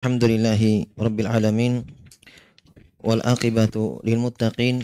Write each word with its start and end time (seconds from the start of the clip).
الحمد 0.00 0.24
لله 0.24 0.62
رب 0.96 1.20
العالمين 1.20 1.84
والآقبة 3.04 4.00
للمتقين 4.04 4.76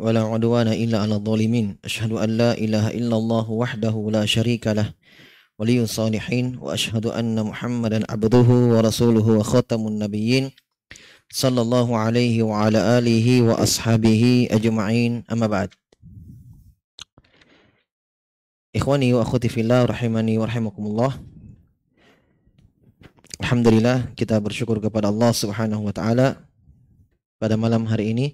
ولا 0.00 0.22
عدوان 0.24 0.68
إلا 0.72 0.96
على 1.04 1.14
الظالمين. 1.20 1.76
أشهد 1.84 2.12
أن 2.16 2.30
لا 2.40 2.56
إله 2.56 2.88
إلا 2.88 3.16
الله 3.16 3.50
وحده 3.50 3.94
لا 4.16 4.24
شريك 4.24 4.66
له 4.72 4.96
ولي 5.60 5.84
الصالحين 5.84 6.56
وأشهد 6.56 7.06
أن 7.06 7.36
محمدا 7.36 8.00
عبده 8.08 8.48
ورسوله 8.72 9.26
وخاتم 9.28 9.82
النبيين 9.92 10.50
صلى 11.28 11.60
الله 11.60 11.96
عليه 11.96 12.42
وعلى 12.42 12.80
آله 12.98 13.28
وأصحابه 13.52 14.48
أجمعين. 14.56 15.24
أما 15.32 15.46
بعد 15.46 15.68
إخواني 18.76 19.12
وأخوتي 19.12 19.48
في 19.52 19.60
الله 19.60 19.84
رحمني 19.84 20.38
ورحمكم 20.40 20.84
الله. 20.86 21.35
Alhamdulillah 23.36 24.16
kita 24.16 24.40
bersyukur 24.40 24.80
kepada 24.80 25.12
Allah 25.12 25.28
Subhanahu 25.28 25.84
wa 25.84 25.92
taala 25.92 26.40
pada 27.36 27.60
malam 27.60 27.84
hari 27.84 28.16
ini 28.16 28.26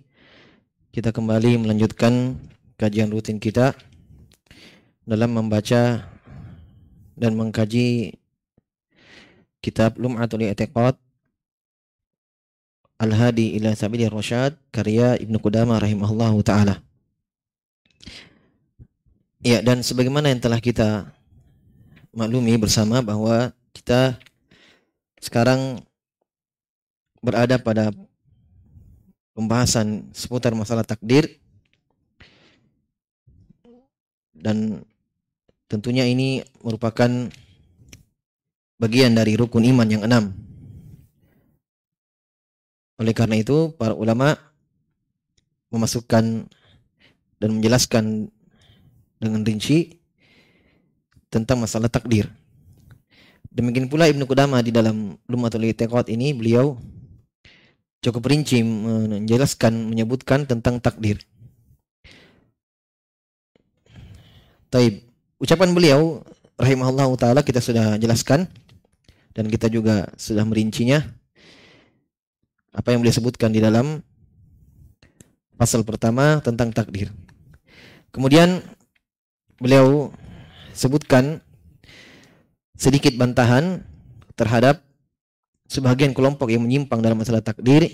kita 0.94 1.10
kembali 1.10 1.58
melanjutkan 1.58 2.38
kajian 2.78 3.10
rutin 3.10 3.42
kita 3.42 3.74
dalam 5.02 5.34
membaca 5.34 6.06
dan 7.18 7.34
mengkaji 7.34 8.14
kitab 9.58 9.98
Lum'atul 9.98 10.46
I'tiqad 10.46 10.94
Al-Hadi 13.02 13.58
ila 13.58 13.74
Sabilir 13.74 14.14
Rasyad 14.14 14.54
karya 14.70 15.18
Ibnu 15.18 15.42
Qudamah 15.42 15.82
rahimahullahu 15.82 16.38
taala. 16.46 16.78
Ya, 19.42 19.58
dan 19.58 19.82
sebagaimana 19.82 20.30
yang 20.30 20.38
telah 20.38 20.62
kita 20.62 21.10
maklumi 22.14 22.54
bersama 22.54 23.02
bahwa 23.02 23.50
kita 23.74 24.22
sekarang 25.22 25.78
berada 27.22 27.56
pada 27.62 27.94
pembahasan 29.32 30.10
seputar 30.10 30.52
masalah 30.58 30.82
takdir 30.82 31.38
dan 34.34 34.82
tentunya 35.70 36.04
ini 36.04 36.42
merupakan 36.60 37.08
bagian 38.82 39.14
dari 39.14 39.38
rukun 39.38 39.62
iman 39.62 39.86
yang 39.86 40.02
enam. 40.02 40.34
Oleh 42.98 43.14
karena 43.14 43.38
itu, 43.38 43.70
para 43.78 43.94
ulama 43.94 44.34
memasukkan 45.70 46.50
dan 47.38 47.50
menjelaskan 47.54 48.28
dengan 49.22 49.40
rinci 49.46 50.02
tentang 51.30 51.62
masalah 51.62 51.88
takdir. 51.88 52.28
Demikian 53.52 53.92
pula 53.92 54.08
Ibnu 54.08 54.24
Qudamah 54.24 54.64
di 54.64 54.72
dalam 54.72 55.20
Lumatul 55.28 55.68
I'tiqad 55.68 56.08
ini 56.08 56.32
beliau 56.32 56.80
cukup 58.00 58.32
rinci 58.32 58.64
menjelaskan 58.64 59.92
menyebutkan 59.92 60.48
tentang 60.48 60.80
takdir. 60.80 61.20
Taib. 64.72 65.04
Ucapan 65.36 65.76
beliau 65.76 66.24
rahimahullah 66.56 67.12
taala 67.20 67.44
kita 67.44 67.60
sudah 67.60 68.00
jelaskan 68.00 68.48
dan 69.36 69.44
kita 69.52 69.68
juga 69.68 70.08
sudah 70.16 70.48
merincinya 70.48 71.04
apa 72.72 72.96
yang 72.96 73.04
beliau 73.04 73.12
sebutkan 73.12 73.52
di 73.52 73.60
dalam 73.60 74.00
pasal 75.60 75.84
pertama 75.84 76.40
tentang 76.40 76.72
takdir. 76.72 77.12
Kemudian 78.16 78.64
beliau 79.60 80.08
sebutkan 80.72 81.44
sedikit 82.76 83.14
bantahan 83.16 83.84
terhadap 84.34 84.80
sebagian 85.68 86.12
kelompok 86.12 86.52
yang 86.52 86.64
menyimpang 86.64 87.00
dalam 87.00 87.20
masalah 87.20 87.40
takdir 87.40 87.88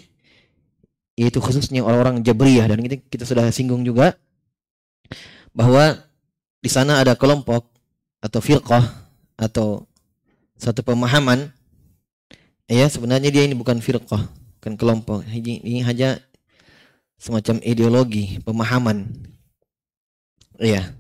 yaitu 1.19 1.43
khususnya 1.43 1.83
orang-orang 1.83 2.23
Jabriyah. 2.23 2.71
Dan 2.71 2.83
kita, 2.87 2.97
kita 3.11 3.25
sudah 3.27 3.51
singgung 3.51 3.83
juga 3.83 4.15
bahwa 5.51 5.99
di 6.63 6.71
sana 6.71 7.03
ada 7.03 7.19
kelompok 7.19 7.67
atau 8.23 8.39
firqah 8.43 8.83
atau 9.39 9.87
satu 10.59 10.83
pemahaman 10.83 11.55
ya 12.67 12.91
sebenarnya 12.91 13.31
dia 13.31 13.47
ini 13.47 13.55
bukan 13.55 13.79
firqah 13.83 14.27
bukan 14.59 14.75
kelompok. 14.75 15.27
Ini, 15.27 15.63
ini 15.63 15.81
hanya 15.83 16.19
semacam 17.19 17.59
ideologi 17.67 18.39
pemahaman 18.47 19.11
ya 20.63 20.95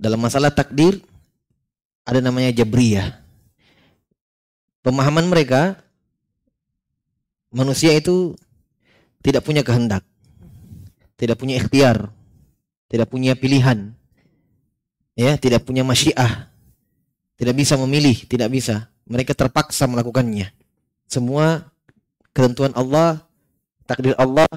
dalam 0.00 0.20
masalah 0.20 0.48
takdir 0.48 1.00
ada 2.10 2.18
namanya 2.18 2.50
Jabriyah. 2.50 3.22
Pemahaman 4.82 5.30
mereka 5.30 5.78
manusia 7.54 7.94
itu 7.94 8.34
tidak 9.22 9.46
punya 9.46 9.62
kehendak, 9.62 10.02
tidak 11.14 11.38
punya 11.38 11.62
ikhtiar, 11.62 12.10
tidak 12.90 13.06
punya 13.06 13.38
pilihan, 13.38 13.94
ya, 15.14 15.38
tidak 15.38 15.62
punya 15.62 15.86
masyiah, 15.86 16.50
tidak 17.38 17.54
bisa 17.54 17.78
memilih, 17.78 18.26
tidak 18.26 18.50
bisa. 18.50 18.90
Mereka 19.06 19.38
terpaksa 19.38 19.86
melakukannya. 19.86 20.50
Semua 21.06 21.70
ketentuan 22.34 22.74
Allah, 22.74 23.22
takdir 23.86 24.18
Allah, 24.18 24.50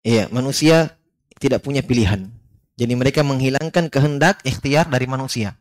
ya, 0.00 0.32
manusia 0.32 0.96
tidak 1.36 1.60
punya 1.60 1.84
pilihan. 1.84 2.32
Jadi 2.76 2.92
mereka 2.96 3.20
menghilangkan 3.20 3.92
kehendak 3.92 4.40
ikhtiar 4.46 4.88
dari 4.88 5.04
manusia. 5.04 5.56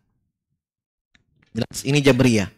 Jelas 1.55 1.87
ini 1.87 2.03
Jabriyah. 2.03 2.51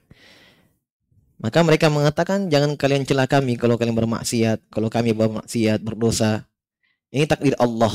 Maka 1.37 1.61
mereka 1.61 1.85
mengatakan 1.93 2.49
jangan 2.49 2.73
kalian 2.73 3.05
celah 3.05 3.29
kami 3.29 3.61
kalau 3.61 3.77
kalian 3.77 3.93
bermaksiat, 3.93 4.73
kalau 4.73 4.89
kami 4.89 5.13
bermaksiat, 5.13 5.85
berdosa. 5.85 6.49
Ini 7.13 7.29
takdir 7.29 7.53
Allah. 7.61 7.93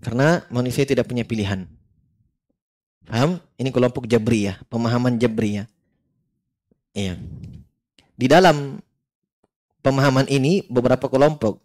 Karena 0.00 0.40
manusia 0.48 0.88
tidak 0.88 1.04
punya 1.04 1.28
pilihan. 1.28 1.68
Paham? 3.04 3.36
Ini 3.60 3.68
kelompok 3.68 4.08
Jabriyah, 4.08 4.64
pemahaman 4.72 5.20
Jabriyah. 5.20 5.68
Iya. 6.96 7.20
Di 8.16 8.24
dalam 8.24 8.80
pemahaman 9.84 10.32
ini 10.32 10.64
beberapa 10.64 11.12
kelompok 11.12 11.60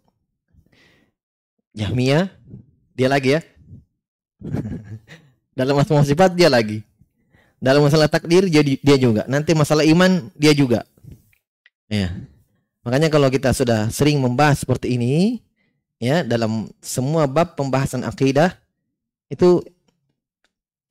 Jahmiyah 1.72 2.28
dia 2.92 3.08
lagi 3.08 3.36
ya. 3.36 3.40
dalam 5.58 5.80
asma 5.80 6.04
sifat 6.04 6.36
dia 6.36 6.52
lagi. 6.52 6.84
Dalam 7.56 7.84
masalah 7.88 8.06
takdir 8.06 8.46
jadi 8.46 8.76
dia 8.80 8.96
juga. 9.00 9.24
Nanti 9.26 9.56
masalah 9.56 9.82
iman 9.88 10.28
dia 10.36 10.52
juga. 10.52 10.84
Ya. 11.88 12.12
Makanya 12.86 13.10
kalau 13.10 13.26
kita 13.32 13.50
sudah 13.50 13.90
sering 13.90 14.20
membahas 14.22 14.62
seperti 14.62 14.94
ini 14.94 15.42
ya 15.96 16.22
dalam 16.22 16.68
semua 16.84 17.24
bab 17.24 17.56
pembahasan 17.56 18.04
akidah 18.04 18.54
itu 19.32 19.64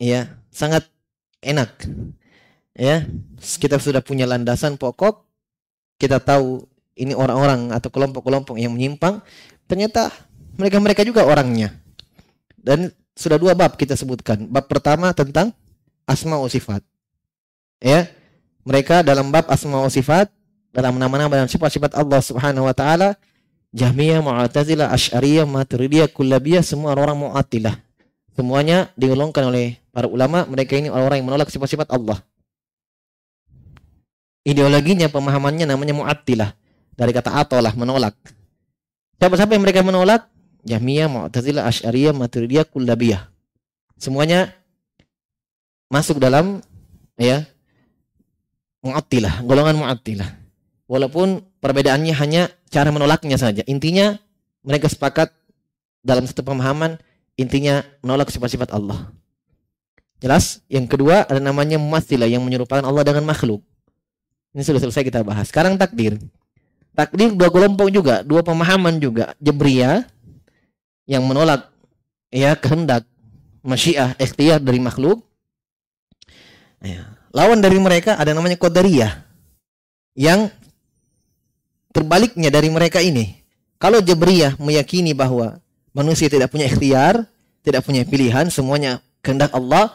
ya 0.01 0.27
sangat 0.51 0.83
enak. 1.45 1.71
Ya, 2.75 3.07
kita 3.39 3.79
sudah 3.79 4.03
punya 4.03 4.27
landasan 4.27 4.75
pokok, 4.75 5.23
kita 5.95 6.19
tahu 6.19 6.67
ini 6.99 7.15
orang-orang 7.15 7.71
atau 7.71 7.87
kelompok-kelompok 7.87 8.59
yang 8.59 8.75
menyimpang, 8.75 9.23
ternyata 9.63 10.11
mereka-mereka 10.59 11.07
juga 11.07 11.23
orangnya. 11.23 11.71
Dan 12.59 12.91
sudah 13.15 13.39
dua 13.39 13.55
bab 13.55 13.79
kita 13.79 13.95
sebutkan. 13.95 14.51
Bab 14.51 14.67
pertama 14.67 15.15
tentang 15.15 15.55
asma 16.05 16.37
wa 16.37 16.49
sifat. 16.49 16.81
Ya. 17.81 18.09
Mereka 18.65 19.05
dalam 19.05 19.29
bab 19.29 19.45
asma 19.49 19.77
wa 19.77 19.91
sifat 19.91 20.33
dalam 20.73 20.97
nama-nama 20.97 21.37
dan 21.37 21.45
sifat-sifat 21.45 21.93
Allah 21.93 22.17
Subhanahu 22.17 22.65
wa 22.65 22.73
taala 22.73 23.13
Jahmiyah, 23.75 24.23
Mu'tazilah, 24.23 24.87
Asy'ariyah, 24.87 25.43
Maturidiyah, 25.43 26.07
Kullabiyah 26.07 26.63
semua 26.63 26.95
orang-orang 26.95 27.27
Mu'attilah. 27.27 27.75
Semuanya 28.31 28.87
digolongkan 28.95 29.51
oleh 29.51 29.83
para 29.91 30.07
ulama 30.07 30.47
mereka 30.47 30.79
ini 30.79 30.87
orang-orang 30.87 31.19
yang 31.19 31.27
menolak 31.27 31.51
sifat-sifat 31.51 31.91
Allah. 31.91 32.23
Ideologinya, 34.47 35.11
pemahamannya 35.11 35.67
namanya 35.67 35.91
Mu'attilah. 35.91 36.55
Dari 36.95 37.11
kata 37.11 37.35
atolah, 37.35 37.75
menolak. 37.75 38.15
Siapa-siapa 39.19 39.59
yang 39.59 39.63
mereka 39.67 39.83
menolak? 39.83 40.31
Jahmiyah, 40.63 41.11
Mu'tazilah, 41.11 41.67
Asy'ariyah, 41.67 42.15
Maturidiyah, 42.15 42.63
Kullabiyah. 42.71 43.27
Semuanya 43.99 44.55
masuk 45.95 46.19
dalam 46.19 46.59
ya 47.15 47.47
mu'attilah, 48.83 49.47
golongan 49.47 49.79
mu'attilah. 49.79 50.27
Walaupun 50.91 51.39
perbedaannya 51.63 52.13
hanya 52.19 52.51
cara 52.67 52.91
menolaknya 52.91 53.39
saja. 53.39 53.63
Intinya 53.65 54.19
mereka 54.59 54.91
sepakat 54.91 55.31
dalam 56.03 56.27
satu 56.27 56.43
pemahaman 56.43 56.99
intinya 57.39 57.81
menolak 58.03 58.29
sifat-sifat 58.29 58.75
Allah. 58.75 59.09
Jelas? 60.19 60.61
Yang 60.67 60.93
kedua 60.93 61.25
ada 61.25 61.39
namanya 61.39 61.79
mumatsilah 61.79 62.27
yang 62.27 62.43
menyerupakan 62.43 62.83
Allah 62.83 63.01
dengan 63.07 63.25
makhluk. 63.25 63.63
Ini 64.53 64.61
sudah 64.63 64.83
selesai 64.83 65.03
kita 65.03 65.23
bahas. 65.25 65.49
Sekarang 65.49 65.79
takdir. 65.79 66.19
Takdir 66.95 67.35
dua 67.35 67.51
kelompok 67.51 67.91
juga, 67.91 68.23
dua 68.23 68.39
pemahaman 68.39 69.01
juga. 69.01 69.35
Jabriyah 69.43 70.07
yang 71.09 71.25
menolak 71.27 71.67
ya 72.31 72.55
kehendak 72.55 73.03
masyiah 73.65 74.15
ikhtiar 74.15 74.63
dari 74.63 74.79
makhluk 74.79 75.25
Ya. 76.85 77.17
Lawan 77.33 77.59
dari 77.59 77.81
mereka 77.81 78.15
ada 78.15 78.31
namanya 78.31 78.55
Qadariyah. 78.61 79.25
yang 80.15 80.47
terbaliknya 81.91 82.47
dari 82.47 82.71
mereka 82.71 83.03
ini. 83.03 83.35
Kalau 83.75 83.99
Jabriyah 83.99 84.55
meyakini 84.55 85.11
bahwa 85.11 85.59
manusia 85.91 86.31
tidak 86.31 86.55
punya 86.55 86.71
ikhtiar, 86.71 87.27
tidak 87.67 87.83
punya 87.83 88.07
pilihan, 88.07 88.47
semuanya 88.47 89.03
kehendak 89.19 89.51
Allah, 89.51 89.91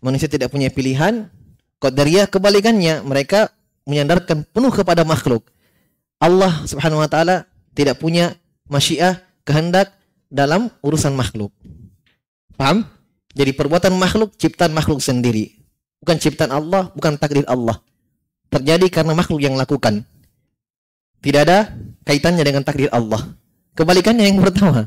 manusia 0.00 0.32
tidak 0.32 0.48
punya 0.48 0.72
pilihan, 0.72 1.28
Qadariyah 1.76 2.24
kebalikannya, 2.32 3.04
mereka 3.04 3.52
menyandarkan 3.84 4.48
penuh 4.48 4.72
kepada 4.72 5.04
makhluk. 5.04 5.44
Allah 6.16 6.64
Subhanahu 6.64 7.04
wa 7.04 7.08
taala 7.12 7.44
tidak 7.76 8.00
punya 8.00 8.32
masyiah, 8.64 9.20
kehendak 9.44 9.92
dalam 10.32 10.72
urusan 10.80 11.12
makhluk. 11.12 11.52
Paham? 12.56 12.88
Jadi 13.36 13.52
perbuatan 13.52 13.92
makhluk 13.94 14.34
ciptaan 14.40 14.72
makhluk 14.72 15.04
sendiri. 15.04 15.57
Bukan 15.98 16.16
ciptaan 16.18 16.54
Allah, 16.54 16.90
bukan 16.94 17.18
takdir 17.18 17.44
Allah. 17.50 17.78
Terjadi 18.48 18.86
karena 18.88 19.12
makhluk 19.12 19.42
yang 19.42 19.58
lakukan. 19.58 20.06
Tidak 21.18 21.40
ada 21.42 21.74
kaitannya 22.06 22.44
dengan 22.46 22.62
takdir 22.62 22.88
Allah. 22.94 23.34
Kebalikannya 23.74 24.30
yang 24.30 24.38
pertama. 24.38 24.86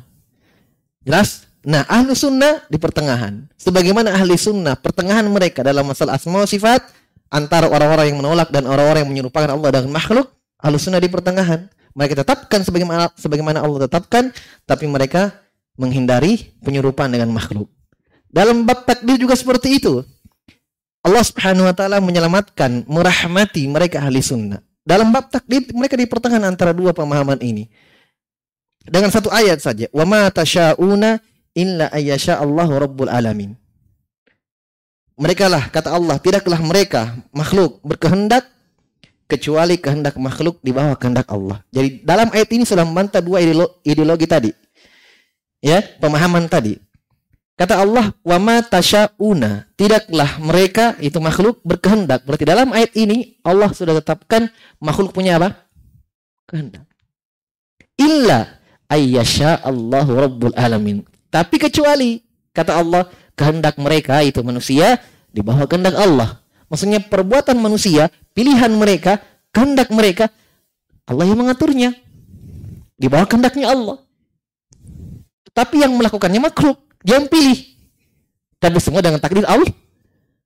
Jelas? 1.04 1.48
Nah, 1.62 1.86
ahlu 1.86 2.18
sunnah 2.18 2.66
di 2.72 2.82
pertengahan. 2.82 3.46
Sebagaimana 3.54 4.18
ahli 4.18 4.34
sunnah, 4.34 4.74
pertengahan 4.74 5.28
mereka 5.30 5.62
dalam 5.62 5.86
masalah 5.86 6.18
asma 6.18 6.42
sifat, 6.50 6.82
antara 7.30 7.70
orang-orang 7.70 8.10
yang 8.10 8.18
menolak 8.18 8.50
dan 8.50 8.66
orang-orang 8.66 9.06
yang 9.06 9.12
menyerupakan 9.14 9.54
Allah 9.54 9.70
dengan 9.70 9.94
makhluk, 9.94 10.34
ahlu 10.58 10.82
sunnah 10.82 10.98
di 10.98 11.12
pertengahan. 11.12 11.70
Mereka 11.94 12.24
tetapkan 12.24 12.66
sebagaimana, 12.66 13.14
sebagaimana 13.14 13.60
Allah 13.62 13.86
tetapkan, 13.86 14.34
tapi 14.66 14.90
mereka 14.90 15.36
menghindari 15.78 16.56
penyerupaan 16.66 17.14
dengan 17.14 17.30
makhluk. 17.30 17.70
Dalam 18.32 18.64
bab 18.64 18.88
takdir 18.88 19.20
juga 19.20 19.36
seperti 19.36 19.78
itu. 19.78 20.02
Allah 21.02 21.24
Subhanahu 21.26 21.66
wa 21.66 21.74
taala 21.74 21.98
menyelamatkan, 21.98 22.86
merahmati 22.86 23.66
mereka 23.66 24.02
ahli 24.06 24.22
sunnah. 24.22 24.62
Dalam 24.86 25.10
bab 25.10 25.30
takdir 25.30 25.66
mereka 25.74 25.98
di 25.98 26.06
pertengahan 26.06 26.46
antara 26.46 26.74
dua 26.74 26.94
pemahaman 26.94 27.42
ini. 27.42 27.70
Dengan 28.82 29.14
satu 29.14 29.30
ayat 29.30 29.62
saja, 29.62 29.86
"Wa 29.94 30.06
ma 30.10 30.30
tasyauna 30.34 31.22
illa 31.56 31.92
ayyasha 31.92 32.40
Allahu 32.40 32.80
rabbul 32.80 33.12
alamin. 33.12 33.56
Mereka 35.20 35.46
lah 35.52 35.70
kata 35.70 35.94
Allah, 35.94 36.18
tidaklah 36.18 36.58
mereka 36.64 37.14
makhluk 37.30 37.78
berkehendak 37.86 38.48
kecuali 39.30 39.78
kehendak 39.78 40.18
makhluk 40.18 40.58
di 40.66 40.74
bawah 40.74 40.98
kehendak 40.98 41.30
Allah. 41.30 41.62
Jadi 41.70 42.02
dalam 42.02 42.34
ayat 42.34 42.50
ini 42.52 42.64
sudah 42.66 42.84
membantah 42.84 43.22
dua 43.22 43.40
ideologi, 43.44 43.76
ideologi 43.86 44.26
tadi. 44.28 44.52
Ya, 45.62 45.86
pemahaman 46.02 46.50
tadi. 46.50 46.82
Kata 47.62 47.78
Allah, 47.78 48.10
"Wa 48.26 48.42
ma 48.42 48.66
tasyauna." 48.66 49.70
Tidaklah 49.78 50.42
mereka 50.42 50.98
itu 50.98 51.22
makhluk 51.22 51.62
berkehendak. 51.62 52.26
Berarti 52.26 52.42
dalam 52.42 52.74
ayat 52.74 52.90
ini 52.98 53.38
Allah 53.46 53.70
sudah 53.70 54.02
tetapkan 54.02 54.50
makhluk 54.82 55.14
punya 55.14 55.38
apa? 55.38 55.70
Kehendak. 56.50 56.90
Illa 58.02 58.58
ayyasha 58.90 59.62
Allahu 59.62 60.10
rabbul 60.18 60.58
alamin. 60.58 61.06
Tapi 61.30 61.62
kecuali 61.62 62.18
kata 62.50 62.82
Allah 62.82 63.06
kehendak 63.38 63.78
mereka 63.78 64.26
itu 64.26 64.42
manusia 64.42 64.98
di 65.30 65.46
bawah 65.46 65.70
kehendak 65.70 65.94
Allah. 66.02 66.42
Maksudnya 66.66 66.98
perbuatan 66.98 67.62
manusia, 67.62 68.10
pilihan 68.34 68.74
mereka, 68.74 69.22
kehendak 69.54 69.94
mereka 69.94 70.34
Allah 71.06 71.30
yang 71.30 71.38
mengaturnya. 71.38 71.94
Di 72.98 73.06
bawah 73.06 73.30
kehendaknya 73.30 73.70
Allah. 73.70 74.02
Tapi 75.54 75.86
yang 75.86 75.94
melakukannya 75.94 76.42
makhluk, 76.42 76.82
dia 77.02 77.18
yang 77.22 77.28
pilih. 77.28 77.58
Tapi 78.62 78.78
semua 78.78 79.02
dengan 79.02 79.18
takdir 79.18 79.46
Allah. 79.46 79.74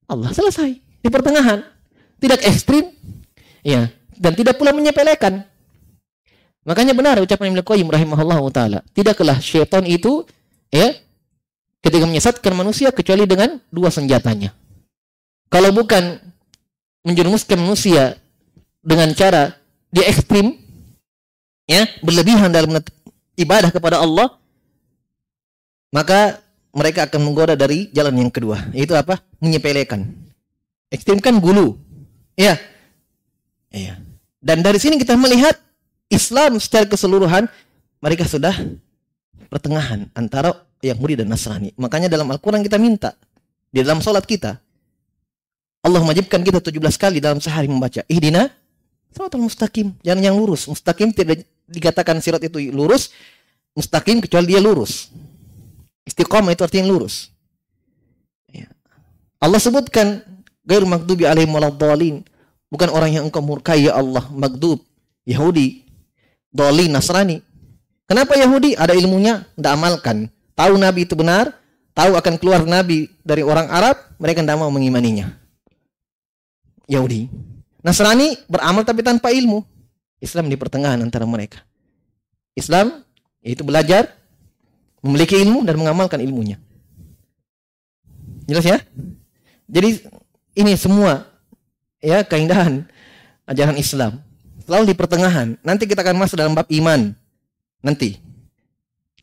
Allah 0.08 0.30
selesai 0.32 0.78
di 0.78 1.08
pertengahan. 1.08 1.62
Tidak 2.16 2.40
ekstrim, 2.48 2.96
ya, 3.60 3.92
dan 4.16 4.32
tidak 4.32 4.56
pula 4.56 4.72
menyepelekan. 4.72 5.44
Makanya 6.64 6.96
benar 6.96 7.20
ucapan 7.20 7.52
Ibnu 7.52 7.62
Qayyim 7.62 7.86
rahimahullah 7.92 8.40
taala, 8.50 8.78
tidaklah 8.96 9.36
syaitan 9.38 9.84
itu 9.84 10.24
ya 10.72 10.96
ketika 11.84 12.08
menyesatkan 12.08 12.52
manusia 12.56 12.90
kecuali 12.90 13.28
dengan 13.28 13.62
dua 13.70 13.92
senjatanya. 13.92 14.50
Kalau 15.46 15.70
bukan 15.70 16.18
menjerumuskan 17.06 17.60
manusia 17.60 18.18
dengan 18.82 19.14
cara 19.14 19.54
dia 19.94 20.10
ekstrim, 20.10 20.58
ya 21.70 21.86
berlebihan 22.02 22.50
dalam 22.50 22.82
ibadah 23.38 23.70
kepada 23.70 24.02
Allah, 24.02 24.34
maka 25.94 26.42
mereka 26.76 27.08
akan 27.08 27.20
menggoda 27.24 27.56
dari 27.56 27.88
jalan 27.96 28.12
yang 28.20 28.28
kedua, 28.28 28.68
yaitu 28.76 28.92
apa? 28.92 29.24
Menyepelekan. 29.40 30.04
Ekstrim 30.92 31.18
kan 31.24 31.40
gulu, 31.40 31.80
ya, 32.36 32.60
iya. 33.72 33.96
Dan 34.44 34.60
dari 34.60 34.76
sini 34.78 35.00
kita 35.00 35.16
melihat 35.16 35.56
Islam 36.06 36.60
secara 36.62 36.86
keseluruhan 36.86 37.50
mereka 37.98 38.28
sudah 38.28 38.54
pertengahan 39.50 40.06
antara 40.14 40.54
Yahudi 40.84 41.18
dan 41.24 41.32
Nasrani. 41.32 41.74
Makanya 41.74 42.06
dalam 42.06 42.28
Al-Quran 42.30 42.62
kita 42.62 42.78
minta. 42.78 43.16
Di 43.72 43.82
dalam 43.82 43.98
sholat 43.98 44.22
kita. 44.22 44.60
Allah 45.82 46.02
wajibkan 46.02 46.42
kita 46.42 46.62
17 46.62 46.78
kali 46.94 47.18
dalam 47.18 47.42
sehari 47.42 47.66
membaca. 47.66 48.06
Ihdina 48.06 48.46
al 49.16 49.40
mustaqim. 49.40 49.96
Jangan 50.04 50.22
yang 50.22 50.36
lurus. 50.38 50.68
Mustaqim 50.70 51.10
tidak 51.10 51.42
dikatakan 51.66 52.20
sirat 52.22 52.42
itu 52.44 52.70
lurus. 52.70 53.10
Mustaqim 53.74 54.22
kecuali 54.22 54.54
dia 54.54 54.60
lurus. 54.62 55.10
Istiqomah 56.06 56.54
itu 56.54 56.62
artinya 56.62 56.86
lurus. 56.86 57.34
Ya. 58.48 58.70
Allah 59.42 59.58
sebutkan 59.58 60.22
gair 60.62 60.86
magdubi 60.86 61.26
alaihim 61.26 61.52
waladhalin. 61.52 62.22
Bukan 62.70 62.88
orang 62.90 63.10
yang 63.10 63.24
engkau 63.26 63.42
murkai 63.42 63.90
ya 63.90 63.98
Allah. 63.98 64.22
Magdub. 64.30 64.80
Yahudi. 65.26 65.82
Dolin. 66.54 66.94
Nasrani. 66.94 67.42
Kenapa 68.06 68.38
Yahudi? 68.38 68.78
Ada 68.78 68.94
ilmunya, 68.94 69.42
tidak 69.58 69.72
amalkan. 69.74 70.16
Tahu 70.54 70.78
Nabi 70.78 71.04
itu 71.04 71.18
benar, 71.18 71.50
tahu 71.90 72.14
akan 72.14 72.34
keluar 72.38 72.62
Nabi 72.62 73.10
dari 73.26 73.42
orang 73.42 73.66
Arab, 73.66 73.98
mereka 74.22 74.46
tidak 74.46 74.62
mau 74.62 74.70
mengimaninya. 74.70 75.34
Yahudi. 76.86 77.26
Nasrani 77.82 78.38
beramal 78.46 78.86
tapi 78.86 79.02
tanpa 79.02 79.34
ilmu. 79.34 79.66
Islam 80.22 80.46
di 80.48 80.56
pertengahan 80.56 81.02
antara 81.02 81.26
mereka. 81.26 81.66
Islam 82.56 83.04
itu 83.42 83.60
belajar, 83.66 84.14
memiliki 85.04 85.36
ilmu 85.40 85.64
dan 85.66 85.76
mengamalkan 85.76 86.20
ilmunya. 86.22 86.60
Jelas 88.46 88.64
ya? 88.64 88.78
Jadi 89.66 90.06
ini 90.54 90.72
semua 90.78 91.26
ya 91.98 92.22
keindahan 92.22 92.86
ajaran 93.46 93.76
Islam. 93.76 94.22
Selalu 94.66 94.94
di 94.94 94.94
pertengahan. 94.98 95.58
Nanti 95.62 95.86
kita 95.86 96.02
akan 96.02 96.16
masuk 96.18 96.38
dalam 96.38 96.54
bab 96.54 96.66
iman 96.70 97.14
nanti. 97.82 98.18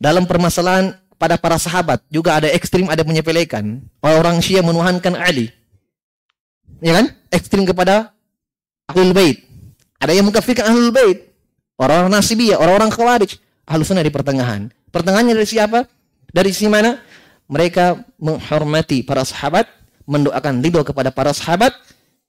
Dalam 0.00 0.28
permasalahan 0.28 0.96
pada 1.16 1.40
para 1.40 1.56
sahabat 1.56 2.02
juga 2.12 2.36
ada 2.36 2.48
ekstrim, 2.52 2.88
ada 2.92 3.04
menyepelekan. 3.04 3.80
Orang 4.04 4.40
Syiah 4.44 4.64
menuhankan 4.64 5.16
Ali. 5.16 5.48
Ya 6.84 7.00
kan? 7.00 7.12
Ekstrim 7.32 7.64
kepada 7.64 8.12
Ahlul 8.90 9.16
Bait. 9.16 9.40
Ada 10.00 10.12
yang 10.12 10.28
mengkafirkan 10.28 10.68
Ahlul 10.68 10.92
Bait. 10.92 11.32
Orang-orang 11.80 12.12
Nasibiyah, 12.12 12.60
orang-orang 12.60 12.90
Khawarij. 12.92 13.40
Ahlus 13.64 13.88
Sunnah 13.88 14.04
di 14.04 14.12
pertengahan. 14.12 14.68
Pertengahannya 14.94 15.34
dari 15.34 15.48
siapa? 15.50 15.90
Dari 16.30 16.54
sisi 16.54 16.70
mana? 16.70 17.02
Mereka 17.50 18.14
menghormati 18.22 19.02
para 19.02 19.26
sahabat, 19.26 19.66
mendoakan 20.06 20.62
ridho 20.62 20.86
kepada 20.86 21.10
para 21.10 21.34
sahabat, 21.34 21.74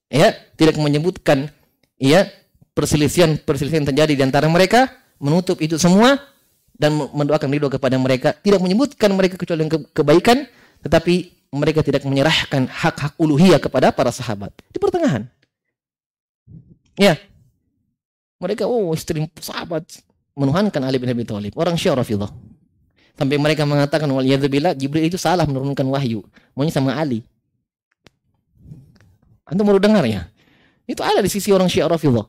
ya, 0.09 0.33
tidak 0.57 0.81
menyebutkan 0.81 1.53
ya 2.01 2.25
perselisihan-perselisihan 2.73 3.85
terjadi 3.85 4.17
di 4.17 4.23
antara 4.25 4.49
mereka, 4.49 4.89
menutup 5.21 5.61
itu 5.61 5.77
semua 5.77 6.17
dan 6.73 6.97
mendoakan 7.13 7.53
ridho 7.53 7.69
kepada 7.69 8.01
mereka, 8.01 8.33
tidak 8.41 8.59
menyebutkan 8.65 9.13
mereka 9.13 9.37
kecuali 9.37 9.69
ke 9.69 9.77
kebaikan, 9.93 10.49
tetapi 10.81 11.31
mereka 11.53 11.85
tidak 11.85 12.01
menyerahkan 12.03 12.65
hak-hak 12.65 13.13
uluhiyah 13.21 13.61
kepada 13.61 13.93
para 13.93 14.09
sahabat. 14.09 14.51
Di 14.73 14.81
pertengahan. 14.81 15.29
Ya. 16.97 17.15
Mereka 18.41 18.67
oh 18.67 18.91
istri 18.91 19.23
sahabat 19.39 19.87
menuhankan 20.35 20.83
Ali 20.83 20.99
bin 20.99 21.07
Abi 21.07 21.23
Thalib, 21.23 21.55
orang 21.55 21.79
Syiah 21.79 21.95
Rafidhah. 21.95 22.54
Sampai 23.15 23.39
mereka 23.39 23.63
mengatakan 23.63 24.11
wal 24.11 24.27
Jibril 24.27 25.07
itu 25.07 25.15
salah 25.15 25.47
menurunkan 25.47 25.87
wahyu, 25.87 26.23
maunya 26.51 26.71
sama 26.71 26.95
Ali. 26.95 27.23
Anda 29.47 29.63
baru 29.63 29.79
dengar 29.79 30.03
ya? 30.03 30.27
Itu 30.83 30.99
ada 30.99 31.23
di 31.23 31.31
sisi 31.31 31.49
orang 31.55 31.71
Syiah 31.71 31.87
Rafidhah 31.87 32.27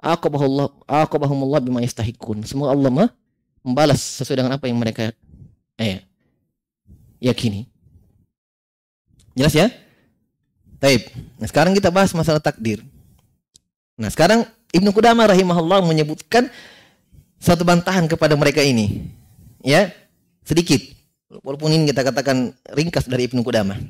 aqabahullah 0.00 0.88
aqabahumullah 0.88 1.60
bima 1.60 1.84
yastahikun. 1.84 2.42
Semoga 2.48 2.72
Allah 2.72 3.12
membalas 3.60 4.00
sesuai 4.00 4.40
dengan 4.40 4.56
apa 4.56 4.64
yang 4.66 4.80
mereka 4.80 5.12
eh 5.76 6.00
yakini. 7.20 7.68
Jelas 9.36 9.52
ya? 9.54 9.68
Taib. 10.80 11.12
Nah, 11.36 11.46
sekarang 11.46 11.76
kita 11.76 11.92
bahas 11.92 12.10
masalah 12.16 12.40
takdir. 12.40 12.80
Nah, 14.00 14.08
sekarang 14.08 14.48
Ibnu 14.72 14.96
Qudamah 14.96 15.28
rahimahullah 15.28 15.84
menyebutkan 15.84 16.48
satu 17.40 17.64
bantahan 17.64 18.04
kepada 18.04 18.36
mereka 18.36 18.60
ini. 18.60 19.08
Ya, 19.64 19.90
sedikit. 20.44 20.84
Walaupun 21.42 21.72
ini 21.72 21.88
kita 21.88 22.04
katakan 22.04 22.52
ringkas 22.76 23.08
dari 23.08 23.26
Ibnu 23.26 23.40
Qudamah. 23.40 23.80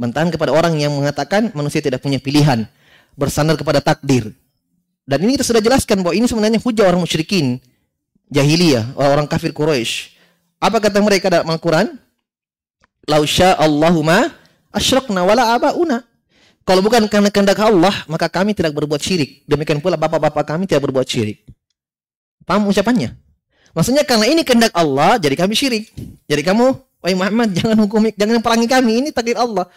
Bantahan 0.00 0.32
kepada 0.32 0.56
orang 0.56 0.80
yang 0.80 0.96
mengatakan 0.96 1.52
manusia 1.52 1.84
tidak 1.84 2.00
punya 2.00 2.16
pilihan. 2.16 2.64
bersandar 3.16 3.56
kepada 3.56 3.80
takdir. 3.80 4.28
Dan 5.08 5.24
ini 5.24 5.40
kita 5.40 5.48
sudah 5.48 5.64
jelaskan 5.64 6.04
bahwa 6.04 6.12
ini 6.12 6.28
sebenarnya 6.28 6.60
hujah 6.60 6.84
orang 6.84 7.00
musyrikin 7.00 7.56
jahiliyah, 8.28 8.92
orang-orang 8.92 9.24
kafir 9.24 9.56
Quraisy. 9.56 10.12
Apa 10.60 10.84
kata 10.84 11.00
mereka 11.00 11.32
dalam 11.32 11.48
Al-Qur'an? 11.48 11.96
Lausya 13.08 13.56
Allahumma 13.56 14.28
asyrakna 14.68 15.24
wala 15.24 15.56
abauna. 15.56 16.04
Kalau 16.66 16.82
bukan 16.82 17.06
karena 17.06 17.30
kehendak 17.30 17.56
Allah, 17.62 17.94
maka 18.10 18.26
kami 18.26 18.52
tidak 18.52 18.74
berbuat 18.74 18.98
syirik. 18.98 19.46
Demikian 19.46 19.78
pula 19.78 19.94
bapak-bapak 19.94 20.44
kami 20.44 20.66
tidak 20.66 20.90
berbuat 20.90 21.06
syirik. 21.06 21.40
Paham 22.46 22.70
ucapannya? 22.70 23.18
Maksudnya 23.76 24.06
karena 24.06 24.24
ini 24.30 24.40
kehendak 24.46 24.72
Allah, 24.72 25.18
jadi 25.20 25.34
kami 25.36 25.52
syirik. 25.52 25.92
Jadi 26.24 26.42
kamu, 26.46 26.78
wahai 27.02 27.12
Muhammad, 27.18 27.52
jangan 27.58 27.76
hukum, 27.84 28.08
jangan 28.14 28.40
perangi 28.40 28.68
kami. 28.70 28.92
Ini 29.04 29.08
takdir 29.12 29.36
Allah. 29.36 29.68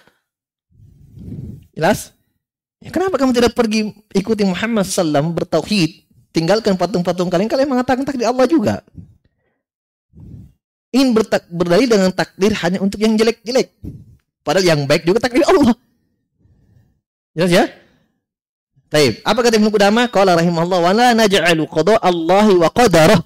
Jelas? 1.75 2.13
Ya, 2.79 2.95
kenapa 2.95 3.19
kamu 3.19 3.35
tidak 3.35 3.51
pergi 3.57 3.91
ikuti 4.15 4.47
Muhammad 4.47 4.87
SAW 4.87 5.35
bertauhid, 5.35 6.07
tinggalkan 6.31 6.79
patung-patung 6.79 7.27
kalian, 7.27 7.51
kalian 7.51 7.67
mengatakan 7.67 8.07
takdir 8.07 8.31
Allah 8.31 8.47
juga. 8.47 8.79
Ingin 10.95 11.11
berdalil 11.51 11.89
dengan 11.91 12.09
takdir 12.15 12.55
hanya 12.55 12.79
untuk 12.79 12.97
yang 13.03 13.19
jelek-jelek. 13.19 13.75
Padahal 14.47 14.65
yang 14.65 14.81
baik 14.87 15.03
juga 15.03 15.19
takdir 15.19 15.43
Allah. 15.43 15.75
Jelas 17.35 17.51
ya? 17.51 17.63
Taib. 18.89 19.21
Apa 19.21 19.45
kata 19.45 19.61
Ibnu 19.61 19.69
Qudamah? 19.69 20.09
Qala 20.09 20.33
rahimahullah 20.33 20.79
wa 20.81 20.91
la 20.97 21.13
naj'alu 21.13 21.69
qada 21.69 22.01
Allahi 22.01 22.57
wa 22.57 22.73
qadarah 22.73 23.21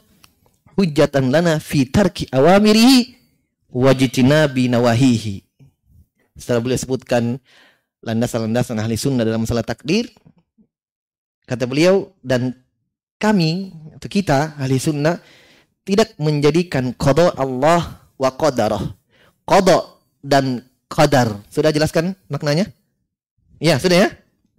hujjatan 0.76 1.32
lana 1.32 1.62
fi 1.64 1.88
tarki 1.88 2.28
awamirihi 2.28 3.16
wa 3.72 3.96
jitinabi 3.96 4.68
nawahihi. 4.68 5.40
Setelah 6.36 6.60
beliau 6.60 6.80
sebutkan 6.82 7.40
landasan-landasan 8.04 8.76
ahli 8.76 9.00
sunnah 9.00 9.24
dalam 9.24 9.48
masalah 9.48 9.64
takdir. 9.64 10.12
Kata 11.48 11.68
beliau, 11.68 12.12
dan 12.24 12.56
kami, 13.20 13.72
atau 13.96 14.08
kita, 14.08 14.56
ahli 14.60 14.80
sunnah, 14.80 15.20
tidak 15.84 16.16
menjadikan 16.20 16.96
qada 16.96 17.36
Allah 17.36 18.04
wa 18.16 18.30
qadarah. 18.32 18.84
Qada 19.44 20.00
dan 20.24 20.64
qadar. 20.88 21.44
Sudah 21.52 21.72
jelaskan 21.76 22.16
maknanya? 22.32 22.72
Ya, 23.60 23.76
sudah 23.80 24.08
ya? 24.08 24.10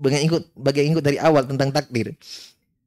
Bagian 0.05 0.23
ikut, 0.29 0.43
bagian 0.53 0.93
ikut 0.93 1.01
dari 1.01 1.17
awal 1.17 1.49
tentang 1.49 1.73
takdir. 1.73 2.13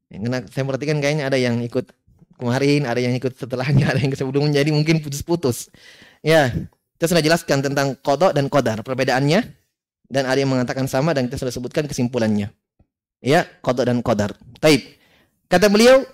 Karena 0.06 0.40
saya 0.46 0.62
perhatikan 0.62 1.02
kayaknya 1.02 1.26
ada 1.26 1.36
yang 1.36 1.58
ikut 1.60 1.90
kemarin, 2.38 2.86
ada 2.86 3.02
yang 3.02 3.12
ikut 3.18 3.34
setelahnya, 3.34 3.86
ada 3.92 3.98
yang 3.98 4.14
sebelumnya, 4.14 4.62
jadi 4.62 4.70
mungkin 4.70 5.02
putus-putus. 5.02 5.68
Ya, 6.22 6.54
kita 6.96 7.10
sudah 7.10 7.22
jelaskan 7.22 7.58
tentang 7.60 7.98
kodok 7.98 8.30
dan 8.30 8.46
kodar, 8.46 8.80
perbedaannya 8.86 9.42
dan 10.08 10.24
ada 10.24 10.38
yang 10.40 10.48
mengatakan 10.48 10.88
sama 10.88 11.12
dan 11.12 11.28
kita 11.28 11.36
sudah 11.42 11.52
sebutkan 11.52 11.84
kesimpulannya. 11.84 12.48
Ya, 13.20 13.44
qada 13.60 13.82
dan 13.82 14.00
qadar. 14.00 14.32
Taib. 14.62 14.80
Kata 15.50 15.66
beliau, 15.68 16.06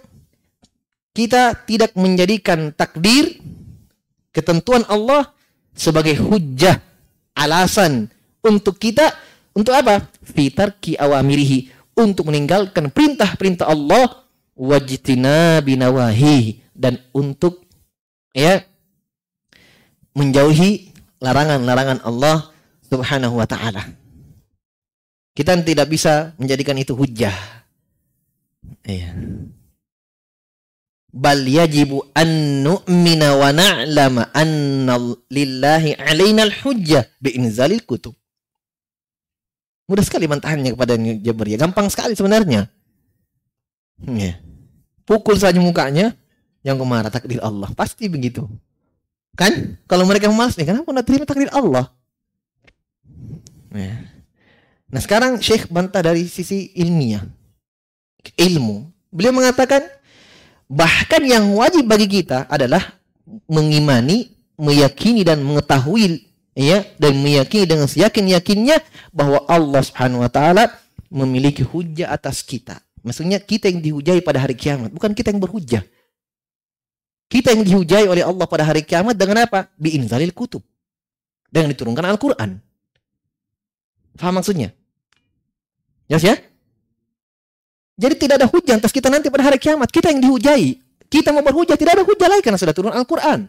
kita 1.15 1.55
tidak 1.69 1.95
menjadikan 1.95 2.75
takdir 2.75 3.39
ketentuan 4.35 4.83
Allah 4.91 5.31
sebagai 5.77 6.19
hujah 6.19 6.83
alasan 7.39 8.11
untuk 8.43 8.79
kita 8.79 9.15
untuk 9.55 9.75
apa? 9.75 10.11
Fitar 10.25 10.81
ki 10.81 10.97
awamirihi 10.97 11.71
untuk 11.95 12.33
meninggalkan 12.33 12.91
perintah-perintah 12.91 13.69
Allah 13.69 14.25
wajtina 14.57 15.61
binawahi 15.63 16.65
dan 16.75 16.99
untuk 17.15 17.63
ya 18.35 18.63
menjauhi 20.15 20.95
larangan-larangan 21.23 22.03
Allah 22.03 22.51
Subhanahu 22.87 23.39
wa 23.39 23.47
taala. 23.47 23.83
Kita 25.35 25.59
tidak 25.67 25.91
bisa 25.91 26.35
menjadikan 26.39 26.79
itu 26.79 26.95
hujah. 26.95 27.35
Iya. 28.87 29.11
Bal 31.15 31.47
yajibu 31.47 32.11
an 32.15 32.63
nu'mina 32.63 33.39
wa 33.39 33.51
na'lama 33.55 34.31
anna 34.35 34.99
lillahi 35.31 35.95
alaina 35.99 36.47
al-hujjah 36.47 37.07
inzalil 37.23 37.83
kutub. 37.87 38.15
Mudah 39.85 40.05
sekali 40.05 40.25
bantahannya 40.25 40.73
kepada 40.73 40.97
Jabariyah. 40.97 41.61
Gampang 41.61 41.93
sekali 41.93 42.17
sebenarnya. 42.17 42.73
Ya. 44.01 44.41
Pukul 45.05 45.37
saja 45.37 45.61
mukanya 45.61 46.17
yang 46.65 46.81
kemarah 46.81 47.13
takdir 47.13 47.41
Allah. 47.45 47.69
Pasti 47.77 48.09
begitu. 48.09 48.49
Kan? 49.37 49.77
Kalau 49.85 50.09
mereka 50.09 50.33
malas 50.33 50.57
nih, 50.57 50.73
kenapa 50.73 50.89
tidak 50.89 51.05
terima 51.05 51.25
takdir 51.29 51.51
Allah? 51.53 51.93
Ya. 53.75 54.09
Nah 54.89 55.01
sekarang 55.03 55.43
Syekh 55.43 55.69
bantah 55.69 56.01
dari 56.01 56.25
sisi 56.31 56.73
ilmiah. 56.79 57.27
Ilmu. 58.39 58.89
Beliau 59.13 59.37
mengatakan 59.37 59.85
bahkan 60.71 61.21
yang 61.21 61.53
wajib 61.53 61.85
bagi 61.85 62.09
kita 62.09 62.49
adalah 62.49 62.97
mengimani, 63.51 64.33
meyakini 64.57 65.27
dan 65.27 65.45
mengetahui 65.45 66.25
ya 66.55 66.87
dan 66.97 67.19
meyakini 67.19 67.67
dengan 67.67 67.91
seyakin-yakinnya 67.91 68.79
bahwa 69.11 69.43
Allah 69.51 69.83
Subhanahu 69.83 70.23
wa 70.23 70.31
taala 70.31 70.71
memiliki 71.11 71.67
hujah 71.67 72.11
atas 72.11 72.43
kita. 72.43 72.81
Maksudnya 73.05 73.37
kita 73.43 73.69
yang 73.69 73.85
dihujai 73.85 74.25
pada 74.25 74.41
hari 74.41 74.57
kiamat, 74.57 74.89
bukan 74.95 75.13
kita 75.13 75.29
yang 75.29 75.43
berhujah. 75.43 75.85
Kita 77.29 77.53
yang 77.53 77.67
dihujai 77.67 78.07
oleh 78.09 78.25
Allah 78.25 78.47
pada 78.49 78.65
hari 78.65 78.87
kiamat 78.87 79.19
dengan 79.19 79.45
apa? 79.45 79.69
Biinzalil 79.77 80.33
kutub. 80.33 80.63
Dengan 81.51 81.75
diturunkan 81.75 82.07
Al-Quran. 82.07 82.63
Faham 84.15 84.35
maksudnya? 84.39 84.71
Yes 86.07 86.23
ya? 86.23 86.39
Jadi 87.95 88.15
tidak 88.19 88.43
ada 88.43 88.47
hujan 88.51 88.83
atas 88.83 88.91
kita 88.91 89.07
nanti 89.07 89.31
pada 89.31 89.47
hari 89.47 89.59
kiamat. 89.59 89.91
Kita 89.91 90.11
yang 90.11 90.23
dihujai. 90.23 90.79
Kita 91.11 91.31
mau 91.31 91.47
berhujah, 91.47 91.79
tidak 91.79 92.01
ada 92.01 92.03
hujah 92.03 92.27
lagi 92.27 92.43
karena 92.43 92.59
sudah 92.59 92.75
turun 92.75 92.91
Al-Quran. 92.91 93.47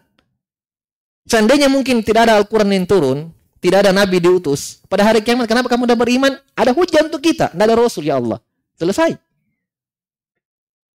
Seandainya 1.26 1.66
mungkin 1.66 2.06
tidak 2.06 2.30
ada 2.30 2.38
Al-Quran 2.38 2.70
yang 2.70 2.86
turun, 2.86 3.34
tidak 3.58 3.90
ada 3.90 3.92
Nabi 3.92 4.22
diutus. 4.22 4.78
Pada 4.86 5.02
hari 5.02 5.26
kiamat, 5.26 5.50
kenapa 5.50 5.66
kamu 5.66 5.90
sudah 5.90 5.98
beriman? 5.98 6.34
Ada 6.54 6.70
hujan 6.70 7.10
untuk 7.10 7.26
kita. 7.26 7.50
Tidak 7.50 7.66
ada 7.66 7.74
Rasul, 7.74 8.06
ya 8.06 8.22
Allah. 8.22 8.38
Selesai. 8.78 9.18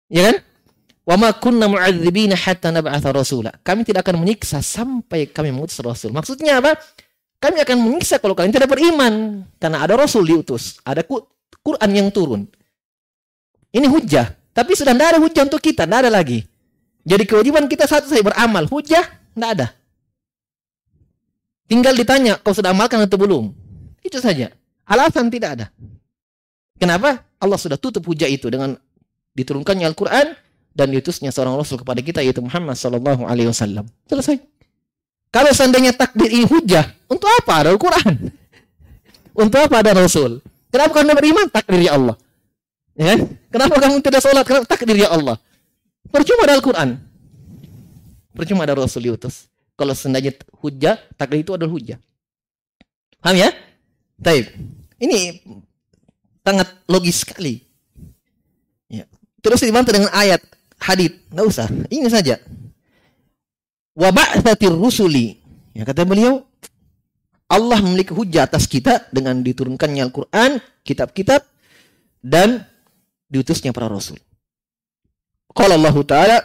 Ya 0.06 0.30
kan? 0.30 0.36
Wa 1.02 1.18
ma 1.18 1.34
kunna 1.34 1.66
mu'adzibina 1.66 2.38
hatta 2.38 2.70
nab'atha 2.70 3.10
rasula. 3.10 3.50
Kami 3.66 3.82
tidak 3.82 4.06
akan 4.06 4.22
menyiksa 4.22 4.62
sampai 4.62 5.26
kami 5.26 5.50
mengutus 5.50 5.82
Rasul. 5.82 6.14
Maksudnya 6.14 6.62
apa? 6.62 6.78
Kami 7.42 7.58
akan 7.58 7.76
menyiksa 7.82 8.22
kalau 8.22 8.38
kalian 8.38 8.54
tidak 8.54 8.70
beriman. 8.70 9.42
Karena 9.58 9.82
ada 9.82 9.98
Rasul 9.98 10.22
diutus. 10.22 10.78
Ada 10.86 11.02
Quran 11.66 11.90
yang 11.90 12.14
turun. 12.14 12.46
Ini 13.74 13.90
hujah. 13.90 14.30
Tapi 14.54 14.78
sudah 14.78 14.94
tidak 14.94 15.08
ada 15.16 15.18
hujah 15.18 15.42
untuk 15.42 15.58
kita. 15.58 15.90
Tidak 15.90 15.98
ada 16.06 16.10
lagi. 16.12 16.46
Jadi 17.02 17.26
kewajiban 17.26 17.66
kita 17.66 17.90
satu 17.90 18.06
saya 18.06 18.22
beramal. 18.22 18.70
Hujah 18.70 19.02
tidak 19.34 19.50
ada. 19.58 19.66
Tinggal 21.70 21.94
ditanya, 21.94 22.34
kau 22.42 22.50
sudah 22.50 22.74
amalkan 22.74 23.06
atau 23.06 23.14
belum? 23.14 23.54
Itu 24.02 24.18
saja. 24.18 24.50
Alasan 24.90 25.30
tidak 25.30 25.50
ada. 25.54 25.66
Kenapa? 26.82 27.22
Allah 27.38 27.54
sudah 27.54 27.78
tutup 27.78 28.02
hujah 28.10 28.26
itu 28.26 28.50
dengan 28.50 28.74
diturunkannya 29.38 29.86
Al-Quran 29.86 30.34
dan 30.74 30.86
diutusnya 30.90 31.30
seorang 31.30 31.54
Rasul 31.54 31.78
kepada 31.78 32.02
kita 32.02 32.26
yaitu 32.26 32.42
Muhammad 32.42 32.74
Sallallahu 32.74 33.22
Alaihi 33.22 33.46
Wasallam. 33.54 33.86
Selesai. 34.10 34.42
Kalau 35.30 35.54
seandainya 35.54 35.94
takdir 35.94 36.26
ini 36.26 36.42
hujah, 36.42 36.90
untuk 37.06 37.30
apa 37.30 37.62
ada 37.62 37.68
Al-Quran? 37.70 38.18
Untuk 39.30 39.62
apa 39.62 39.78
ada 39.78 39.94
Rasul? 39.94 40.42
Kenapa 40.74 40.90
kamu 40.90 41.14
beriman? 41.14 41.46
Takdir 41.54 41.86
ya 41.86 41.94
Allah. 41.94 42.18
Ya? 42.98 43.14
Kenapa 43.46 43.78
kamu 43.78 44.02
tidak 44.02 44.20
sholat? 44.26 44.42
Kenapa 44.42 44.66
takdir 44.66 44.98
ya 44.98 45.08
Allah? 45.10 45.38
Percuma 46.10 46.46
ada 46.46 46.58
Al-Quran. 46.58 46.98
Percuma 48.34 48.66
ada 48.66 48.74
Rasul 48.74 49.06
diutus. 49.06 49.49
Kalau 49.80 49.96
seandainya 49.96 50.36
hujah, 50.60 51.00
takdir 51.16 51.40
itu 51.40 51.56
adalah 51.56 51.72
hujah. 51.72 51.96
Paham 53.24 53.40
ya? 53.40 53.48
Taib. 54.20 54.52
Ini 55.00 55.40
sangat 56.44 56.68
logis 56.84 57.24
sekali. 57.24 57.64
Ya. 58.92 59.08
Terus 59.40 59.64
dibantah 59.64 59.96
dengan 59.96 60.12
ayat 60.12 60.44
hadith. 60.76 61.16
Nggak 61.32 61.46
usah. 61.48 61.66
Ini 61.88 62.12
saja 62.12 62.36
wa 64.00 64.08
ba'tsatir 64.08 64.72
rusuli. 64.72 65.36
Ya 65.76 65.84
kata 65.84 66.08
beliau, 66.08 66.42
Allah 67.50 67.78
memiliki 67.84 68.16
hujah 68.16 68.48
atas 68.48 68.64
kita 68.64 69.06
dengan 69.12 69.44
diturunkannya 69.44 70.02
Al-Qur'an, 70.08 70.58
kitab-kitab 70.82 71.44
dan 72.24 72.66
diutusnya 73.30 73.70
para 73.76 73.86
rasul. 73.86 74.18
Qala 75.50 75.76
Allah 75.76 75.96
Ta'ala 76.06 76.36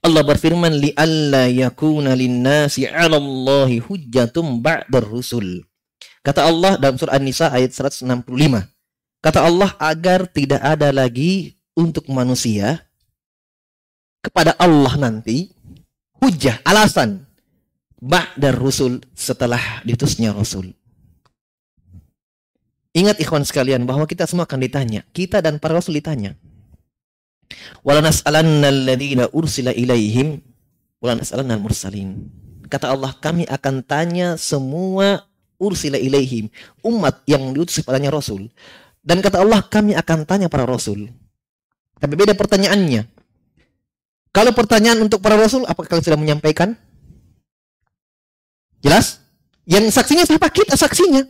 Allah 0.00 0.24
berfirman 0.24 0.72
li 0.80 0.90
alla 0.96 1.44
yakuna 1.52 2.16
linnasi 2.16 2.88
'ala 2.88 3.20
Allahi 3.20 3.84
hujjatum 3.84 4.64
ba'dar 4.64 5.04
rusul. 5.04 5.60
Kata 6.24 6.48
Allah 6.48 6.80
dalam 6.80 6.96
surah 6.96 7.20
An-Nisa 7.20 7.52
ayat 7.52 7.72
165. 7.76 8.04
Kata 9.20 9.44
Allah 9.44 9.76
agar 9.76 10.24
tidak 10.32 10.60
ada 10.64 10.88
lagi 10.88 11.60
untuk 11.76 12.08
manusia 12.08 12.80
kepada 14.24 14.56
Allah 14.56 14.96
nanti 14.96 15.52
hujah, 16.20 16.60
alasan 16.64 17.28
ba'dar 18.00 18.56
rusul 18.56 19.04
setelah 19.12 19.84
ditusnya 19.84 20.32
rasul. 20.32 20.72
Ingat 22.96 23.20
ikhwan 23.20 23.44
sekalian 23.44 23.84
bahwa 23.84 24.08
kita 24.08 24.24
semua 24.24 24.48
akan 24.48 24.64
ditanya. 24.64 25.06
Kita 25.12 25.38
dan 25.44 25.60
para 25.60 25.78
rasul 25.78 26.00
ditanya. 26.00 26.39
Wala 27.82 28.04
ursila 29.32 29.70
ilaihim 29.74 30.38
wala 31.00 31.16
mursalin 31.58 32.28
Kata 32.70 32.94
Allah, 32.94 33.10
kami 33.18 33.50
akan 33.50 33.82
tanya 33.82 34.38
semua 34.38 35.26
ursila 35.58 35.98
ilaihim, 35.98 36.46
umat 36.86 37.18
yang 37.26 37.50
diutus 37.50 37.82
kepadanya 37.82 38.14
rasul. 38.14 38.46
Dan 39.02 39.18
kata 39.18 39.42
Allah, 39.42 39.58
kami 39.66 39.98
akan 39.98 40.22
tanya 40.22 40.46
para 40.46 40.62
rasul. 40.62 41.10
Tapi 41.98 42.14
beda 42.14 42.32
pertanyaannya. 42.38 43.10
Kalau 44.30 44.54
pertanyaan 44.54 45.02
untuk 45.02 45.18
para 45.18 45.34
rasul, 45.34 45.66
apakah 45.66 45.90
kalian 45.90 46.06
sudah 46.06 46.20
menyampaikan? 46.20 46.78
Jelas? 48.80 49.18
Yang 49.66 49.90
saksinya 49.90 50.22
siapa? 50.22 50.46
Kita 50.54 50.78
saksinya. 50.78 51.26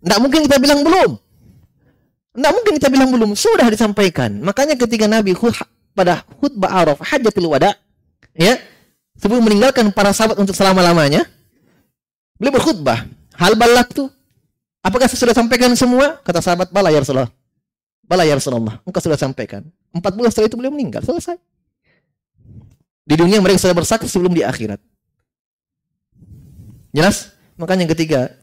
Tidak 0.00 0.18
mungkin 0.22 0.46
kita 0.46 0.62
bilang 0.62 0.86
belum. 0.86 1.18
Tidak 2.40 2.56
mungkin 2.56 2.72
kita 2.80 2.88
bilang 2.88 3.12
belum. 3.12 3.36
Sudah 3.36 3.68
disampaikan. 3.68 4.40
Makanya 4.40 4.72
ketika 4.80 5.04
Nabi 5.04 5.36
pada 5.92 6.24
khutbah 6.40 6.72
Araf, 6.72 7.04
hajatul 7.04 7.52
wada, 7.52 7.76
ya, 8.32 8.56
sebelum 9.20 9.44
meninggalkan 9.44 9.92
para 9.92 10.08
sahabat 10.16 10.40
untuk 10.40 10.56
selama-lamanya, 10.56 11.28
beliau 12.40 12.56
berkhutbah. 12.56 13.04
Hal 13.36 13.60
balak 13.60 13.92
tuh. 13.92 14.08
Apakah 14.80 15.04
saya 15.04 15.20
sudah 15.20 15.36
sampaikan 15.36 15.68
semua? 15.76 16.16
Kata 16.24 16.40
sahabat, 16.40 16.72
bala 16.72 16.88
ya 16.88 17.04
Rasulullah. 17.04 17.28
Bala 18.08 18.24
ya 18.24 18.32
Rasulullah. 18.32 18.80
Engkau 18.88 19.04
sudah 19.04 19.20
sampaikan. 19.20 19.68
Empat 19.92 20.16
bulan 20.16 20.32
setelah 20.32 20.48
itu 20.48 20.56
beliau 20.56 20.72
meninggal. 20.72 21.04
Selesai. 21.04 21.36
Di 23.04 23.20
dunia 23.20 23.36
mereka 23.44 23.60
sudah 23.60 23.76
bersaksi 23.76 24.08
sebelum 24.08 24.32
di 24.32 24.40
akhirat. 24.40 24.80
Jelas? 26.96 27.36
Makanya 27.60 27.84
yang 27.84 27.92
ketiga, 27.92 28.39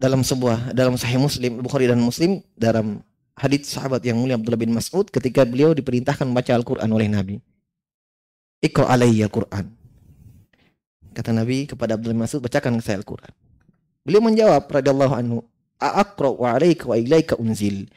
dalam 0.00 0.24
sebuah 0.24 0.72
dalam 0.72 0.96
Sahih 0.96 1.20
Muslim 1.20 1.60
Bukhari 1.60 1.84
dan 1.84 2.00
Muslim 2.00 2.40
dalam 2.56 3.04
hadits 3.36 3.76
sahabat 3.76 4.00
yang 4.00 4.16
mulia 4.16 4.40
Abdullah 4.40 4.56
bin 4.56 4.72
Mas'ud 4.72 5.04
ketika 5.12 5.44
beliau 5.44 5.76
diperintahkan 5.76 6.24
membaca 6.24 6.56
Al-Qur'an 6.56 6.88
oleh 6.88 7.08
Nabi. 7.12 7.36
Iqra 8.64 8.88
alayya 8.88 9.28
Qur'an. 9.28 9.68
Kata 11.12 11.36
Nabi 11.36 11.68
kepada 11.68 12.00
Abdullah 12.00 12.16
bin 12.16 12.24
Mas'ud, 12.24 12.40
bacakan 12.40 12.80
saya 12.80 13.00
Al-Qur'an. 13.00 13.32
Beliau 14.04 14.24
menjawab 14.24 14.64
radhiyallahu 14.72 15.14
anhu, 15.16 15.36
"Aqra 15.76 16.32
wa 16.32 16.48
alayka 16.56 16.88
wa 16.88 16.96
ilaika 16.96 17.36
unzil." 17.36 17.88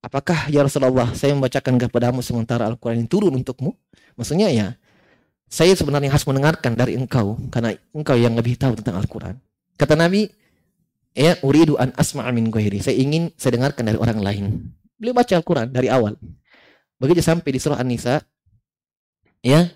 Apakah 0.00 0.48
ya 0.48 0.64
Rasulullah 0.64 1.12
saya 1.12 1.34
membacakan 1.34 1.76
kepadamu 1.76 2.22
sementara 2.22 2.66
Al-Qur'an 2.66 2.98
ini 2.98 3.10
turun 3.10 3.34
untukmu? 3.34 3.74
Maksudnya 4.14 4.50
ya, 4.50 4.78
saya 5.50 5.74
sebenarnya 5.74 6.14
harus 6.14 6.26
mendengarkan 6.26 6.78
dari 6.78 6.94
engkau 6.94 7.38
karena 7.50 7.74
engkau 7.90 8.14
yang 8.14 8.34
lebih 8.38 8.54
tahu 8.54 8.78
tentang 8.78 9.02
Al-Qur'an. 9.02 9.34
Kata 9.74 9.98
Nabi, 9.98 10.30
ya 11.20 11.36
uridu 11.44 11.76
an 11.76 11.92
asma'a 12.00 12.32
min 12.32 12.48
ghairi. 12.48 12.80
Saya 12.80 12.96
ingin 12.96 13.28
saya 13.36 13.60
dengarkan 13.60 13.84
dari 13.84 14.00
orang 14.00 14.24
lain. 14.24 14.44
Beliau 14.96 15.12
baca 15.12 15.36
Al-Qur'an 15.36 15.68
dari 15.68 15.92
awal. 15.92 16.16
Begitu 16.96 17.20
sampai 17.20 17.52
di 17.52 17.60
surah 17.60 17.76
An-Nisa 17.76 18.24
ya 19.44 19.68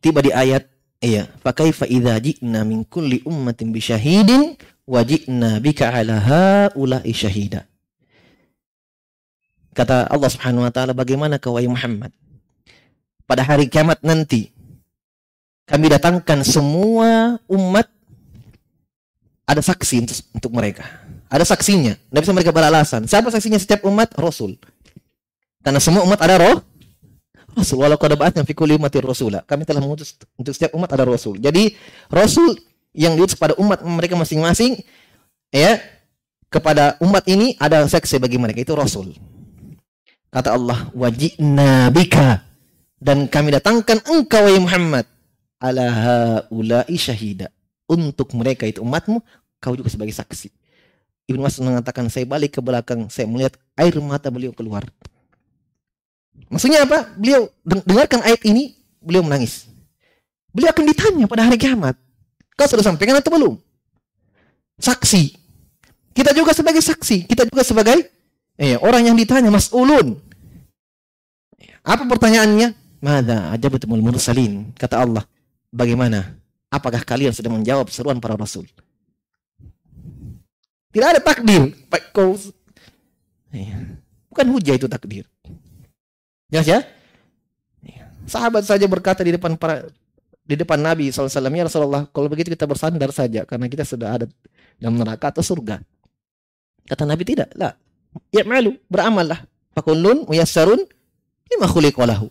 tiba 0.00 0.24
di 0.24 0.32
ayat 0.32 0.68
iya 1.04 1.28
fa 1.40 1.52
kaifa 1.52 1.84
idza 1.84 2.16
ji'na 2.16 2.64
min 2.64 2.88
kulli 2.88 3.20
ummatin 3.28 3.72
bi 3.72 3.80
syahidin 3.80 4.56
wa 4.88 5.04
ji'na 5.04 5.60
bika 5.60 5.92
'ala 5.92 6.16
haula'i 6.16 7.12
syahida. 7.12 7.68
Kata 9.72 10.08
Allah 10.08 10.28
Subhanahu 10.32 10.64
wa 10.64 10.72
taala 10.72 10.92
bagaimana 10.96 11.40
kau 11.40 11.56
wahai 11.56 11.68
Muhammad 11.68 12.12
pada 13.24 13.44
hari 13.44 13.68
kiamat 13.72 14.00
nanti 14.04 14.52
kami 15.64 15.88
datangkan 15.88 16.44
semua 16.44 17.40
umat 17.48 17.88
ada 19.52 19.62
saksi 19.62 19.96
untuk, 20.34 20.50
mereka. 20.52 20.84
Ada 21.28 21.44
saksinya. 21.48 21.96
Tidak 21.96 22.20
bisa 22.24 22.32
mereka 22.32 22.52
beralasan. 22.52 23.04
Siapa 23.04 23.28
saksinya 23.28 23.60
setiap 23.60 23.84
umat? 23.88 24.12
Rasul. 24.16 24.56
Karena 25.62 25.80
semua 25.80 26.02
umat 26.04 26.20
ada 26.20 26.36
roh. 26.40 26.60
Rasul. 27.56 27.76
Walau 27.80 28.00
kada 28.00 28.16
ba'atna 28.16 28.44
fi 28.44 28.52
kulli 28.56 28.76
umatir 28.76 29.04
rasula. 29.04 29.44
Kami 29.44 29.68
telah 29.68 29.80
mengutus 29.80 30.16
untuk 30.36 30.52
setiap 30.52 30.72
umat 30.76 30.88
ada 30.92 31.04
rasul. 31.04 31.36
Jadi 31.36 31.76
rasul 32.08 32.56
yang 32.92 33.16
diutus 33.16 33.36
pada 33.36 33.56
umat 33.56 33.80
mereka 33.84 34.16
masing-masing 34.16 34.80
ya 35.48 35.80
kepada 36.52 37.00
umat 37.00 37.24
ini 37.24 37.56
ada 37.56 37.84
saksi 37.88 38.20
bagi 38.20 38.36
mereka 38.36 38.60
itu 38.60 38.76
rasul. 38.76 39.16
Kata 40.32 40.56
Allah, 40.56 40.88
"Wajibna 40.96 41.92
bika" 41.92 42.44
dan 43.00 43.28
kami 43.28 43.52
datangkan 43.52 44.00
engkau 44.08 44.48
ya 44.48 44.60
Muhammad 44.60 45.04
ala 45.60 45.86
haula'i 45.88 46.96
syahida 46.96 47.52
untuk 47.88 48.32
mereka 48.32 48.64
itu 48.64 48.80
umatmu, 48.80 49.20
kau 49.62 49.78
juga 49.78 49.86
sebagai 49.86 50.10
saksi. 50.10 50.50
Ibnu 51.30 51.38
Mas'ud 51.38 51.62
mengatakan, 51.62 52.10
saya 52.10 52.26
balik 52.26 52.58
ke 52.58 52.60
belakang, 52.60 53.06
saya 53.06 53.30
melihat 53.30 53.54
air 53.78 53.94
mata 54.02 54.26
beliau 54.26 54.50
keluar. 54.50 54.82
Maksudnya 56.50 56.82
apa? 56.82 57.14
Beliau 57.14 57.46
dengarkan 57.62 58.26
ayat 58.26 58.42
ini, 58.42 58.74
beliau 58.98 59.22
menangis. 59.22 59.70
Beliau 60.50 60.74
akan 60.74 60.84
ditanya 60.90 61.24
pada 61.30 61.46
hari 61.46 61.56
kiamat. 61.56 61.94
Kau 62.58 62.66
sudah 62.66 62.82
sampaikan 62.82 63.16
atau 63.16 63.30
belum? 63.30 63.54
Saksi. 64.82 65.38
Kita 66.12 66.34
juga 66.34 66.52
sebagai 66.52 66.82
saksi. 66.82 67.30
Kita 67.30 67.46
juga 67.46 67.62
sebagai 67.62 68.10
eh, 68.58 68.76
orang 68.82 69.08
yang 69.08 69.16
ditanya, 69.16 69.48
Mas 69.48 69.70
Ulun. 69.72 70.18
Apa 71.86 72.04
pertanyaannya? 72.04 72.74
Mada 73.00 73.54
ajabatumul 73.54 74.02
mursalin. 74.02 74.74
Kata 74.76 75.00
Allah. 75.00 75.24
Bagaimana 75.72 76.42
Apakah 76.72 77.04
kalian 77.04 77.36
sudah 77.36 77.52
menjawab 77.52 77.92
seruan 77.92 78.16
para 78.16 78.32
rasul? 78.32 78.64
Tidak 80.92 81.08
ada 81.08 81.20
takdir. 81.24 81.72
Iya. 83.52 84.00
bukan 84.32 84.46
hujah 84.48 84.74
itu 84.80 84.88
takdir. 84.88 85.24
Jelas 86.48 86.68
ya? 86.68 86.80
Iya. 87.84 88.12
Sahabat 88.28 88.64
saja 88.64 88.84
berkata 88.88 89.24
di 89.24 89.36
depan 89.36 89.56
para 89.56 89.88
di 90.42 90.54
depan 90.58 90.80
Nabi 90.80 91.08
SAW, 91.08 91.28
ya 91.28 91.64
Rasulullah, 91.64 92.04
kalau 92.10 92.28
begitu 92.28 92.52
kita 92.52 92.66
bersandar 92.66 93.08
saja 93.14 93.46
karena 93.46 93.70
kita 93.70 93.86
sudah 93.86 94.20
ada 94.20 94.26
dalam 94.76 94.98
neraka 94.98 95.30
atau 95.32 95.40
surga. 95.40 95.80
Kata 96.88 97.06
Nabi 97.06 97.22
tidak, 97.22 97.54
lah. 97.54 97.78
Ya 98.34 98.44
malu, 98.44 98.76
beramallah. 98.90 99.46
Fakullun 99.72 100.28
muyassarun 100.28 100.82
lima 101.48 101.66
khuliqalahu. 101.70 102.28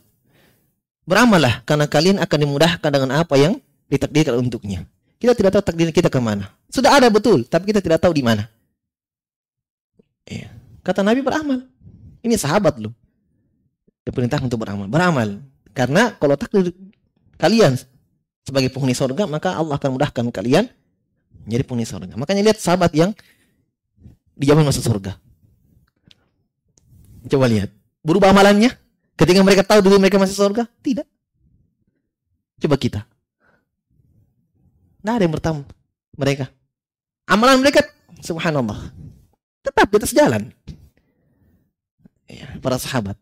Beramallah 1.07 1.65
karena 1.65 1.89
kalian 1.89 2.17
akan 2.21 2.37
dimudahkan 2.45 2.89
dengan 2.93 3.11
apa 3.17 3.35
yang 3.39 3.57
ditakdirkan 3.89 4.37
untuknya. 4.37 4.85
Kita 5.21 5.37
tidak 5.37 5.53
tahu 5.53 5.63
takdir 5.69 5.93
kita 5.93 6.09
ke 6.09 6.17
mana. 6.17 6.49
Sudah 6.73 6.97
ada 6.97 7.05
betul, 7.13 7.45
tapi 7.45 7.69
kita 7.69 7.77
tidak 7.77 8.01
tahu 8.01 8.09
di 8.09 8.25
mana. 8.25 8.49
Ya. 10.25 10.49
Kata 10.81 11.05
Nabi 11.05 11.21
beramal. 11.21 11.69
Ini 12.25 12.33
sahabat 12.41 12.81
loh. 12.81 12.89
Diperintah 14.01 14.41
untuk 14.41 14.65
beramal. 14.65 14.89
Beramal. 14.89 15.37
Karena 15.77 16.17
kalau 16.17 16.33
takdir 16.33 16.73
kalian 17.37 17.77
sebagai 18.41 18.73
penghuni 18.73 18.97
surga, 18.97 19.29
maka 19.29 19.53
Allah 19.53 19.77
akan 19.77 19.93
mudahkan 19.93 20.25
kalian 20.33 20.65
menjadi 21.45 21.63
penghuni 21.69 21.85
surga. 21.85 22.17
Makanya 22.17 22.41
lihat 22.49 22.57
sahabat 22.57 22.89
yang 22.97 23.13
dijamin 24.33 24.65
masuk 24.65 24.81
surga. 24.81 25.21
Coba 27.29 27.45
lihat. 27.45 27.69
Berubah 28.01 28.33
amalannya 28.33 28.73
ketika 29.13 29.45
mereka 29.45 29.61
tahu 29.61 29.85
dulu 29.85 30.01
mereka 30.01 30.17
masuk 30.17 30.33
surga? 30.33 30.65
Tidak. 30.81 31.05
Coba 32.65 32.75
kita. 32.81 33.05
Tidak 35.01 35.13
ada 35.17 35.23
yang 35.25 35.33
bertamu 35.33 35.61
mereka. 36.13 36.45
Amalan 37.25 37.57
mereka, 37.57 37.81
subhanallah, 38.21 38.93
tetap 39.65 39.89
di 39.89 39.95
atas 39.97 40.13
jalan. 40.13 40.53
Ya, 42.29 42.47
para 42.61 42.77
sahabat. 42.77 43.17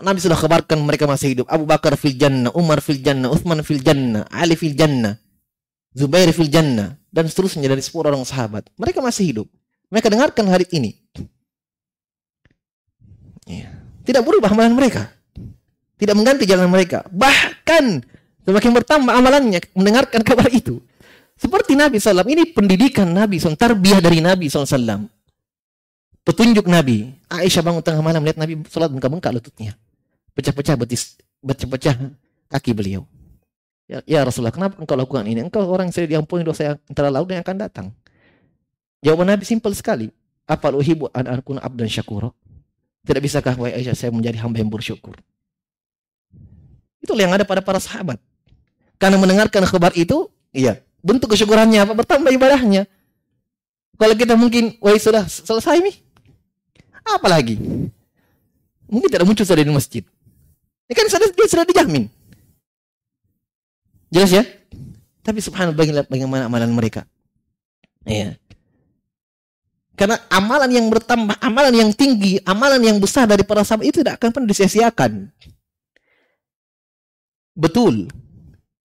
Nabi 0.00 0.18
sudah 0.22 0.38
kabarkan 0.38 0.80
mereka 0.80 1.04
masih 1.04 1.36
hidup. 1.36 1.46
Abu 1.50 1.68
Bakar 1.68 1.92
fil 2.00 2.16
jannah, 2.16 2.48
Umar 2.56 2.80
fil 2.80 3.04
jannah, 3.04 3.28
Uthman 3.28 3.60
fil 3.60 3.84
jannah, 3.84 4.24
Ali 4.32 4.56
fil 4.56 4.72
jannah, 4.72 5.20
Zubair 5.92 6.30
fil 6.32 6.48
jannah, 6.48 6.96
dan 7.10 7.26
seterusnya 7.26 7.66
dari 7.68 7.82
10 7.82 8.06
orang 8.06 8.24
sahabat. 8.24 8.70
Mereka 8.78 9.02
masih 9.02 9.24
hidup. 9.34 9.46
Mereka 9.90 10.08
dengarkan 10.08 10.46
hari 10.46 10.64
ini. 10.70 10.94
Ya. 13.50 13.68
Tidak 14.06 14.22
berubah 14.22 14.54
amalan 14.54 14.78
mereka. 14.78 15.10
Tidak 15.98 16.14
mengganti 16.14 16.46
jalan 16.46 16.70
mereka. 16.70 17.04
Bahkan 17.10 18.06
Semakin 18.50 18.74
bertambah 18.82 19.14
amalannya 19.14 19.62
mendengarkan 19.78 20.26
kabar 20.26 20.50
itu. 20.50 20.82
Seperti 21.38 21.78
Nabi 21.78 22.02
SAW. 22.02 22.26
Ini 22.26 22.50
pendidikan 22.50 23.06
Nabi 23.06 23.38
SAW. 23.38 23.54
Tarbiyah 23.54 24.02
dari 24.02 24.18
Nabi 24.18 24.50
SAW. 24.50 25.06
Petunjuk 26.26 26.66
Nabi. 26.66 27.14
Aisyah 27.30 27.62
bangun 27.62 27.78
tengah 27.78 28.02
malam 28.02 28.18
melihat 28.20 28.42
Nabi 28.42 28.58
sholat 28.66 28.90
bengkak-bengkak 28.90 29.30
lututnya. 29.38 29.78
Pecah-pecah 30.34 30.74
betis, 30.74 31.14
pecah-pecah 31.42 31.94
kaki 32.50 32.74
beliau. 32.74 33.06
Ya, 33.86 34.02
ya 34.06 34.20
Rasulullah, 34.22 34.54
kenapa 34.54 34.78
engkau 34.78 34.94
lakukan 34.98 35.26
ini? 35.26 35.42
Engkau 35.42 35.62
orang 35.66 35.90
yang 35.90 35.94
sudah 35.94 36.10
diampuni 36.10 36.42
dosa 36.42 36.74
yang 36.74 36.76
antara 36.90 37.10
laut 37.10 37.26
yang 37.30 37.42
akan 37.42 37.56
datang. 37.58 37.86
Jawaban 39.02 39.30
Nabi 39.30 39.46
simpel 39.46 39.74
sekali. 39.74 40.10
Apa 40.46 40.74
uhibu 40.74 41.06
an 41.14 41.38
abdan 41.38 41.86
syakuro? 41.86 42.34
Tidak 43.06 43.22
bisakah 43.22 43.54
wahai 43.56 43.78
Aisyah 43.80 43.94
saya 43.94 44.10
menjadi 44.10 44.42
hamba 44.42 44.58
yang 44.58 44.70
bersyukur? 44.70 45.14
Itulah 47.00 47.22
yang 47.24 47.34
ada 47.34 47.48
pada 47.48 47.64
para 47.64 47.80
sahabat. 47.80 48.20
Karena 49.00 49.16
mendengarkan 49.16 49.64
kabar 49.64 49.96
itu, 49.96 50.28
iya, 50.52 50.84
bentuk 51.00 51.32
kesyukurannya 51.32 51.88
apa? 51.88 51.96
Bertambah 51.96 52.28
ibadahnya. 52.36 52.84
Kalau 53.96 54.14
kita 54.16 54.36
mungkin, 54.36 54.76
wah 54.76 54.92
sudah 55.00 55.24
selesai 55.24 55.80
nih. 55.80 55.96
Apa 57.00 57.32
lagi? 57.32 57.56
Mungkin 58.92 59.08
tidak 59.08 59.24
muncul 59.24 59.48
sudah 59.48 59.64
di 59.64 59.72
masjid. 59.72 60.04
Ini 60.84 60.92
kan 60.92 61.06
sudah, 61.08 61.28
dia 61.32 61.46
sudah 61.48 61.64
dijamin. 61.64 62.04
Jelas 64.12 64.30
ya? 64.34 64.44
Tapi 65.24 65.38
subhanallah 65.40 66.04
bagaimana 66.04 66.50
amalan 66.50 66.68
mereka. 66.68 67.08
Iya. 68.04 68.36
Karena 69.96 70.16
amalan 70.32 70.72
yang 70.72 70.88
bertambah, 70.88 71.36
amalan 71.44 71.74
yang 71.76 71.90
tinggi, 71.92 72.40
amalan 72.48 72.80
yang 72.80 72.96
besar 72.96 73.28
dari 73.28 73.44
para 73.44 73.60
sahabat 73.60 73.84
itu 73.84 74.00
tidak 74.00 74.16
akan 74.16 74.32
pernah 74.32 74.48
disia-siakan. 74.48 75.28
Betul. 77.52 78.08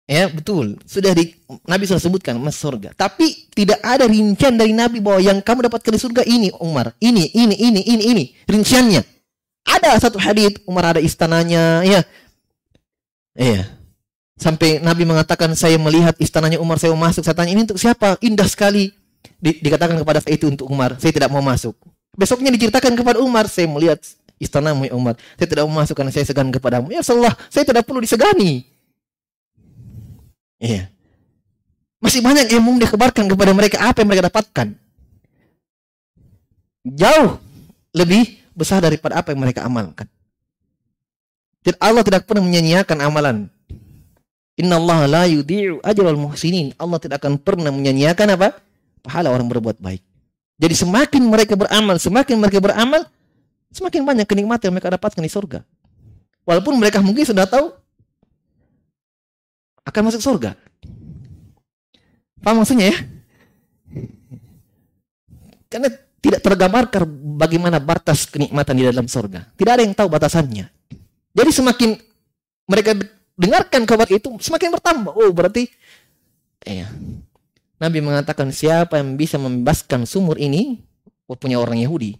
Ya, 0.05 0.29
betul. 0.29 0.77
Sudah 0.85 1.17
di 1.17 1.33
Nabi 1.65 1.89
sudah 1.89 2.03
sebutkan 2.03 2.37
mas 2.37 2.61
surga. 2.61 2.93
Tapi 2.93 3.49
tidak 3.57 3.81
ada 3.81 4.05
rincian 4.05 4.53
dari 4.53 4.77
Nabi 4.77 5.01
bahwa 5.01 5.17
yang 5.25 5.41
kamu 5.41 5.73
dapatkan 5.73 5.93
di 5.97 6.01
surga 6.01 6.23
ini, 6.29 6.53
Umar. 6.61 6.93
Ini, 7.01 7.33
ini, 7.33 7.57
ini, 7.57 7.81
ini, 7.81 8.05
ini. 8.13 8.25
Rinciannya. 8.45 9.01
Ada 9.65 9.97
satu 9.97 10.21
hadis 10.21 10.61
Umar 10.69 10.93
ada 10.93 11.01
istananya, 11.01 11.81
ya. 11.89 12.05
Iya. 13.33 13.65
Sampai 14.37 14.77
Nabi 14.85 15.09
mengatakan 15.09 15.57
saya 15.57 15.81
melihat 15.81 16.13
istananya 16.21 16.61
Umar, 16.61 16.77
saya 16.77 16.93
mau 16.93 17.09
masuk. 17.09 17.25
Saya 17.25 17.33
tanya 17.33 17.57
ini 17.57 17.65
untuk 17.65 17.81
siapa? 17.81 18.21
Indah 18.21 18.45
sekali 18.45 18.93
di, 19.41 19.57
dikatakan 19.57 19.97
kepada 19.97 20.21
saya 20.21 20.37
itu 20.37 20.53
untuk 20.53 20.69
Umar, 20.69 21.01
saya 21.01 21.17
tidak 21.17 21.33
mau 21.33 21.41
masuk. 21.41 21.73
Besoknya 22.13 22.53
diceritakan 22.53 22.93
kepada 22.93 23.25
Umar, 23.25 23.49
saya 23.49 23.65
melihat 23.73 24.05
istanamu 24.37 24.85
ya 24.85 24.93
Umar. 24.93 25.17
Saya 25.41 25.49
tidak 25.49 25.65
mau 25.65 25.81
masuk 25.81 25.97
karena 25.97 26.13
saya 26.13 26.29
segan 26.29 26.53
kepadamu. 26.53 26.93
Ya 26.93 27.01
Allah, 27.01 27.33
saya 27.49 27.65
tidak 27.65 27.89
perlu 27.89 28.05
disegani. 28.05 28.74
Iya. 30.65 30.89
Masih 32.01 32.25
banyak 32.25 32.49
yang 32.49 32.65
mau 32.65 32.73
dikabarkan 32.81 33.29
kepada 33.29 33.53
mereka 33.53 33.77
apa 33.85 34.01
yang 34.01 34.09
mereka 34.09 34.33
dapatkan. 34.33 34.73
Jauh 36.85 37.41
lebih 37.93 38.41
besar 38.57 38.81
daripada 38.81 39.21
apa 39.21 39.37
yang 39.37 39.45
mereka 39.45 39.65
amalkan. 39.65 40.09
Allah 41.81 42.05
tidak 42.05 42.29
pernah 42.29 42.45
menyanyiakan 42.45 42.99
amalan. 43.05 43.37
Inna 44.61 44.77
Allah 44.77 45.01
la 45.09 45.25
yudhi'u 45.29 45.81
ajral 45.81 46.17
muhsinin. 46.17 46.77
Allah 46.77 47.01
tidak 47.01 47.25
akan 47.25 47.41
pernah 47.41 47.73
menyanyiakan 47.73 48.37
apa? 48.37 48.49
pahala 49.05 49.29
orang 49.29 49.45
berbuat 49.45 49.77
baik. 49.85 50.01
Jadi 50.57 50.75
semakin 50.81 51.29
mereka 51.29 51.53
beramal, 51.61 52.01
semakin 52.01 52.41
mereka 52.41 52.57
beramal, 52.57 53.05
semakin 53.69 54.01
banyak 54.01 54.25
kenikmatan 54.25 54.73
yang 54.73 54.75
mereka 54.81 54.97
dapatkan 54.97 55.21
di 55.21 55.29
surga. 55.29 55.61
Walaupun 56.49 56.73
mereka 56.81 57.05
mungkin 57.05 57.29
sudah 57.29 57.45
tahu 57.45 57.69
akan 59.85 60.03
masuk 60.11 60.21
surga. 60.25 60.57
Paham 62.41 62.61
maksudnya 62.61 62.93
ya? 62.93 62.97
Karena 65.69 65.89
tidak 66.25 66.41
tergambarkan 66.41 67.05
bagaimana 67.37 67.77
batas 67.81 68.25
kenikmatan 68.29 68.75
di 68.81 68.85
dalam 68.89 69.05
surga. 69.05 69.53
Tidak 69.57 69.73
ada 69.73 69.83
yang 69.85 69.93
tahu 69.93 70.09
batasannya. 70.09 70.67
Jadi 71.35 71.51
semakin 71.53 71.91
mereka 72.65 72.97
dengarkan 73.37 73.85
kabar 73.85 74.09
itu, 74.09 74.33
semakin 74.41 74.73
bertambah. 74.73 75.13
Oh, 75.13 75.33
berarti 75.37 75.69
eh, 76.65 76.89
Nabi 77.77 78.01
mengatakan 78.01 78.49
siapa 78.55 78.97
yang 78.97 79.21
bisa 79.21 79.37
membebaskan 79.37 80.09
sumur 80.09 80.41
ini 80.41 80.81
punya 81.29 81.61
orang 81.61 81.83
Yahudi. 81.83 82.17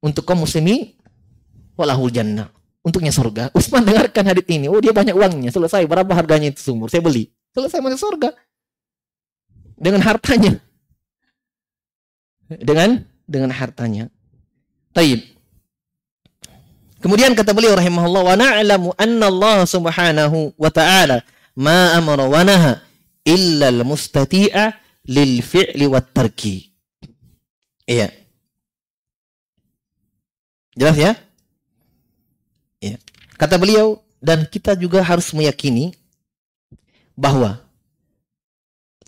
Untuk 0.00 0.24
kaum 0.24 0.46
muslimin 0.46 0.96
walahul 1.76 2.08
jannah. 2.08 2.55
Untuknya 2.86 3.10
surga. 3.10 3.50
Utsman 3.58 3.82
dengarkan 3.82 4.22
hadits 4.30 4.46
ini. 4.46 4.70
Oh 4.70 4.78
dia 4.78 4.94
banyak 4.94 5.18
uangnya. 5.18 5.50
Selesai. 5.50 5.82
Berapa 5.90 6.14
harganya 6.14 6.54
itu 6.54 6.62
sumur? 6.62 6.86
Saya 6.86 7.02
beli. 7.02 7.34
Selesai 7.50 7.82
masuk 7.82 7.98
surga. 7.98 8.30
Dengan 9.74 10.06
hartanya. 10.06 10.62
Dengan 12.46 13.02
dengan 13.26 13.50
hartanya. 13.50 14.06
Taib. 14.94 15.18
Kemudian 17.02 17.34
kata 17.34 17.52
beliau 17.52 17.76
rahimahullah 17.76 18.22
wa 18.22 18.34
na'lamu 18.38 18.88
anna 18.96 19.28
Allah 19.28 19.58
subhanahu 19.68 20.56
wa 20.56 20.70
ta'ala 20.72 21.20
ma 21.58 21.92
amara 21.92 22.24
wa 22.24 22.40
naha 22.40 22.82
illal 23.26 23.84
mustati'a 23.84 24.72
lil 25.10 25.42
fi'li 25.44 25.84
wat 25.90 26.08
tarki. 26.14 26.72
Iya. 27.84 28.08
Jelas 30.74 30.96
ya? 30.96 31.12
Iya. 32.80 33.00
Kata 33.36 33.56
beliau 33.56 34.00
dan 34.20 34.48
kita 34.48 34.76
juga 34.76 35.04
harus 35.04 35.32
meyakini 35.32 35.92
bahwa 37.16 37.60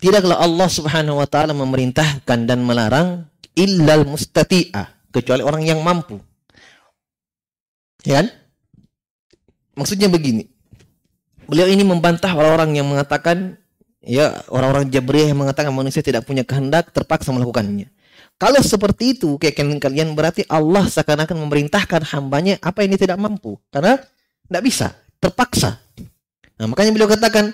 tidaklah 0.01 0.37
Allah 0.39 0.69
Subhanahu 0.69 1.21
wa 1.21 1.27
taala 1.29 1.53
memerintahkan 1.53 2.39
dan 2.45 2.59
melarang 2.65 3.29
illal 3.53 4.05
mustati'a 4.07 4.89
kecuali 5.13 5.43
orang 5.43 5.63
yang 5.65 5.81
mampu. 5.81 6.17
Ya 8.07 8.23
kan? 8.23 8.27
Maksudnya 9.75 10.07
begini. 10.07 10.47
Beliau 11.49 11.67
ini 11.67 11.81
membantah 11.81 12.31
orang-orang 12.31 12.77
yang 12.77 12.87
mengatakan 12.87 13.57
ya 14.05 14.39
orang-orang 14.47 14.87
Jabriyah 14.87 15.33
yang 15.33 15.39
mengatakan 15.41 15.73
manusia 15.73 15.99
tidak 16.05 16.23
punya 16.23 16.45
kehendak 16.45 16.93
terpaksa 16.93 17.33
melakukannya. 17.33 17.89
Kalau 18.39 18.63
seperti 18.63 19.19
itu 19.19 19.35
kayak 19.35 19.59
kalian 19.83 20.15
berarti 20.15 20.47
Allah 20.47 20.87
seakan-akan 20.87 21.43
memerintahkan 21.43 22.07
hambanya 22.15 22.55
apa 22.63 22.87
yang 22.87 22.95
tidak 22.95 23.19
mampu 23.19 23.59
karena 23.67 23.99
tidak 24.47 24.63
bisa 24.63 24.87
terpaksa. 25.19 25.75
Nah, 26.55 26.71
makanya 26.71 26.95
beliau 26.95 27.11
katakan 27.11 27.51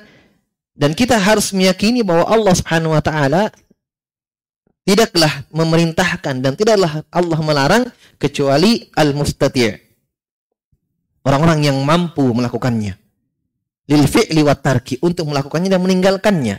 dan 0.78 0.94
kita 0.94 1.18
harus 1.18 1.50
meyakini 1.58 2.06
bahwa 2.06 2.30
Allah 2.30 2.54
Subhanahu 2.54 2.94
wa 2.94 3.02
taala 3.02 3.50
tidaklah 4.86 5.50
memerintahkan 5.50 6.46
dan 6.46 6.54
tidaklah 6.54 7.02
Allah 7.10 7.40
melarang 7.42 7.84
kecuali 8.22 8.86
al-mustati'. 8.94 9.82
Orang-orang 11.26 11.66
yang 11.66 11.82
mampu 11.82 12.30
melakukannya 12.30 12.94
lil 13.90 14.06
fi'li 14.06 14.42
tarki 14.62 15.02
untuk 15.02 15.30
melakukannya 15.30 15.70
dan 15.70 15.82
meninggalkannya. 15.82 16.58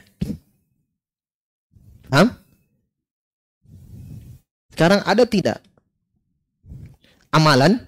Paham? 2.11 2.46
Sekarang 4.77 5.01
ada 5.09 5.25
tidak 5.25 5.65
amalan 7.33 7.81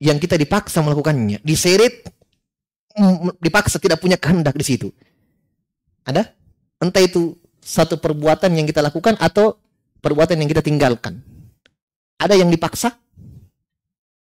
yang 0.00 0.16
kita 0.16 0.40
dipaksa 0.40 0.80
melakukannya, 0.80 1.44
diseret 1.44 2.08
dipaksa 3.36 3.76
tidak 3.76 4.00
punya 4.00 4.16
kehendak 4.16 4.56
di 4.56 4.64
situ. 4.64 4.88
Ada? 6.08 6.32
Entah 6.80 7.04
itu 7.04 7.36
satu 7.60 8.00
perbuatan 8.00 8.48
yang 8.56 8.64
kita 8.64 8.80
lakukan 8.80 9.20
atau 9.20 9.60
perbuatan 10.00 10.40
yang 10.40 10.48
kita 10.48 10.64
tinggalkan. 10.64 11.20
Ada 12.16 12.40
yang 12.40 12.48
dipaksa? 12.48 12.96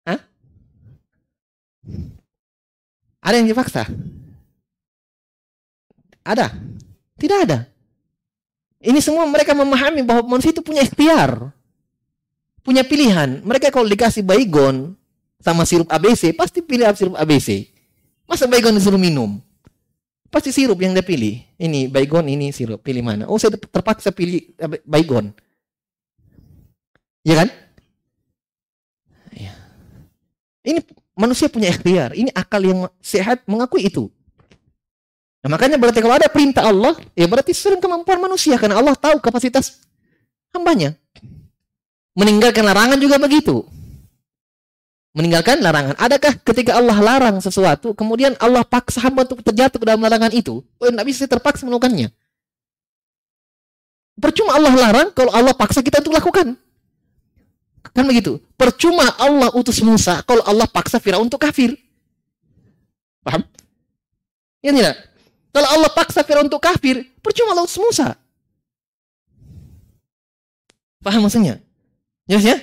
Hah? 0.03 0.19
Ada 3.23 3.35
yang 3.39 3.47
dipaksa? 3.47 3.87
Ada? 6.27 6.51
Tidak 7.15 7.39
ada. 7.47 7.63
Ini 8.83 8.99
semua 8.99 9.23
mereka 9.23 9.55
memahami 9.55 10.03
bahwa 10.03 10.35
manusia 10.35 10.51
itu 10.51 10.59
punya 10.59 10.83
ikhtiar. 10.83 11.62
Punya 12.63 12.87
pilihan. 12.87 13.43
Mereka 13.43 13.69
kalau 13.69 13.85
dikasih 13.85 14.23
baygon 14.23 14.95
sama 15.43 15.67
sirup 15.67 15.91
ABC, 15.91 16.31
pasti 16.31 16.63
pilih 16.63 16.87
sirup 16.95 17.19
ABC. 17.19 17.67
Masa 18.23 18.47
baygon 18.47 18.73
disuruh 18.79 18.97
minum? 18.97 19.43
Pasti 20.31 20.49
sirup 20.49 20.79
yang 20.79 20.95
dia 20.95 21.03
pilih. 21.03 21.43
Ini 21.59 21.91
baygon, 21.91 22.25
ini 22.31 22.49
sirup. 22.55 22.79
Pilih 22.79 23.03
mana? 23.03 23.27
Oh, 23.27 23.35
saya 23.35 23.53
terpaksa 23.53 24.09
pilih 24.15 24.55
baygon. 24.87 25.35
Ya 27.27 27.43
kan? 27.43 27.51
Ya. 29.35 29.53
Ini 30.63 30.79
manusia 31.13 31.51
punya 31.51 31.69
ikhtiar. 31.69 32.15
Ini 32.15 32.31
akal 32.31 32.63
yang 32.63 32.87
sehat 33.03 33.43
mengakui 33.45 33.85
itu. 33.85 34.07
Nah, 35.43 35.51
makanya 35.51 35.75
berarti 35.75 35.99
kalau 35.99 36.15
ada 36.15 36.31
perintah 36.31 36.63
Allah, 36.63 36.95
ya 37.19 37.27
berarti 37.27 37.51
sesuai 37.51 37.83
kemampuan 37.83 38.15
manusia 38.15 38.55
karena 38.55 38.79
Allah 38.79 38.95
tahu 38.95 39.19
kapasitas 39.19 39.83
hambanya. 40.55 40.95
Meninggalkan 42.13 42.61
larangan 42.61 42.97
juga 43.01 43.17
begitu. 43.17 43.65
Meninggalkan 45.13 45.61
larangan. 45.61 45.93
Adakah 45.97 46.41
ketika 46.41 46.77
Allah 46.77 46.97
larang 46.97 47.37
sesuatu, 47.37 47.93
kemudian 47.93 48.33
Allah 48.41 48.65
paksa 48.65 49.01
hamba 49.01 49.25
untuk 49.25 49.45
terjatuh 49.45 49.77
ke 49.77 49.85
dalam 49.85 50.01
larangan 50.01 50.33
itu? 50.33 50.65
Oh, 50.81 50.89
tidak 50.89 51.05
bisa 51.05 51.29
terpaksa 51.29 51.65
melakukannya. 51.69 52.09
Percuma 54.17 54.57
Allah 54.57 54.73
larang 54.73 55.09
kalau 55.13 55.33
Allah 55.33 55.53
paksa 55.57 55.81
kita 55.81 56.01
untuk 56.01 56.17
lakukan. 56.17 56.53
Kan 57.93 58.05
begitu. 58.09 58.41
Percuma 58.57 59.05
Allah 59.21 59.53
utus 59.53 59.81
Musa 59.85 60.21
kalau 60.25 60.41
Allah 60.49 60.65
paksa 60.65 60.97
Firaun 60.97 61.29
untuk 61.29 61.41
kafir. 61.41 61.77
Paham? 63.21 63.45
Ya 64.65 64.73
tidak? 64.73 64.97
Kalau 65.53 65.67
Allah 65.77 65.89
paksa 65.93 66.25
Firaun 66.25 66.49
untuk 66.49 66.61
kafir, 66.61 67.05
percuma 67.21 67.53
laut 67.53 67.69
Musa. 67.77 68.17
Paham 71.05 71.25
maksudnya? 71.25 71.61
Jelas 72.27 72.43
ya? 72.43 72.57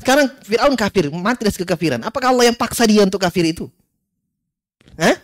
Sekarang 0.00 0.32
Firaun 0.46 0.74
kafir, 0.78 1.12
mati 1.12 1.44
dari 1.44 1.52
kekafiran. 1.52 2.00
Apakah 2.06 2.32
Allah 2.32 2.48
yang 2.48 2.56
paksa 2.56 2.88
dia 2.88 3.04
untuk 3.04 3.20
kafir 3.20 3.44
itu? 3.44 3.68
Hah? 4.96 5.16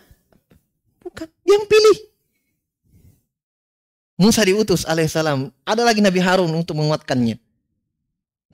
Bukan, 1.01 1.27
dia 1.41 1.53
yang 1.57 1.65
pilih. 1.65 1.97
Musa 4.17 4.41
diutus 4.45 4.85
alaihissalam. 4.85 5.49
Ada 5.65 5.81
lagi 5.81 6.01
Nabi 6.01 6.21
Harun 6.21 6.49
untuk 6.53 6.77
menguatkannya. 6.77 7.37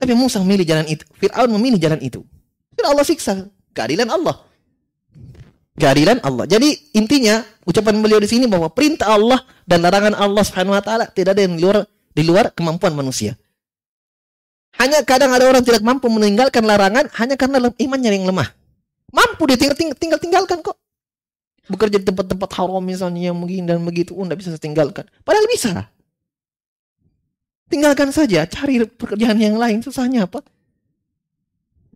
Tapi 0.00 0.12
Musa 0.12 0.40
memilih 0.40 0.64
jalan 0.64 0.86
itu. 0.88 1.04
Fir'aun 1.16 1.48
memilih 1.56 1.80
jalan 1.80 2.00
itu. 2.04 2.20
Dan 2.76 2.92
Allah 2.92 3.04
siksa. 3.04 3.48
Keadilan 3.72 4.08
Allah. 4.12 4.44
Keadilan 5.74 6.22
Allah. 6.22 6.46
Jadi 6.46 6.94
intinya 6.94 7.42
ucapan 7.66 7.98
beliau 7.98 8.20
di 8.22 8.28
sini 8.30 8.46
bahwa 8.46 8.70
perintah 8.70 9.12
Allah 9.12 9.42
dan 9.66 9.82
larangan 9.82 10.14
Allah 10.14 10.42
Subhanahu 10.46 10.76
wa 10.76 10.84
taala 10.84 11.10
tidak 11.10 11.34
ada 11.34 11.42
yang 11.42 11.58
di 11.58 11.62
luar 11.64 11.78
di 12.14 12.22
luar 12.22 12.44
kemampuan 12.54 12.94
manusia. 12.94 13.34
Hanya 14.78 15.06
kadang 15.06 15.30
ada 15.30 15.46
orang 15.46 15.62
tidak 15.62 15.82
mampu 15.86 16.10
meninggalkan 16.10 16.66
larangan 16.66 17.06
hanya 17.14 17.38
karena 17.38 17.70
imannya 17.78 18.10
yang 18.10 18.26
lemah. 18.26 18.50
Mampu 19.14 19.46
dia 19.46 19.54
tinggal, 19.54 19.78
tinggal, 19.78 19.96
tinggal 19.98 20.18
tinggalkan 20.18 20.58
kok 20.60 20.74
bekerja 21.64 21.96
di 21.96 22.04
tempat-tempat 22.04 22.50
haram 22.60 22.84
misalnya 22.84 23.32
yang 23.32 23.38
begini 23.40 23.64
dan 23.64 23.80
begitu, 23.80 24.12
oh 24.12 24.24
tidak 24.28 24.38
bisa 24.44 24.50
saya. 24.60 25.08
Padahal 25.24 25.48
bisa. 25.48 25.88
Tinggalkan 27.72 28.12
saja, 28.12 28.44
cari 28.44 28.84
pekerjaan 28.84 29.40
yang 29.40 29.56
lain, 29.56 29.80
susahnya 29.80 30.28
apa? 30.28 30.44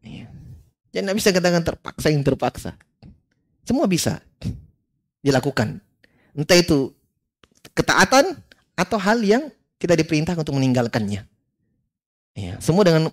Iya. 0.00 0.32
Jadi 0.88 1.02
tidak 1.04 1.16
bisa 1.20 1.28
katakan 1.36 1.62
terpaksa 1.62 2.08
yang 2.08 2.24
terpaksa. 2.24 2.70
Semua 3.68 3.84
bisa 3.84 4.24
dilakukan. 5.20 5.84
Entah 6.32 6.56
itu 6.56 6.96
ketaatan 7.76 8.40
atau 8.72 8.96
hal 8.96 9.20
yang 9.20 9.52
kita 9.76 9.92
diperintah 9.92 10.32
untuk 10.32 10.56
meninggalkannya. 10.56 11.28
Ya, 12.38 12.54
semua 12.62 12.86
dengan 12.86 13.10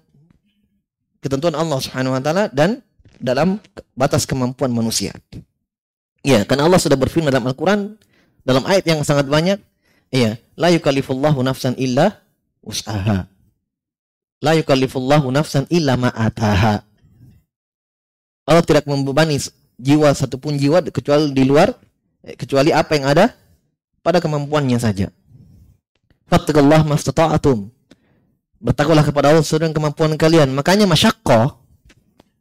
ketentuan 1.17 1.57
Allah 1.57 1.81
Subhanahu 1.81 2.13
wa 2.13 2.21
taala 2.21 2.45
dan 2.53 2.85
dalam 3.17 3.57
batas 3.97 4.29
kemampuan 4.29 4.69
manusia. 4.69 5.17
Ya, 6.21 6.45
karena 6.45 6.69
Allah 6.69 6.77
sudah 6.77 6.93
berfirman 6.93 7.33
dalam 7.33 7.49
Al-Quran 7.49 7.97
dalam 8.45 8.61
ayat 8.69 8.85
yang 8.85 9.01
sangat 9.01 9.25
banyak. 9.25 9.57
Iya, 10.13 10.38
la 10.53 10.69
yukallifullahu 10.69 11.41
nafsan 11.41 11.73
illa 11.81 12.21
usaha. 12.61 13.25
La 14.45 14.53
yukallifullahu 14.53 15.33
nafsan 15.33 15.65
illa 15.73 15.97
ma'ataha. 15.97 16.85
Allah 18.45 18.61
tidak 18.61 18.85
membebani 18.85 19.41
jiwa 19.81 20.13
satupun 20.13 20.61
jiwa 20.61 20.85
kecuali 20.93 21.33
di 21.33 21.43
luar 21.49 21.73
eh, 22.21 22.38
kecuali 22.38 22.69
apa 22.69 22.93
yang 22.93 23.09
ada 23.09 23.33
pada 24.05 24.21
kemampuannya 24.21 24.77
saja. 24.77 25.09
Fattakullah 26.29 26.85
mastata'atum. 26.85 27.73
Bertakwalah 28.59 29.05
kepada 29.05 29.29
Allah 29.31 29.43
sesuai 29.43 29.67
dengan 29.67 29.75
kemampuan 29.75 30.15
kalian. 30.15 30.51
Makanya 30.55 30.87
masyaqqah 30.89 31.59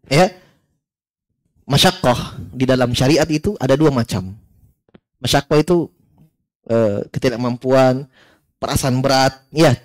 ya 0.09 0.31
masyakoh 1.65 2.37
di 2.53 2.69
dalam 2.69 2.93
syariat 2.93 3.27
itu 3.29 3.57
ada 3.57 3.75
dua 3.75 3.91
macam. 3.91 4.37
Masyakoh 5.21 5.59
itu 5.61 5.77
uh, 6.69 7.05
ketidakmampuan, 7.09 8.05
perasaan 8.61 9.01
berat. 9.01 9.41
Ya, 9.51 9.77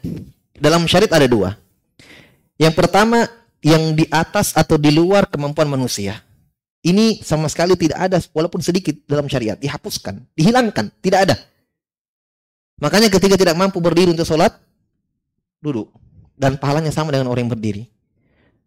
dalam 0.60 0.84
syariat 0.86 1.16
ada 1.16 1.28
dua. 1.28 1.56
Yang 2.60 2.76
pertama 2.76 3.28
yang 3.64 3.96
di 3.96 4.08
atas 4.12 4.52
atau 4.56 4.76
di 4.76 4.92
luar 4.92 5.28
kemampuan 5.28 5.68
manusia. 5.68 6.20
Ini 6.80 7.20
sama 7.28 7.52
sekali 7.52 7.76
tidak 7.76 8.00
ada 8.00 8.24
walaupun 8.32 8.64
sedikit 8.64 8.96
dalam 9.04 9.28
syariat. 9.28 9.60
Dihapuskan, 9.60 10.24
dihilangkan, 10.36 10.92
tidak 11.04 11.20
ada. 11.28 11.36
Makanya 12.80 13.12
ketika 13.12 13.36
tidak 13.36 13.60
mampu 13.60 13.84
berdiri 13.84 14.16
untuk 14.16 14.24
sholat, 14.24 14.56
duduk. 15.60 15.92
Dan 16.40 16.56
pahalanya 16.56 16.96
sama 16.96 17.12
dengan 17.12 17.28
orang 17.28 17.46
yang 17.46 17.54
berdiri. 17.54 17.84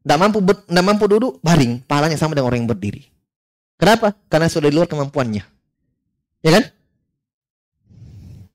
Tidak 0.05 0.19
mampu 0.21 0.45
tidak 0.45 0.85
mampu 0.85 1.05
duduk, 1.09 1.41
baring. 1.41 1.81
Pahalanya 1.89 2.21
sama 2.21 2.37
dengan 2.37 2.53
orang 2.53 2.69
yang 2.69 2.71
berdiri. 2.71 3.09
Kenapa? 3.81 4.13
Karena 4.29 4.53
sudah 4.53 4.69
di 4.69 4.77
luar 4.77 4.87
kemampuannya. 4.87 5.43
Ya 6.45 6.51
kan? 6.53 6.65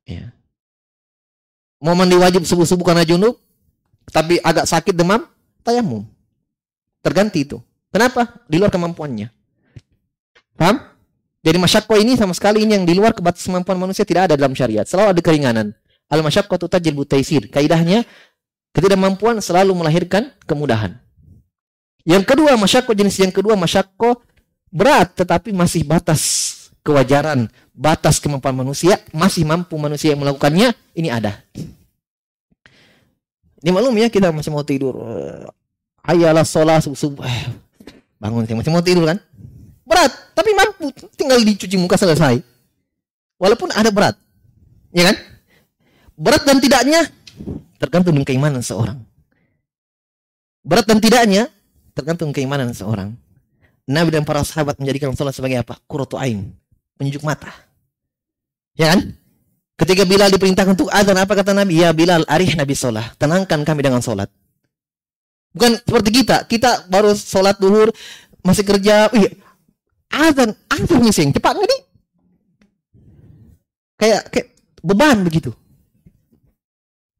Ya. 0.06 0.24
Mau 1.82 1.98
mandi 1.98 2.16
wajib 2.16 2.46
subuh-subuh 2.46 2.86
karena 2.86 3.04
junub, 3.04 3.36
tapi 4.14 4.40
agak 4.40 4.70
sakit 4.70 4.94
demam, 4.94 5.26
tayamum. 5.66 6.06
Terganti 7.04 7.44
itu. 7.44 7.58
Kenapa? 7.92 8.44
Di 8.46 8.60
luar 8.60 8.70
kemampuannya. 8.70 9.32
Paham? 10.60 10.78
Jadi 11.44 11.58
masyakko 11.64 11.96
ini 11.96 12.20
sama 12.20 12.36
sekali 12.36 12.68
ini 12.68 12.76
yang 12.76 12.84
di 12.84 12.92
luar 12.92 13.16
kebatas 13.16 13.46
kemampuan 13.48 13.80
manusia 13.80 14.04
tidak 14.04 14.32
ada 14.32 14.36
dalam 14.36 14.52
syariat. 14.52 14.84
Selalu 14.84 15.16
ada 15.16 15.22
keringanan. 15.24 15.68
Al 16.12 16.20
masyakko 16.20 16.60
tu 16.60 16.68
tajil 16.68 16.92
butaisir. 16.92 17.48
Kaidahnya 17.48 18.04
ketidakmampuan 18.78 19.42
selalu 19.42 19.74
melahirkan 19.74 20.30
kemudahan. 20.46 21.02
Yang 22.06 22.30
kedua, 22.30 22.54
masyakko 22.54 22.94
jenis 22.94 23.18
yang 23.18 23.34
kedua, 23.34 23.58
masyakko 23.58 24.22
berat 24.70 25.18
tetapi 25.18 25.50
masih 25.50 25.82
batas 25.82 26.54
kewajaran, 26.86 27.50
batas 27.74 28.22
kemampuan 28.22 28.54
manusia, 28.54 29.02
masih 29.10 29.50
mampu 29.50 29.74
manusia 29.82 30.14
yang 30.14 30.22
melakukannya, 30.22 30.78
ini 30.94 31.10
ada. 31.10 31.42
Ini 33.66 33.74
malum 33.74 33.98
ya 33.98 34.14
kita 34.14 34.30
masih 34.30 34.54
mau 34.54 34.62
tidur. 34.62 34.94
Ayalah 36.06 36.46
sholat 36.46 36.86
subuh. 36.86 37.26
Eh, 37.26 37.50
bangun 38.22 38.46
masih 38.46 38.70
mau 38.72 38.86
tidur 38.86 39.10
kan? 39.10 39.18
Berat, 39.84 40.14
tapi 40.38 40.54
mampu. 40.54 40.94
Tinggal 41.18 41.42
dicuci 41.42 41.76
muka 41.82 41.98
selesai. 41.98 42.40
Walaupun 43.42 43.74
ada 43.74 43.90
berat. 43.90 44.16
Ya 44.94 45.10
kan? 45.10 45.18
Berat 46.14 46.46
dan 46.46 46.62
tidaknya 46.62 47.10
tergantung 47.78 48.18
keimanan 48.26 48.62
seorang. 48.62 49.00
Berat 50.68 50.84
dan 50.84 51.00
tidaknya 51.00 51.48
Tergantung 51.98 52.30
keimanan 52.30 52.78
seorang. 52.78 53.18
Nabi 53.90 54.14
dan 54.14 54.22
para 54.22 54.46
sahabat 54.46 54.78
menjadikan 54.78 55.18
sholat 55.18 55.34
sebagai 55.34 55.66
apa? 55.66 55.82
Kuratu 55.90 56.14
ain. 56.22 56.54
Penunjuk 56.94 57.26
mata. 57.26 57.50
Ya 58.78 58.94
kan? 58.94 59.18
Ketika 59.82 60.06
Bilal 60.06 60.30
diperintahkan 60.30 60.78
untuk 60.78 60.94
azan, 60.94 61.18
apa 61.18 61.34
kata 61.34 61.58
Nabi? 61.58 61.82
Ya 61.82 61.90
Bilal, 61.90 62.22
arih 62.30 62.54
Nabi 62.54 62.78
sholat. 62.78 63.18
Tenangkan 63.18 63.66
kami 63.66 63.82
dengan 63.82 64.06
sholat. 64.06 64.30
Bukan 65.58 65.82
seperti 65.82 66.22
kita. 66.22 66.46
Kita 66.46 66.86
baru 66.86 67.18
sholat 67.18 67.58
duhur, 67.58 67.90
masih 68.46 68.62
kerja. 68.62 69.10
Wih, 69.10 69.34
azan, 70.14 70.54
azan 70.70 71.02
ngising. 71.02 71.34
Cepat 71.34 71.58
nggak 71.58 71.66
nih? 71.66 71.82
Kayak, 73.98 74.22
kayak 74.30 74.48
beban 74.86 75.26
begitu. 75.26 75.50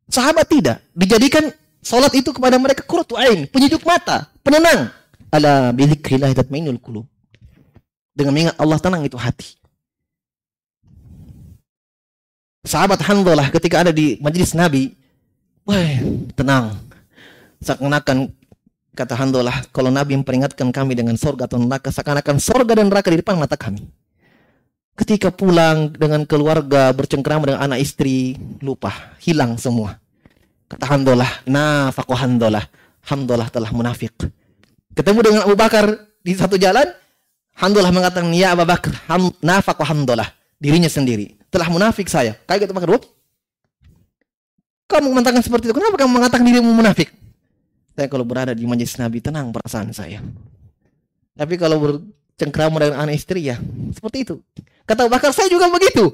Sahabat 0.08 0.48
tidak. 0.48 0.80
Dijadikan 0.96 1.52
Salat 1.88 2.12
itu 2.20 2.36
kepada 2.36 2.60
mereka 2.60 2.84
kuratu 2.84 3.16
ain, 3.16 3.48
penyejuk 3.48 3.80
mata, 3.88 4.28
penenang. 4.44 4.92
Ala 5.32 5.72
bidzikrillah 5.72 6.36
tatmainul 6.36 6.84
qulub. 6.84 7.08
Dengan 8.12 8.36
mengingat 8.36 8.60
Allah 8.60 8.76
tenang 8.76 9.08
itu 9.08 9.16
hati. 9.16 9.56
Sahabat 12.68 13.00
Hanzalah 13.00 13.48
ketika 13.48 13.88
ada 13.88 13.96
di 13.96 14.20
majelis 14.20 14.52
Nabi, 14.52 14.92
wah 15.64 16.04
tenang. 16.36 16.76
Seakan-akan 17.64 18.36
kata 18.92 19.16
Hanzalah, 19.16 19.64
kalau 19.72 19.88
Nabi 19.88 20.20
memperingatkan 20.20 20.68
kami 20.76 20.92
dengan 20.92 21.16
sorga 21.16 21.48
atau 21.48 21.56
neraka, 21.56 21.88
seakan-akan 21.88 22.36
sorga 22.44 22.76
dan 22.76 22.92
neraka 22.92 23.16
di 23.16 23.24
depan 23.24 23.40
mata 23.40 23.56
kami. 23.56 23.88
Ketika 24.98 25.30
pulang 25.30 25.94
dengan 25.94 26.26
keluarga, 26.26 26.90
bercengkrama 26.90 27.46
dengan 27.46 27.62
anak 27.70 27.86
istri, 27.86 28.34
lupa, 28.66 29.14
hilang 29.22 29.54
semua. 29.62 30.02
Kata 30.66 30.90
Handolah, 30.90 31.46
nafaku 31.46 32.18
Handolah. 32.18 32.66
Handolah 33.06 33.48
telah 33.54 33.70
munafik. 33.70 34.18
Ketemu 34.98 35.20
dengan 35.22 35.42
Abu 35.46 35.54
Bakar 35.54 35.86
di 36.26 36.34
satu 36.34 36.58
jalan, 36.58 36.90
Handolah 37.62 37.94
mengatakan, 37.94 38.34
ya 38.34 38.58
Abu 38.58 38.66
Bakar, 38.66 38.98
ham, 39.06 39.30
nafaku 39.38 39.86
Handolah. 39.86 40.34
Dirinya 40.58 40.90
sendiri. 40.90 41.38
Telah 41.54 41.70
munafik 41.70 42.10
saya. 42.10 42.34
Kayak 42.50 42.66
gitu 42.66 42.74
Bakar. 42.74 42.98
Kamu 44.88 45.14
mengatakan 45.14 45.46
seperti 45.46 45.70
itu. 45.70 45.76
Kenapa 45.78 46.00
kamu 46.00 46.12
mengatakan 46.18 46.42
dirimu 46.48 46.74
munafik? 46.74 47.14
Saya 47.94 48.10
kalau 48.10 48.26
berada 48.26 48.58
di 48.58 48.66
majelis 48.66 48.98
Nabi, 48.98 49.22
tenang 49.22 49.54
perasaan 49.54 49.94
saya. 49.94 50.26
Tapi 51.38 51.54
kalau 51.60 52.02
bercengkrama 52.38 52.78
dengan 52.78 53.02
anak 53.02 53.18
istri, 53.18 53.50
ya 53.50 53.58
seperti 53.98 54.22
itu. 54.22 54.36
Kata 54.86 55.10
Bakar, 55.10 55.34
saya 55.34 55.50
juga 55.50 55.66
begitu. 55.74 56.14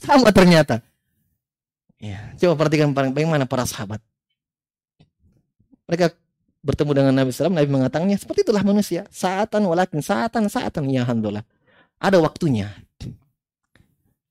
Sama 0.00 0.32
ternyata. 0.32 0.80
Ya, 2.00 2.32
coba 2.40 2.64
perhatikan 2.64 2.96
bagaimana 2.96 3.44
para 3.44 3.68
sahabat. 3.68 4.00
Mereka 5.84 6.16
bertemu 6.64 6.90
dengan 6.96 7.12
Nabi 7.12 7.36
SAW, 7.36 7.52
Nabi 7.52 7.68
mengatakannya, 7.68 8.16
seperti 8.16 8.48
itulah 8.48 8.64
manusia. 8.64 9.04
Saatan 9.12 9.68
walakin, 9.68 10.00
saatan, 10.00 10.48
saatan, 10.48 10.88
ya 10.88 11.04
alhamdulillah. 11.04 11.44
Ada 12.00 12.16
waktunya. 12.16 12.72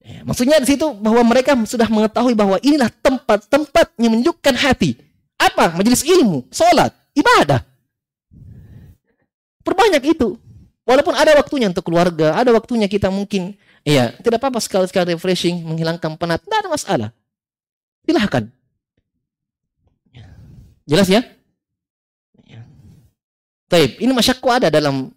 Ya, 0.01 0.25
maksudnya 0.25 0.57
di 0.57 0.69
situ 0.69 0.89
bahwa 0.89 1.21
mereka 1.21 1.53
sudah 1.69 1.85
mengetahui 1.85 2.33
bahwa 2.33 2.57
inilah 2.65 2.89
tempat-tempat 2.89 3.93
yang 4.01 4.17
menunjukkan 4.17 4.53
hati. 4.57 4.97
Apa? 5.37 5.73
Majelis 5.77 6.01
ilmu, 6.01 6.49
sholat, 6.49 6.93
ibadah. 7.13 7.61
Perbanyak 9.65 10.01
itu. 10.05 10.37
Walaupun 10.85 11.17
ada 11.17 11.33
waktunya 11.33 11.65
untuk 11.65 11.89
keluarga, 11.89 12.37
ada 12.37 12.53
waktunya 12.53 12.85
kita 12.85 13.09
mungkin, 13.09 13.57
ya 13.81 14.13
tidak 14.21 14.37
apa-apa 14.37 14.61
sekali-sekali 14.61 15.17
refreshing, 15.17 15.65
menghilangkan 15.65 16.13
penat, 16.13 16.45
tidak 16.45 16.57
ada 16.61 16.69
masalah. 16.69 17.09
Silahkan. 18.05 18.45
Jelas 20.85 21.09
ya? 21.09 21.25
ya. 22.45 22.61
Taib, 23.65 23.97
ini 23.97 24.13
masyakku 24.13 24.45
ada 24.53 24.69
dalam 24.69 25.09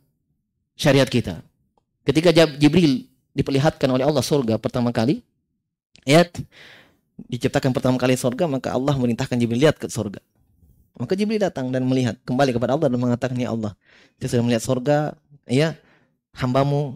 syariat 0.72 1.04
kita. 1.04 1.44
Ketika 2.08 2.32
Jibril 2.32 3.04
diperlihatkan 3.36 3.84
oleh 3.92 4.08
Allah 4.08 4.24
surga 4.24 4.56
pertama 4.56 4.88
kali, 4.88 5.20
ayat 6.08 6.32
diciptakan 7.28 7.76
pertama 7.76 8.00
kali 8.00 8.16
surga, 8.16 8.48
maka 8.48 8.72
Allah 8.72 8.96
merintahkan 8.96 9.36
Jibril 9.36 9.68
lihat 9.68 9.76
ke 9.76 9.92
surga. 9.92 10.24
Maka 10.96 11.12
Jibril 11.12 11.36
datang 11.36 11.68
dan 11.68 11.84
melihat 11.84 12.16
kembali 12.24 12.56
kepada 12.56 12.72
Allah 12.72 12.88
dan 12.88 12.98
mengatakan, 12.98 13.36
"Ya 13.36 13.52
Allah, 13.52 13.76
saya 14.16 14.34
sudah 14.34 14.44
melihat 14.48 14.64
surga, 14.64 14.96
ya, 15.48 15.74
hambamu 16.36 16.94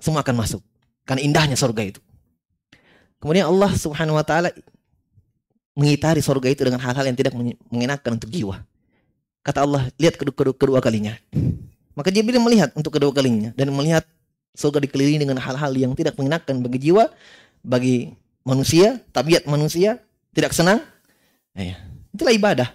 semua 0.00 0.24
akan 0.24 0.34
masuk. 0.40 0.62
Karena 1.04 1.26
indahnya 1.26 1.58
surga 1.58 1.82
itu." 1.84 2.00
Kemudian 3.20 3.50
Allah 3.50 3.70
Subhanahu 3.76 4.16
wa 4.16 4.24
taala 4.24 4.48
mengitari 5.76 6.24
surga 6.24 6.48
itu 6.50 6.62
dengan 6.64 6.80
hal-hal 6.80 7.04
yang 7.04 7.18
tidak 7.18 7.36
mengenakan 7.68 8.16
untuk 8.16 8.32
jiwa. 8.32 8.64
Kata 9.44 9.64
Allah, 9.64 9.88
lihat 9.96 10.16
kedua, 10.20 10.34
kedua, 10.36 10.54
kedua 10.56 10.78
kalinya. 10.80 11.16
Maka 11.96 12.08
Jibril 12.08 12.40
melihat 12.40 12.72
untuk 12.72 12.96
kedua 12.96 13.12
kalinya 13.12 13.52
dan 13.56 13.72
melihat 13.72 14.04
surga 14.56 14.80
dikelilingi 14.84 15.20
dengan 15.20 15.36
hal-hal 15.40 15.72
yang 15.76 15.92
tidak 15.92 16.16
mengenakan 16.16 16.64
bagi 16.64 16.90
jiwa, 16.90 17.12
bagi 17.60 18.12
manusia, 18.44 19.00
tabiat 19.12 19.44
manusia, 19.44 20.00
tidak 20.32 20.56
senang. 20.56 20.80
Ya, 21.52 21.76
itulah 22.12 22.32
ibadah. 22.32 22.68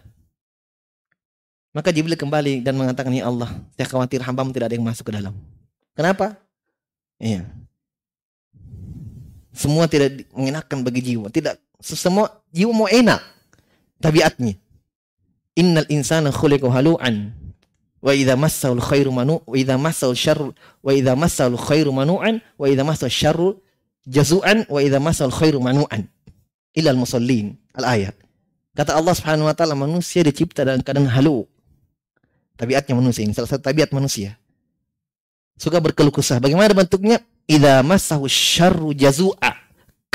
Maka 1.76 1.92
Jibril 1.92 2.16
kembali 2.16 2.64
dan 2.64 2.80
mengatakan, 2.80 3.12
Ya 3.12 3.28
Allah, 3.28 3.52
saya 3.76 3.84
khawatir 3.92 4.24
hambamu 4.24 4.56
tidak 4.56 4.72
ada 4.72 4.76
yang 4.80 4.88
masuk 4.88 5.12
ke 5.12 5.14
dalam. 5.20 5.36
Kenapa? 5.92 6.40
Iya. 7.20 7.44
Semua 9.52 9.84
tidak 9.92 10.24
mengenakan 10.32 10.88
bagi 10.88 11.04
jiwa. 11.04 11.28
Tidak 11.28 11.60
semua 11.84 12.32
jiwa 12.56 12.72
mau 12.72 12.88
enak 12.88 13.20
tabiatnya. 14.00 14.56
Innal 15.60 15.88
insana 15.92 16.32
khuliqa 16.32 16.72
halu'an 16.72 17.36
wa 18.06 18.12
idza 18.14 18.36
massahu 18.38 18.78
khairu 18.80 19.10
manu 19.10 19.42
wa 19.44 19.56
idza 19.58 19.76
massahu 19.82 20.14
syarr 20.14 20.54
wa 20.84 20.92
idza 20.94 21.18
massahu 21.18 21.58
khairu 21.58 21.90
manu'an 21.90 22.38
wa 22.54 22.66
idza 22.70 22.84
massahu 22.86 23.10
syarru 23.10 23.50
jazu'an 24.06 24.70
wa 24.70 24.78
idza 24.78 25.02
massahu 25.02 25.34
khairu 25.34 25.58
manu'an 25.58 26.06
illa 26.78 26.94
al 26.94 27.00
musallin 27.02 27.58
al 27.74 27.98
ayat 27.98 28.14
kata 28.78 28.94
Allah 28.94 29.16
Subhanahu 29.18 29.50
wa 29.50 29.56
taala 29.58 29.74
manusia 29.74 30.22
dicipta 30.22 30.62
dalam 30.62 30.86
keadaan 30.86 31.10
halu 31.10 31.50
tabiatnya 32.56 32.96
manusia 32.96 33.24
ini 33.24 33.36
salah 33.36 33.52
satu 33.52 33.64
tabiat 33.64 33.92
manusia 33.92 34.40
suka 35.56 35.80
berkeluh 35.80 36.12
kesah 36.12 36.40
bagaimana 36.40 36.72
bentuknya 36.76 37.24
idza 37.48 37.84
massahu 37.84 38.28
syarru 38.28 38.92
jazu'a 38.92 39.66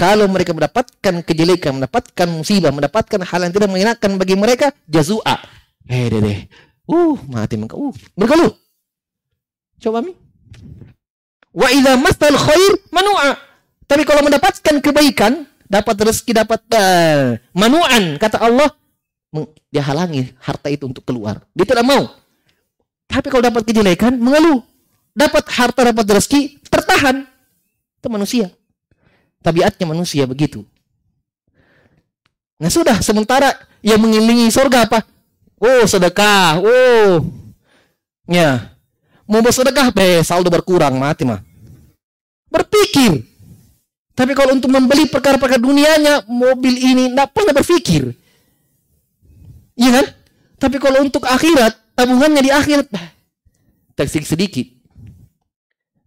kalau 0.00 0.24
mereka 0.32 0.56
mendapatkan 0.56 1.20
kejelekan, 1.20 1.76
mendapatkan 1.76 2.24
musibah, 2.24 2.72
mendapatkan 2.72 3.20
hal 3.20 3.40
yang 3.44 3.52
tidak 3.52 3.68
mengenakan 3.68 4.16
bagi 4.16 4.32
mereka, 4.32 4.72
jazua. 4.88 5.36
Eh, 5.84 6.08
deh, 6.08 6.20
deh. 6.24 6.40
Uh, 6.88 7.20
mati 7.28 7.60
mereka. 7.60 7.76
Uh, 7.76 7.92
berkeluh. 8.16 8.56
Coba 9.76 10.00
mi. 10.00 10.16
Wa 11.52 11.68
idza 11.68 12.00
masal 12.00 12.32
khair 12.32 12.72
manu'a. 12.88 13.36
Tapi 13.84 14.08
kalau 14.08 14.24
mendapatkan 14.24 14.80
kebaikan, 14.80 15.44
dapat 15.68 15.96
rezeki, 16.00 16.32
dapat 16.32 16.64
uh, 16.72 17.36
manu'an, 17.52 18.16
kata 18.16 18.40
Allah, 18.40 18.72
dia 19.68 19.84
halangi 19.84 20.32
harta 20.40 20.72
itu 20.72 20.88
untuk 20.88 21.04
keluar. 21.04 21.44
Dia 21.52 21.68
tidak 21.68 21.84
mau. 21.84 22.08
Tapi 23.10 23.26
kalau 23.26 23.42
dapat 23.42 23.66
kejelekan, 23.66 24.14
mengeluh. 24.14 24.62
Dapat 25.10 25.50
harta, 25.50 25.82
dapat 25.82 26.06
rezeki, 26.06 26.62
tertahan. 26.70 27.26
Itu 27.98 28.06
manusia. 28.06 28.46
Tabiatnya 29.42 29.90
manusia 29.90 30.22
begitu. 30.30 30.62
Nah 32.62 32.70
sudah, 32.70 33.02
sementara 33.02 33.50
yang 33.82 33.98
mengilingi 33.98 34.46
surga 34.52 34.86
apa? 34.86 35.02
Oh 35.58 35.82
sedekah, 35.90 36.62
oh. 36.62 37.26
Ya. 38.30 38.70
Mau 39.26 39.42
bersedekah, 39.42 39.90
be, 39.90 40.22
saldo 40.22 40.46
berkurang, 40.46 40.94
mati 40.94 41.26
mah. 41.26 41.42
Berpikir. 42.46 43.26
Tapi 44.14 44.32
kalau 44.34 44.54
untuk 44.54 44.70
membeli 44.70 45.06
perkara-perkara 45.10 45.58
dunianya, 45.58 46.26
mobil 46.30 46.76
ini, 46.76 47.10
tidak 47.10 47.30
pernah 47.34 47.54
berpikir. 47.56 48.12
Iya 49.78 49.90
kan? 49.96 50.06
Tapi 50.60 50.76
kalau 50.76 51.00
untuk 51.00 51.24
akhirat, 51.24 51.72
tabungannya 52.00 52.40
di 52.40 52.50
akhirat, 52.50 52.88
tersik 53.92 54.24
sedikit. 54.24 54.64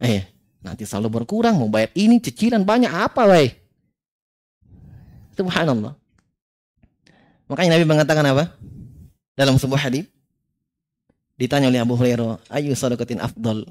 Eh, 0.01 0.33
Nanti 0.63 0.87
selalu 0.87 1.21
berkurang, 1.21 1.59
mau 1.59 1.67
bayar 1.67 1.91
ini, 1.91 2.23
cicilan 2.23 2.63
banyak 2.63 2.87
apa, 2.87 3.27
wai? 3.27 3.51
Subhanallah. 5.35 5.91
Makanya 7.51 7.75
Nabi 7.75 7.85
mengatakan 7.85 8.23
apa? 8.23 8.55
Dalam 9.35 9.59
sebuah 9.59 9.91
hadis 9.91 10.07
ditanya 11.35 11.67
oleh 11.67 11.83
Abu 11.83 11.99
Hurairah, 11.99 12.39
"Ayu 12.47 12.71
sadaqatin 12.71 13.19
afdal?" 13.19 13.67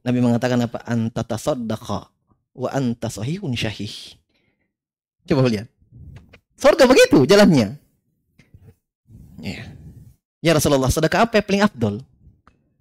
Nabi 0.00 0.18
mengatakan 0.24 0.64
apa? 0.64 0.80
Anta 0.88 1.20
tasaddaqa 1.26 2.08
wa 2.56 2.68
anta 2.72 3.12
sahihun 3.12 3.52
syahih. 3.52 4.16
Coba 5.28 5.44
lihat. 5.50 5.68
Surga 6.56 6.88
begitu 6.88 7.28
jalannya. 7.28 7.76
Ya. 9.44 9.77
Ya 10.38 10.54
Rasulullah, 10.54 10.90
sedekah 10.90 11.26
apa 11.26 11.42
yang 11.42 11.46
paling 11.46 11.62
afdol? 11.66 11.94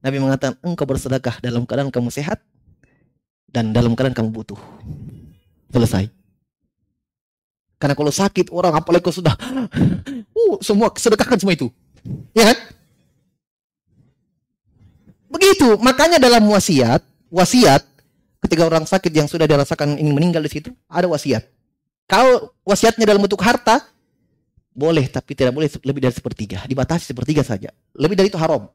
Nabi 0.06 0.18
mengatakan, 0.22 0.54
engkau 0.62 0.86
bersedekah 0.86 1.42
dalam 1.42 1.66
keadaan 1.66 1.90
kamu 1.90 2.14
sehat 2.14 2.38
dan 3.50 3.74
dalam 3.74 3.98
keadaan 3.98 4.14
kamu 4.14 4.30
butuh. 4.30 4.60
Selesai. 5.74 6.14
Karena 7.82 7.94
kalau 7.98 8.14
sakit 8.14 8.54
orang 8.54 8.74
apalagi 8.78 9.06
kalau 9.06 9.18
sudah 9.22 9.36
uh, 10.38 10.56
semua 10.62 10.94
sedekahkan 10.94 11.38
semua 11.38 11.58
itu. 11.58 11.70
Ya 12.34 12.54
kan? 12.54 12.58
Begitu, 15.28 15.78
makanya 15.82 16.18
dalam 16.22 16.46
wasiat, 16.50 17.02
wasiat 17.30 17.84
ketika 18.42 18.64
orang 18.70 18.86
sakit 18.86 19.12
yang 19.12 19.28
sudah 19.28 19.50
dirasakan 19.50 19.98
ingin 19.98 20.14
meninggal 20.14 20.42
di 20.46 20.50
situ, 20.50 20.70
ada 20.88 21.10
wasiat. 21.10 21.46
Kalau 22.08 22.56
wasiatnya 22.64 23.04
dalam 23.04 23.20
bentuk 23.20 23.44
harta, 23.44 23.84
boleh 24.78 25.10
tapi 25.10 25.34
tidak 25.34 25.58
boleh 25.58 25.66
lebih 25.82 26.02
dari 26.06 26.14
sepertiga, 26.14 26.62
dibatasi 26.70 27.10
sepertiga 27.10 27.42
saja. 27.42 27.74
Lebih 27.98 28.14
dari 28.14 28.30
itu 28.30 28.38
haram. 28.38 28.70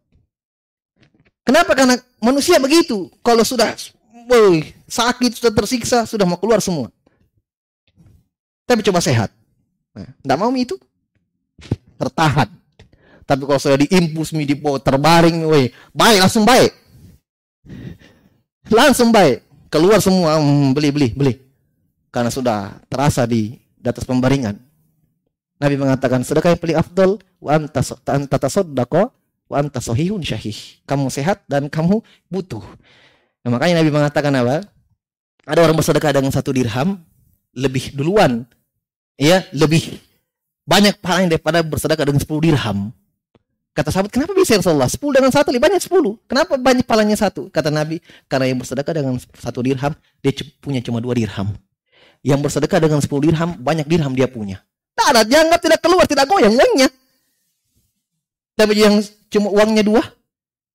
Kenapa? 1.47 1.79
Karena 1.79 1.95
manusia 2.19 2.59
begitu. 2.59 3.07
Kalau 3.23 3.47
sudah 3.47 3.75
Woy, 4.27 4.71
sakit, 4.87 5.31
sudah 5.35 5.53
tersiksa, 5.55 6.07
sudah 6.07 6.23
mau 6.23 6.39
keluar 6.39 6.63
semua. 6.63 6.91
Tapi 8.67 8.81
coba 8.87 9.03
sehat. 9.03 9.31
Nah, 10.23 10.37
mau 10.39 10.55
itu. 10.55 10.79
Tertahan. 11.99 12.49
Tapi 13.27 13.43
kalau 13.47 13.61
sudah 13.61 13.79
diimpus, 13.79 14.35
mi 14.35 14.47
dipo 14.47 14.79
terbaring, 14.79 15.47
woi, 15.47 15.71
baik 15.95 16.19
langsung 16.23 16.45
baik. 16.47 16.71
Langsung 18.71 19.11
baik. 19.15 19.43
Keluar 19.73 19.99
semua, 20.03 20.37
hmm, 20.39 20.77
beli, 20.77 20.91
beli, 20.93 21.09
beli. 21.15 21.35
Karena 22.13 22.29
sudah 22.29 22.77
terasa 22.93 23.25
di, 23.25 23.57
di 23.57 23.87
atas 23.89 24.05
pembaringan. 24.05 24.59
Nabi 25.63 25.79
mengatakan, 25.79 26.27
sedekah 26.27 26.59
yang 26.59 26.61
paling 26.61 26.79
afdol, 26.83 27.11
wa 27.39 27.55
anta, 27.55 27.81
anta 28.11 28.37
tasaddaqo, 28.43 29.15
wa 29.47 29.57
anta 29.63 29.79
sahihun 29.79 30.19
syahih. 30.27 30.83
Kamu 30.83 31.07
sehat 31.07 31.47
dan 31.47 31.71
kamu 31.71 32.03
butuh. 32.27 32.67
Nah, 33.47 33.55
makanya 33.55 33.79
Nabi 33.79 33.95
mengatakan 33.95 34.35
apa? 34.35 34.67
Ada 35.47 35.63
orang 35.63 35.79
bersedekah 35.79 36.11
dengan 36.11 36.35
satu 36.35 36.51
dirham 36.51 36.99
lebih 37.55 37.95
duluan, 37.95 38.43
ya 39.15 39.47
lebih 39.55 39.99
banyak 40.67 40.99
pahalanya 41.03 41.39
daripada 41.39 41.63
bersedekah 41.63 42.07
dengan 42.07 42.23
sepuluh 42.23 42.43
dirham. 42.43 42.91
Kata 43.73 43.89
sahabat, 43.89 44.13
kenapa 44.13 44.37
bisa 44.37 44.55
ya 44.55 44.61
Rasulullah? 44.61 44.91
Sepuluh 44.91 45.17
dengan 45.17 45.33
satu 45.33 45.49
lebih 45.49 45.65
banyak 45.65 45.81
sepuluh. 45.81 46.21
Kenapa 46.29 46.61
banyak 46.61 46.85
pahalanya 46.85 47.17
satu? 47.17 47.49
Kata 47.49 47.73
Nabi, 47.73 48.05
karena 48.29 48.53
yang 48.53 48.59
bersedekah 48.61 48.93
dengan 48.93 49.17
satu 49.19 49.65
dirham, 49.65 49.97
dia 50.21 50.33
punya 50.61 50.79
cuma 50.85 51.01
dua 51.01 51.17
dirham. 51.17 51.57
Yang 52.23 52.41
bersedekah 52.47 52.79
dengan 52.79 53.01
sepuluh 53.03 53.33
dirham, 53.33 53.57
banyak 53.59 53.89
dirham 53.89 54.13
dia 54.13 54.29
punya. 54.31 54.63
Tak 54.93 55.07
ada, 55.17 55.21
dianggap 55.25 55.61
tidak 55.61 55.81
keluar, 55.81 56.05
tidak 56.05 56.27
goyang 56.29 56.55
uangnya. 56.55 56.89
Tapi 58.53 58.73
yang 58.77 59.01
cuma 59.33 59.49
uangnya 59.49 59.83
dua, 59.83 60.03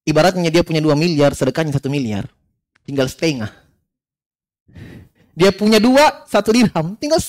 ibaratnya 0.04 0.50
dia 0.50 0.66
punya 0.66 0.82
dua 0.82 0.98
miliar, 0.98 1.38
sedekahnya 1.38 1.78
satu 1.78 1.88
miliar 1.88 2.26
tinggal 2.88 3.12
setengah. 3.12 3.52
Dia 5.38 5.52
punya 5.52 5.78
dua, 5.78 6.24
satu 6.26 6.56
dirham, 6.56 6.96
tinggal 6.96 7.20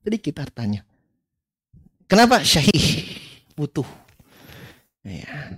sedikit 0.00 0.40
hartanya. 0.40 0.86
Kenapa? 2.06 2.40
Syahih, 2.40 3.10
butuh. 3.58 3.84
Ya. 5.04 5.52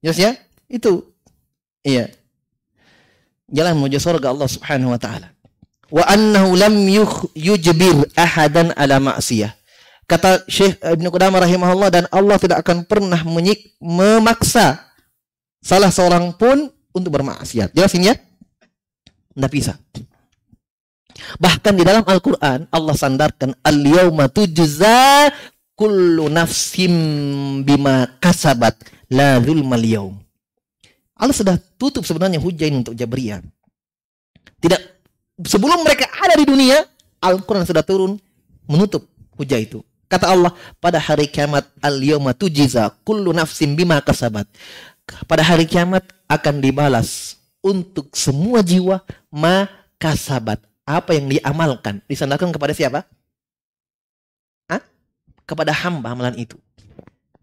Yes 0.00 0.16
ya? 0.16 0.32
Itu. 0.70 1.10
Iya. 1.84 2.14
Jalan 3.52 3.76
menuju 3.76 4.00
surga 4.00 4.32
Allah 4.32 4.48
Subhanahu 4.48 4.94
wa 4.96 5.00
taala. 5.02 5.28
Wa 5.92 6.08
annahu 6.08 6.56
lam 6.56 6.88
yujbir 7.36 8.08
ahadan 8.16 8.72
ala 8.72 8.96
ma'siyah. 8.96 9.52
Kata 10.06 10.44
Syekh 10.50 10.76
Ibnu 10.82 11.08
Qudamah 11.08 11.46
rahimahullah 11.46 11.88
dan 11.88 12.04
Allah 12.12 12.36
tidak 12.36 12.60
akan 12.66 12.84
pernah 12.84 13.22
menyik, 13.24 13.78
memaksa 13.80 14.92
salah 15.62 15.88
seorang 15.88 16.34
pun 16.36 16.68
untuk 16.92 17.14
bermaksiat. 17.16 17.72
Jelasin 17.72 18.12
ya? 18.12 18.14
Tidak 19.32 19.50
bisa. 19.50 19.78
Bahkan 21.38 21.72
di 21.76 21.84
dalam 21.86 22.04
Al-Quran 22.04 22.68
Allah 22.68 22.94
sandarkan 22.96 23.56
al-yawma 23.62 24.28
tujza 24.28 25.30
kullu 25.78 26.28
nafsim 26.28 26.92
bima 27.64 28.10
kasabat 28.20 28.76
la 29.08 29.40
zulmal 29.40 29.84
yaum. 29.84 30.14
Allah 31.16 31.36
sudah 31.36 31.54
tutup 31.78 32.02
sebenarnya 32.02 32.42
hujah 32.42 32.66
ini 32.66 32.82
untuk 32.82 32.98
Jabriyah. 32.98 33.40
Tidak 34.58 34.80
sebelum 35.46 35.86
mereka 35.86 36.10
ada 36.18 36.34
di 36.34 36.44
dunia, 36.44 36.82
Al-Quran 37.22 37.62
sudah 37.62 37.86
turun 37.86 38.18
menutup 38.66 39.06
hujah 39.38 39.62
itu. 39.62 39.80
Kata 40.12 40.28
Allah, 40.28 40.52
pada 40.76 41.00
hari 41.00 41.24
kiamat 41.24 41.64
al-yawma 41.80 42.36
tujiza 42.36 42.92
kullu 43.00 43.32
nafsin 43.32 43.72
bima 43.72 43.96
kasabat. 44.04 44.44
Pada 45.24 45.40
hari 45.40 45.64
kiamat 45.64 46.04
akan 46.28 46.60
dibalas 46.60 47.40
untuk 47.64 48.12
semua 48.12 48.60
jiwa 48.60 49.00
ma 49.32 49.72
kasabat. 49.96 50.60
Apa 50.84 51.16
yang 51.16 51.32
diamalkan. 51.32 52.04
Disandarkan 52.04 52.52
kepada 52.52 52.76
siapa? 52.76 53.08
Hah? 54.68 54.84
Kepada 55.48 55.72
hamba 55.72 56.12
amalan 56.12 56.36
itu. 56.36 56.60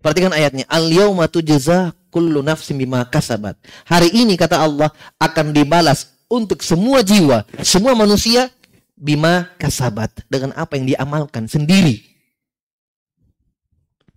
Perhatikan 0.06 0.30
ayatnya. 0.30 0.70
Al-yawma 0.70 1.26
tujiza 1.26 1.98
kullu 2.14 2.46
nafsin 2.46 2.78
bima 2.78 3.02
kasabat. 3.02 3.58
Hari 3.90 4.14
ini 4.14 4.38
kata 4.38 4.62
Allah 4.62 4.94
akan 5.18 5.58
dibalas 5.58 6.14
untuk 6.30 6.62
semua 6.62 7.02
jiwa, 7.02 7.50
semua 7.66 7.98
manusia 7.98 8.54
bima 8.94 9.50
kasabat 9.58 10.14
dengan 10.30 10.54
apa 10.54 10.78
yang 10.78 10.94
diamalkan 10.94 11.50
sendiri. 11.50 12.19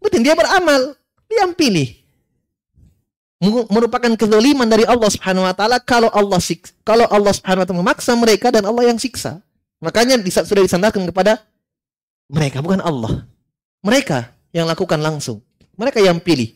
Betul 0.02 0.26
dia 0.26 0.34
beramal, 0.34 0.98
dia 1.30 1.46
yang 1.46 1.54
pilih. 1.54 1.88
Merupakan 3.70 4.14
kezaliman 4.14 4.66
dari 4.70 4.86
Allah 4.86 5.10
Subhanahu 5.10 5.46
wa 5.46 5.54
taala 5.54 5.82
kalau 5.82 6.06
Allah 6.14 6.38
kalau 6.86 7.06
Allah 7.10 7.32
Subhanahu 7.34 7.62
wa 7.62 7.66
taala 7.66 7.82
memaksa 7.82 8.12
mereka 8.14 8.54
dan 8.54 8.66
Allah 8.66 8.90
yang 8.90 8.98
siksa. 8.98 9.42
Makanya 9.82 10.18
sudah 10.22 10.62
disandarkan 10.62 11.02
kepada 11.10 11.42
mereka 12.30 12.62
bukan 12.62 12.78
Allah. 12.78 13.26
Mereka 13.82 14.30
yang 14.54 14.70
lakukan 14.70 15.02
langsung. 15.02 15.42
Mereka 15.74 15.98
yang 15.98 16.22
pilih. 16.22 16.54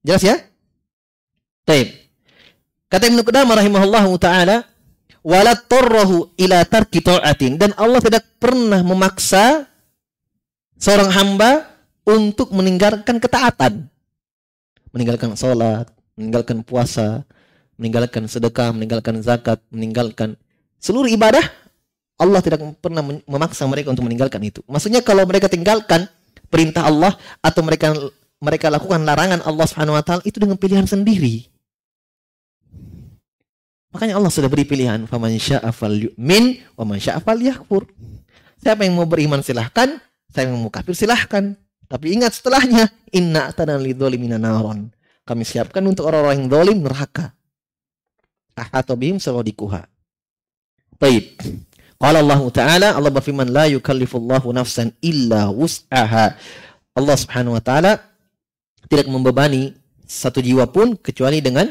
Jelas 0.00 0.24
ya? 0.24 0.36
Baik. 1.68 2.08
Kata 2.88 3.12
Ibnu 3.12 3.20
Qudamah 3.20 3.60
rahimahullahu 3.60 4.16
taala, 4.16 4.64
"Wala 5.20 5.52
tarrahu 5.52 6.32
ila 6.40 6.64
tarki 6.64 7.04
ta'atin." 7.04 7.60
Dan 7.60 7.76
Allah 7.76 8.00
tidak 8.00 8.24
pernah 8.40 8.80
memaksa 8.80 9.68
seorang 10.80 11.12
hamba 11.12 11.77
untuk 12.08 12.48
meninggalkan 12.56 13.20
ketaatan. 13.20 13.84
Meninggalkan 14.96 15.36
sholat, 15.36 15.92
meninggalkan 16.16 16.64
puasa, 16.64 17.28
meninggalkan 17.76 18.24
sedekah, 18.24 18.72
meninggalkan 18.72 19.20
zakat, 19.20 19.60
meninggalkan 19.68 20.40
seluruh 20.80 21.12
ibadah, 21.12 21.44
Allah 22.18 22.40
tidak 22.40 22.64
pernah 22.80 23.04
memaksa 23.04 23.68
mereka 23.68 23.92
untuk 23.92 24.08
meninggalkan 24.08 24.40
itu. 24.40 24.64
Maksudnya 24.64 25.04
kalau 25.04 25.28
mereka 25.28 25.46
tinggalkan 25.46 26.08
perintah 26.48 26.88
Allah 26.88 27.14
atau 27.44 27.60
mereka 27.60 27.92
mereka 28.40 28.72
lakukan 28.72 29.04
larangan 29.04 29.44
Allah 29.44 29.66
Subhanahu 29.68 29.94
wa 29.98 30.02
taala 30.02 30.22
itu 30.24 30.40
dengan 30.40 30.56
pilihan 30.56 30.88
sendiri. 30.88 31.46
Makanya 33.92 34.20
Allah 34.20 34.32
sudah 34.32 34.50
beri 34.52 34.68
pilihan, 34.68 35.08
faman 35.08 35.32
syaa'a 35.38 35.72
falyu'min 35.72 36.60
wa 36.76 36.84
man 36.84 36.98
syaa'a 37.00 37.24
falyakfur. 37.24 37.88
Siapa 38.60 38.84
yang 38.84 38.98
mau 38.98 39.08
beriman 39.08 39.40
silahkan, 39.40 39.96
siapa 40.28 40.50
yang 40.50 40.60
mau 40.60 40.68
kafir 40.68 40.92
silahkan. 40.92 41.56
Tapi 41.88 42.20
ingat 42.20 42.36
setelahnya, 42.36 42.92
inna 43.16 43.48
atana 43.48 43.80
lidzalimina 43.80 44.36
naron. 44.36 44.92
Kami 45.24 45.44
siapkan 45.44 45.80
untuk 45.88 46.08
orang-orang 46.08 46.44
yang 46.44 46.48
zalim 46.52 46.78
neraka. 46.84 47.32
Ahata 48.52 48.92
bihim 48.92 49.16
sawadikuha. 49.16 49.88
Baik. 51.00 51.40
Qala 51.98 52.22
Allah 52.22 52.40
Ta'ala, 52.52 52.88
Allah 52.94 53.10
berfirman, 53.10 53.48
La 53.50 53.66
yukallifullahu 53.66 54.52
nafsan 54.52 54.92
illa 55.00 55.50
wus'aha. 55.50 56.36
Allah 56.94 57.16
Subhanahu 57.16 57.56
Wa 57.56 57.62
Ta'ala 57.64 57.92
tidak 58.86 59.08
membebani 59.08 59.74
satu 60.04 60.40
jiwa 60.40 60.68
pun 60.70 60.96
kecuali 60.96 61.42
dengan 61.42 61.68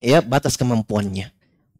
ya 0.00 0.20
batas 0.22 0.54
kemampuannya. 0.56 1.32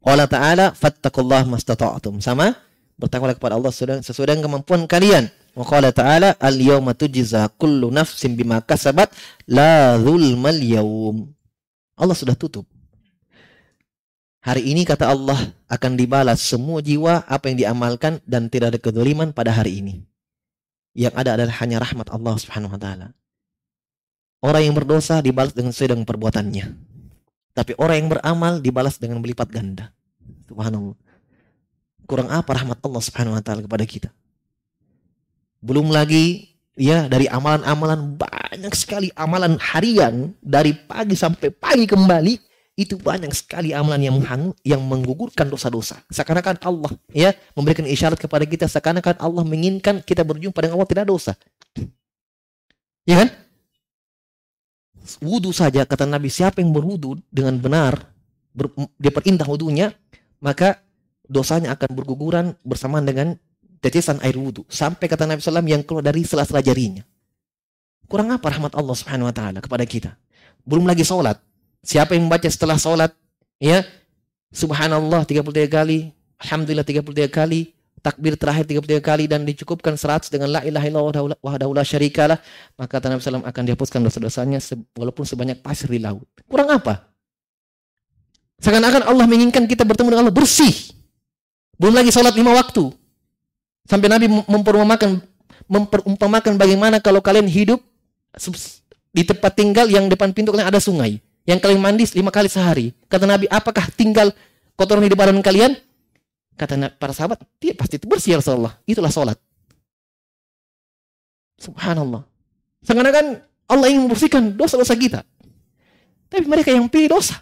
Allah 0.07 0.29
Ta'ala, 0.31 0.67
fattakullah 0.75 1.45
mastata'atum. 1.47 2.19
Sama, 2.23 2.55
bertakwalah 2.97 3.35
kepada 3.37 3.59
Allah 3.59 3.73
sesuai 3.75 4.27
dengan 4.33 4.51
kemampuan 4.51 4.87
kalian. 4.87 5.29
Wa 5.57 5.65
qala 5.65 5.89
ta'ala 5.89 6.37
al-yawma 6.37 6.93
tujza 6.93 7.49
kullu 7.57 7.89
nafsin 7.89 8.37
bima 8.37 8.61
kasabat 8.61 9.09
la 9.49 9.97
zulmal 9.97 10.61
yawm. 10.61 11.33
Allah 11.97 12.13
sudah 12.13 12.37
tutup. 12.37 12.69
Hari 14.45 14.63
ini 14.63 14.85
kata 14.85 15.09
Allah 15.09 15.57
akan 15.67 15.97
dibalas 15.97 16.45
semua 16.45 16.85
jiwa 16.85 17.25
apa 17.25 17.49
yang 17.49 17.57
diamalkan 17.57 18.21
dan 18.29 18.53
tidak 18.53 18.77
ada 18.77 18.79
kedoliman 18.79 19.33
pada 19.33 19.51
hari 19.51 19.81
ini. 19.81 19.95
Yang 20.93 21.15
ada 21.25 21.41
adalah 21.41 21.57
hanya 21.65 21.81
rahmat 21.81 22.13
Allah 22.13 22.35
Subhanahu 22.37 22.77
wa 22.77 22.81
taala. 22.81 23.09
Orang 24.45 24.63
yang 24.63 24.77
berdosa 24.77 25.25
dibalas 25.25 25.57
dengan 25.57 25.73
sesuai 25.73 25.97
dengan 25.97 26.07
perbuatannya. 26.07 26.65
Tapi 27.57 27.73
orang 27.81 27.97
yang 27.97 28.09
beramal 28.13 28.53
dibalas 28.61 29.01
dengan 29.01 29.25
berlipat 29.25 29.49
ganda. 29.49 29.89
Subhanallah. 30.53 30.95
Kurang 32.05 32.29
apa 32.29 32.51
rahmat 32.53 32.79
Allah 32.85 33.03
Subhanahu 33.03 33.35
wa 33.35 33.43
taala 33.43 33.65
kepada 33.65 33.83
kita? 33.89 34.13
Belum 35.67 35.91
lagi 35.91 36.55
ya 36.79 37.11
dari 37.11 37.27
amalan-amalan 37.27 38.15
banyak 38.15 38.71
sekali 38.79 39.11
amalan 39.19 39.59
harian 39.59 40.31
dari 40.39 40.71
pagi 40.71 41.19
sampai 41.19 41.51
pagi 41.51 41.91
kembali 41.91 42.39
itu 42.77 42.95
banyak 43.01 43.33
sekali 43.33 43.73
amalan 43.73 44.05
yang 44.05 44.15
menghang, 44.21 44.53
yang 44.63 44.85
menggugurkan 44.85 45.51
dosa-dosa. 45.51 45.99
Seakan-akan 46.13 46.63
Allah 46.63 46.93
ya 47.11 47.35
memberikan 47.59 47.83
isyarat 47.83 48.21
kepada 48.21 48.47
kita 48.47 48.71
seakan-akan 48.71 49.19
Allah 49.19 49.43
menginginkan 49.43 50.05
kita 50.07 50.23
berjumpa 50.23 50.61
dengan 50.63 50.79
Allah 50.79 50.87
tidak 50.87 51.11
dosa. 51.11 51.35
Ya 53.03 53.27
kan? 53.27 53.29
Wudhu 55.19 55.51
saja 55.51 55.83
kata 55.83 56.07
Nabi 56.07 56.31
siapa 56.31 56.63
yang 56.63 56.71
berwudhu 56.71 57.19
dengan 57.31 57.59
benar 57.59 58.11
ber, 58.55 58.71
dia 58.99 59.15
perintah 59.15 59.47
wudhunya 59.47 59.95
maka 60.43 60.83
dosanya 61.31 61.79
akan 61.79 61.91
berguguran 61.95 62.47
bersamaan 62.67 63.07
dengan 63.07 63.39
tetesan 63.81 64.21
air 64.25 64.37
wudhu. 64.37 64.65
Sampai 64.71 65.07
kata 65.07 65.29
Nabi 65.29 65.41
SAW 65.43 65.65
yang 65.67 65.83
keluar 65.85 66.05
dari 66.05 66.23
sela-sela 66.25 66.61
jarinya. 66.61 67.05
Kurang 68.07 68.31
apa 68.31 68.47
rahmat 68.47 68.73
Allah 68.79 68.95
Subhanahu 68.95 69.27
Wa 69.29 69.35
Taala 69.35 69.59
kepada 69.59 69.83
kita? 69.83 70.15
Belum 70.63 70.87
lagi 70.87 71.03
sholat. 71.03 71.39
Siapa 71.83 72.15
yang 72.15 72.27
membaca 72.27 72.47
setelah 72.47 72.79
sholat, 72.79 73.15
ya 73.63 73.83
Subhanallah 74.51 75.27
33 75.27 75.67
kali, 75.71 76.11
Alhamdulillah 76.39 76.87
33 76.87 77.31
kali, 77.31 77.77
takbir 78.03 78.39
terakhir 78.39 78.65
33 78.67 79.03
kali 79.03 79.25
dan 79.27 79.43
dicukupkan 79.43 79.99
100 79.99 80.31
dengan 80.31 80.49
la 80.55 80.61
ilaha 80.63 80.87
illallah 80.87 81.39
wahdahu 81.43 81.73
la 81.75 81.83
syarikalah, 81.83 82.39
maka 82.79 83.03
kata 83.03 83.11
Nabi 83.11 83.21
SAW 83.23 83.43
akan 83.43 83.63
dihapuskan 83.67 84.01
dosa-dosanya 84.03 84.63
walaupun 84.95 85.27
sebanyak 85.27 85.59
pasir 85.59 85.91
di 85.91 85.99
laut. 85.99 86.27
Kurang 86.47 86.71
apa? 86.71 87.11
Seakan-akan 88.63 89.11
Allah 89.11 89.27
menginginkan 89.29 89.67
kita 89.69 89.85
bertemu 89.85 90.15
dengan 90.15 90.23
Allah 90.27 90.37
bersih. 90.37 90.95
Belum 91.77 91.93
lagi 91.93 92.09
sholat 92.09 92.33
lima 92.33 92.57
waktu. 92.57 92.89
Sampai 93.87 94.11
Nabi 94.11 94.27
memperumpamakan 94.29 95.23
memperumpamakan 95.67 96.59
bagaimana 96.59 96.99
kalau 97.03 97.23
kalian 97.23 97.47
hidup 97.47 97.83
di 99.11 99.23
tempat 99.25 99.55
tinggal 99.55 99.87
yang 99.89 100.11
depan 100.11 100.31
pintu 100.35 100.53
kalian 100.53 100.69
ada 100.69 100.83
sungai. 100.83 101.23
Yang 101.47 101.63
kalian 101.63 101.81
mandi 101.81 102.05
lima 102.19 102.35
kali 102.35 102.51
sehari. 102.51 102.91
Kata 103.07 103.23
Nabi, 103.23 103.47
apakah 103.47 103.87
tinggal 103.95 104.35
kotoran 104.75 105.07
di 105.07 105.15
badan 105.15 105.39
kalian? 105.39 105.79
Kata 106.59 106.91
para 106.99 107.15
sahabat, 107.15 107.39
dia 107.63 107.71
pasti 107.79 108.03
itu 108.03 108.11
bersih 108.11 108.35
ya 108.35 108.43
Rasulullah. 108.43 108.75
Itulah 108.83 109.13
sholat. 109.15 109.39
Subhanallah. 111.63 112.27
Seakan-akan 112.83 113.27
Allah 113.71 113.87
ingin 113.91 114.11
membersihkan 114.11 114.59
dosa-dosa 114.59 114.95
kita. 114.99 115.21
Tapi 116.27 116.45
mereka 116.51 116.75
yang 116.75 116.91
pilih 116.91 117.15
dosa. 117.15 117.39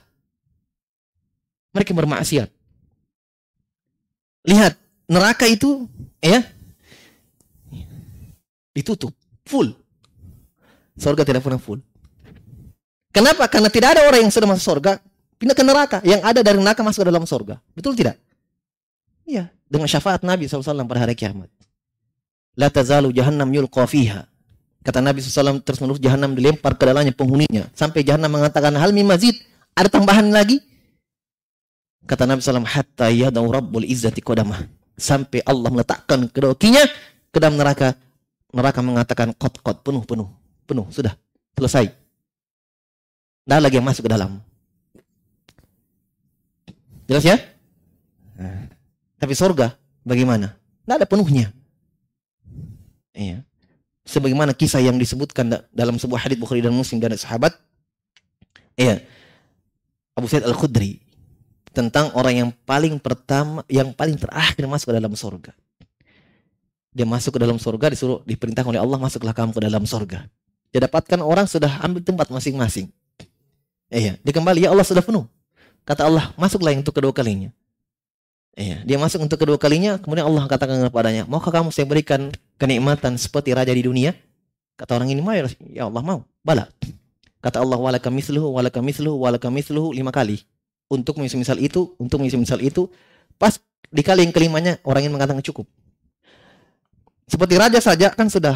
Mereka 1.73 1.97
bermaksiat. 1.97 2.53
Lihat, 4.45 4.77
neraka 5.09 5.49
itu 5.49 5.89
ya 6.25 6.41
ditutup 8.75 9.15
full. 9.47 9.71
Surga 10.99 11.23
tidak 11.23 11.43
pernah 11.47 11.63
full. 11.63 11.79
Kenapa? 13.15 13.47
Karena 13.47 13.71
tidak 13.71 13.95
ada 13.95 14.11
orang 14.11 14.27
yang 14.27 14.33
sudah 14.35 14.51
masuk 14.51 14.67
surga 14.75 14.99
pindah 15.39 15.55
ke 15.55 15.63
neraka. 15.63 15.99
Yang 16.03 16.21
ada 16.27 16.41
dari 16.43 16.59
neraka 16.59 16.83
masuk 16.83 17.07
ke 17.07 17.09
dalam 17.09 17.23
surga. 17.23 17.63
Betul 17.73 17.95
tidak? 17.95 18.19
Iya. 19.23 19.49
Dengan 19.71 19.87
syafaat 19.87 20.27
Nabi 20.27 20.51
SAW 20.51 20.87
pada 20.87 21.07
hari 21.07 21.15
kiamat. 21.15 21.51
La 22.59 22.71
tazalu 22.71 23.15
jahannam 23.15 23.47
yulqa 23.51 23.87
fiha. 23.87 24.27
Kata 24.85 25.01
Nabi 25.01 25.25
SAW 25.25 25.63
terus 25.65 25.81
menerus 25.81 26.03
jahannam 26.03 26.37
dilempar 26.37 26.77
ke 26.77 26.85
dalamnya 26.85 27.15
penghuninya. 27.15 27.71
Sampai 27.75 28.05
jahannam 28.05 28.31
mengatakan 28.31 28.75
hal 28.75 28.91
mazid. 28.93 29.35
Ada 29.75 29.91
tambahan 29.91 30.31
lagi? 30.31 30.63
Kata 32.07 32.29
Nabi 32.29 32.39
SAW 32.45 32.63
hatta 32.63 33.11
yadau 33.11 33.49
rabbul 33.51 33.83
izzati 33.83 34.23
kodamah 34.23 34.84
sampai 34.95 35.43
Allah 35.45 35.71
meletakkan 35.71 36.31
kedua 36.31 36.55
kakinya 36.55 36.83
ke 37.31 37.39
dalam 37.43 37.59
neraka. 37.59 37.95
Neraka 38.55 38.81
mengatakan 38.81 39.35
kot 39.35 39.59
kot 39.61 39.83
penuh 39.83 40.03
penuh 40.07 40.29
penuh 40.65 40.87
sudah 40.95 41.15
selesai. 41.59 41.91
Tidak 43.45 43.61
lagi 43.61 43.77
yang 43.77 43.85
masuk 43.85 44.09
ke 44.09 44.13
dalam. 44.15 44.41
Jelas 47.05 47.25
ya? 47.27 47.37
Nah. 48.41 48.73
Tapi 49.21 49.33
surga 49.37 49.77
bagaimana? 50.01 50.57
Tidak 50.57 50.97
ada 50.97 51.09
penuhnya. 51.09 51.53
Iya. 53.13 53.45
Sebagaimana 54.05 54.57
kisah 54.57 54.81
yang 54.81 54.97
disebutkan 54.97 55.49
dalam 55.73 55.97
sebuah 56.01 56.25
hadits 56.25 56.41
Bukhari 56.41 56.65
dan 56.65 56.73
Muslim 56.73 57.01
dari 57.01 57.21
sahabat. 57.21 57.53
Iya. 58.81 59.05
Abu 60.17 60.31
Said 60.31 60.45
Al-Khudri 60.45 61.04
tentang 61.75 62.15
orang 62.15 62.35
yang 62.47 62.51
paling 62.65 62.97
pertama, 63.03 63.67
yang 63.67 63.91
paling 63.91 64.15
terakhir 64.15 64.63
masuk 64.71 64.95
ke 64.95 64.97
dalam 64.97 65.13
surga. 65.13 65.53
Dia 66.95 67.03
masuk 67.03 67.35
ke 67.35 67.41
dalam 67.43 67.59
surga 67.59 67.91
disuruh 67.91 68.23
diperintah 68.23 68.63
oleh 68.63 68.79
Allah 68.79 68.97
masuklah 69.03 69.35
kamu 69.35 69.51
ke 69.51 69.61
dalam 69.61 69.83
surga. 69.83 70.31
Dia 70.71 70.87
dapatkan 70.87 71.19
orang 71.19 71.51
sudah 71.51 71.83
ambil 71.83 72.07
tempat 72.07 72.31
masing-masing. 72.31 72.87
Iya, 73.91 74.15
dia 74.23 74.33
kembali 74.33 74.67
ya 74.67 74.71
Allah 74.71 74.87
sudah 74.87 75.03
penuh. 75.03 75.27
Kata 75.83 76.07
Allah, 76.07 76.31
masuklah 76.39 76.71
yang 76.71 76.87
untuk 76.87 76.95
kedua 76.95 77.11
kalinya. 77.11 77.51
Iya, 78.55 78.87
dia 78.87 78.97
masuk 79.03 79.27
untuk 79.27 79.35
kedua 79.43 79.59
kalinya, 79.59 79.99
kemudian 79.99 80.31
Allah 80.31 80.47
katakan 80.47 80.79
kepadanya, 80.87 81.27
"Maukah 81.27 81.51
kamu 81.51 81.75
saya 81.75 81.91
berikan 81.91 82.31
kenikmatan 82.55 83.19
seperti 83.19 83.51
raja 83.51 83.75
di 83.75 83.83
dunia?" 83.83 84.15
Kata 84.79 84.95
orang 84.95 85.11
ini, 85.11 85.19
"Mau 85.19 85.35
ya 85.35 85.91
Allah 85.91 86.03
mau." 86.07 86.23
Bala. 86.47 86.71
Kata 87.43 87.59
Allah, 87.59 87.77
"Walaka 87.77 88.15
misluhu, 88.15 88.55
walaka 88.55 88.79
misluhu, 88.79 89.19
walaka 89.19 89.51
misluhu" 89.51 89.91
lima 89.91 90.15
kali. 90.15 90.47
Untuk 90.89 91.17
misal 91.19 91.59
itu, 91.59 91.97
untuk 91.97 92.21
misal 92.21 92.61
itu, 92.61 92.87
pas 93.41 93.57
dikali 93.89 94.27
yang 94.27 94.35
kelimanya 94.35 94.79
orang 94.85 95.09
yang 95.09 95.15
mengatakan 95.17 95.41
cukup. 95.41 95.67
Seperti 97.25 97.55
raja 97.57 97.81
saja 97.81 98.13
kan 98.13 98.29
sudah 98.29 98.53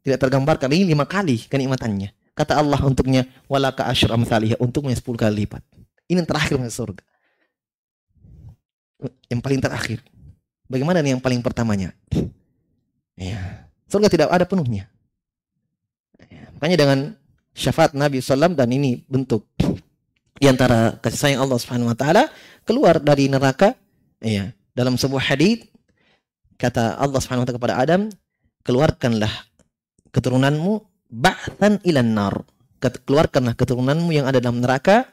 tidak 0.00 0.18
tergambarkan 0.22 0.72
ini 0.72 0.96
lima 0.96 1.04
kali 1.04 1.44
kenikmatannya. 1.50 2.14
Kata 2.36 2.56
Allah 2.56 2.80
untuknya, 2.84 3.28
"Walaka 3.48 3.88
asyur 3.88 4.12
amsalih" 4.12 4.56
untuknya 4.60 4.96
sepuluh 4.96 5.20
kali 5.20 5.44
lipat. 5.44 5.60
Ini 6.06 6.22
yang 6.22 6.28
terakhir 6.28 6.56
masuk 6.60 6.94
surga. 6.94 7.04
Yang 9.28 9.40
paling 9.42 9.60
terakhir. 9.60 9.98
Bagaimana 10.70 11.02
nih 11.02 11.18
yang 11.18 11.22
paling 11.22 11.42
pertamanya? 11.42 11.92
Ya. 13.18 13.66
Surga 13.90 14.08
tidak 14.12 14.28
ada 14.30 14.44
penuhnya. 14.46 14.86
Ya. 16.30 16.46
Makanya 16.56 16.76
dengan 16.76 16.98
syafaat 17.56 17.96
Nabi 17.96 18.20
SAW 18.20 18.54
dan 18.54 18.68
ini 18.70 19.02
bentuk 19.08 19.48
di 20.36 20.46
antara 20.46 21.00
kasih 21.00 21.18
sayang 21.18 21.40
Allah 21.44 21.58
Subhanahu 21.58 21.92
wa 21.92 21.96
taala 21.96 22.28
keluar 22.68 23.00
dari 23.00 23.28
neraka 23.28 23.72
ya 24.20 24.52
dalam 24.76 25.00
sebuah 25.00 25.32
hadis 25.32 25.64
kata 26.60 27.00
Allah 27.00 27.20
Subhanahu 27.20 27.44
wa 27.44 27.46
taala 27.48 27.58
kepada 27.60 27.76
Adam 27.80 28.00
keluarkanlah 28.64 29.32
keturunanmu 30.12 30.80
ba'than 31.08 31.80
ilan 31.84 32.08
nar 32.12 32.34
keluarkanlah 32.80 33.56
keturunanmu 33.56 34.12
yang 34.12 34.28
ada 34.28 34.38
dalam 34.38 34.60
neraka 34.60 35.08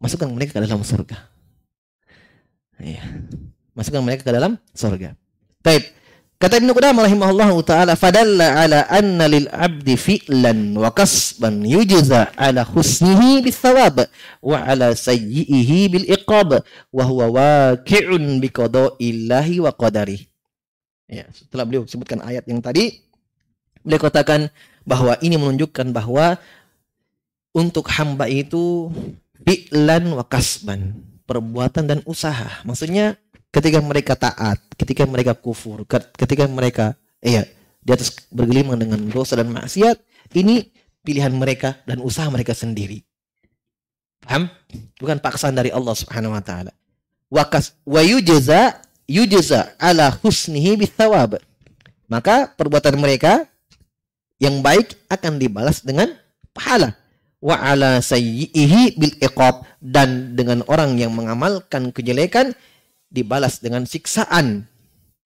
masukkan 0.00 0.28
mereka 0.32 0.58
ke 0.58 0.64
dalam 0.64 0.80
surga. 0.80 1.18
Ya. 2.80 3.04
Masukkan 3.76 4.00
mereka 4.00 4.24
ke 4.24 4.32
dalam 4.32 4.56
surga. 4.72 5.14
Baik. 5.60 5.92
Kata 6.40 6.56
Ibnu 6.56 6.72
Qudamah 6.72 7.04
rahimahullahu 7.04 7.60
taala 7.68 8.00
fadalla 8.00 8.64
ala 8.64 8.88
anna 8.88 9.28
lil 9.28 9.44
abdi 9.52 9.92
fi'lan 9.92 10.72
wa 10.72 10.88
kasban 10.88 11.60
yujza 11.60 12.32
ala 12.32 12.64
husnihi 12.64 13.44
bis 13.44 13.60
thawab 13.60 14.08
wa 14.40 14.56
ala 14.64 14.96
sayyi'ihi 14.96 15.92
bil 15.92 16.08
iqab 16.08 16.64
wa 16.64 17.02
huwa 17.04 17.28
waqi'un 17.28 18.40
bi 18.40 18.48
qada'illahi 18.48 19.60
wa 19.60 19.68
qadari. 19.76 20.32
Ya, 21.12 21.28
setelah 21.28 21.68
beliau 21.68 21.84
sebutkan 21.84 22.24
ayat 22.24 22.48
yang 22.48 22.64
tadi 22.64 23.04
beliau 23.84 24.00
katakan 24.00 24.48
bahwa 24.88 25.20
ini 25.20 25.36
menunjukkan 25.36 25.92
bahwa 25.92 26.40
untuk 27.52 27.92
hamba 27.92 28.32
itu 28.32 28.88
fi'lan 29.44 30.08
wa 30.16 30.24
kasban, 30.24 31.04
perbuatan 31.28 31.84
dan 31.84 32.00
usaha. 32.08 32.64
Maksudnya 32.64 33.20
ketika 33.50 33.78
mereka 33.82 34.14
taat, 34.14 34.58
ketika 34.78 35.06
mereka 35.06 35.34
kufur, 35.34 35.82
ketika 36.16 36.46
mereka 36.46 36.94
iya 37.22 37.46
di 37.82 37.90
atas 37.90 38.14
bergelimang 38.30 38.78
dengan 38.78 39.02
dosa 39.10 39.38
dan 39.38 39.50
maksiat, 39.50 39.98
ini 40.34 40.70
pilihan 41.02 41.34
mereka 41.34 41.82
dan 41.84 41.98
usaha 42.00 42.26
mereka 42.30 42.54
sendiri. 42.54 43.02
Paham? 44.20 44.52
Bukan 45.00 45.18
paksaan 45.18 45.56
dari 45.56 45.72
Allah 45.72 45.96
Subhanahu 45.96 46.36
wa 46.36 46.44
taala. 46.44 46.72
Wakas 47.32 47.74
wa 47.86 48.02
yujza 48.04 48.84
yujza 49.08 49.74
ala 49.80 50.14
husnihi 50.22 50.76
bithawab. 50.76 51.40
Maka 52.10 52.50
perbuatan 52.54 52.98
mereka 52.98 53.46
yang 54.42 54.62
baik 54.62 54.98
akan 55.08 55.38
dibalas 55.38 55.82
dengan 55.82 56.10
pahala 56.54 56.98
wa 57.40 57.56
ala 57.56 58.04
sayyihi 58.04 59.00
bil 59.00 59.14
iqab 59.24 59.64
dan 59.80 60.36
dengan 60.36 60.60
orang 60.68 61.00
yang 61.00 61.14
mengamalkan 61.16 61.88
kejelekan 61.90 62.52
dibalas 63.10 63.58
dengan 63.58 63.84
siksaan 63.84 64.64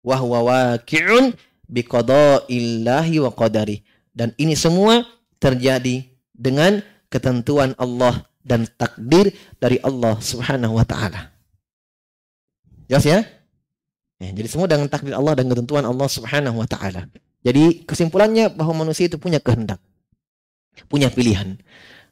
wa 0.01 0.15
huwa 0.17 0.39
waqi'un 0.47 1.35
bi 1.67 1.83
qada'illahi 1.83 3.19
wa 3.21 3.31
qadari 3.35 3.83
dan 4.15 4.31
ini 4.39 4.55
semua 4.55 5.03
terjadi 5.37 6.07
dengan 6.31 6.79
ketentuan 7.11 7.75
Allah 7.75 8.23
dan 8.45 8.69
takdir 8.79 9.35
dari 9.57 9.81
Allah 9.81 10.15
Subhanahu 10.21 10.79
wa 10.79 10.85
taala. 10.87 11.35
Jelas 12.85 13.05
ya? 13.05 13.19
ya? 14.21 14.29
Jadi 14.31 14.47
semua 14.47 14.69
dengan 14.69 14.85
takdir 14.85 15.17
Allah 15.17 15.33
dan 15.33 15.49
ketentuan 15.49 15.83
Allah 15.83 16.07
Subhanahu 16.07 16.61
wa 16.61 16.67
taala. 16.69 17.09
Jadi 17.41 17.85
kesimpulannya 17.85 18.53
bahwa 18.53 18.85
manusia 18.85 19.09
itu 19.09 19.17
punya 19.17 19.41
kehendak, 19.41 19.81
punya 20.87 21.09
pilihan. 21.09 21.57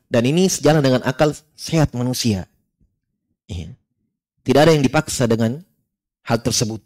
Dan 0.09 0.23
ini 0.29 0.45
sejalan 0.45 0.85
dengan 0.85 1.01
akal 1.05 1.33
sehat 1.57 1.93
manusia. 1.97 2.45
Iya. 3.49 3.73
Tidak 4.43 4.59
ada 4.59 4.71
yang 4.75 4.83
dipaksa 4.83 5.23
dengan 5.27 5.63
hal 6.27 6.39
tersebut. 6.43 6.83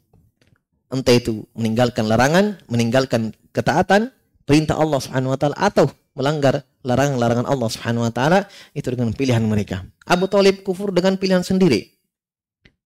Entah 0.87 1.13
itu 1.13 1.43
meninggalkan 1.57 2.07
larangan, 2.07 2.61
meninggalkan 2.69 3.35
ketaatan, 3.51 4.13
perintah 4.47 4.79
Allah 4.79 5.01
Subhanahu 5.01 5.35
wa 5.35 5.39
taala 5.39 5.57
atau 5.59 5.91
melanggar 6.15 6.63
larangan-larangan 6.85 7.45
Allah 7.49 7.69
Subhanahu 7.69 8.07
wa 8.07 8.13
taala 8.13 8.39
itu 8.71 8.87
dengan 8.93 9.11
pilihan 9.11 9.43
mereka. 9.43 9.83
Abu 10.07 10.31
Talib 10.31 10.63
kufur 10.63 10.93
dengan 10.95 11.19
pilihan 11.19 11.43
sendiri. 11.43 11.91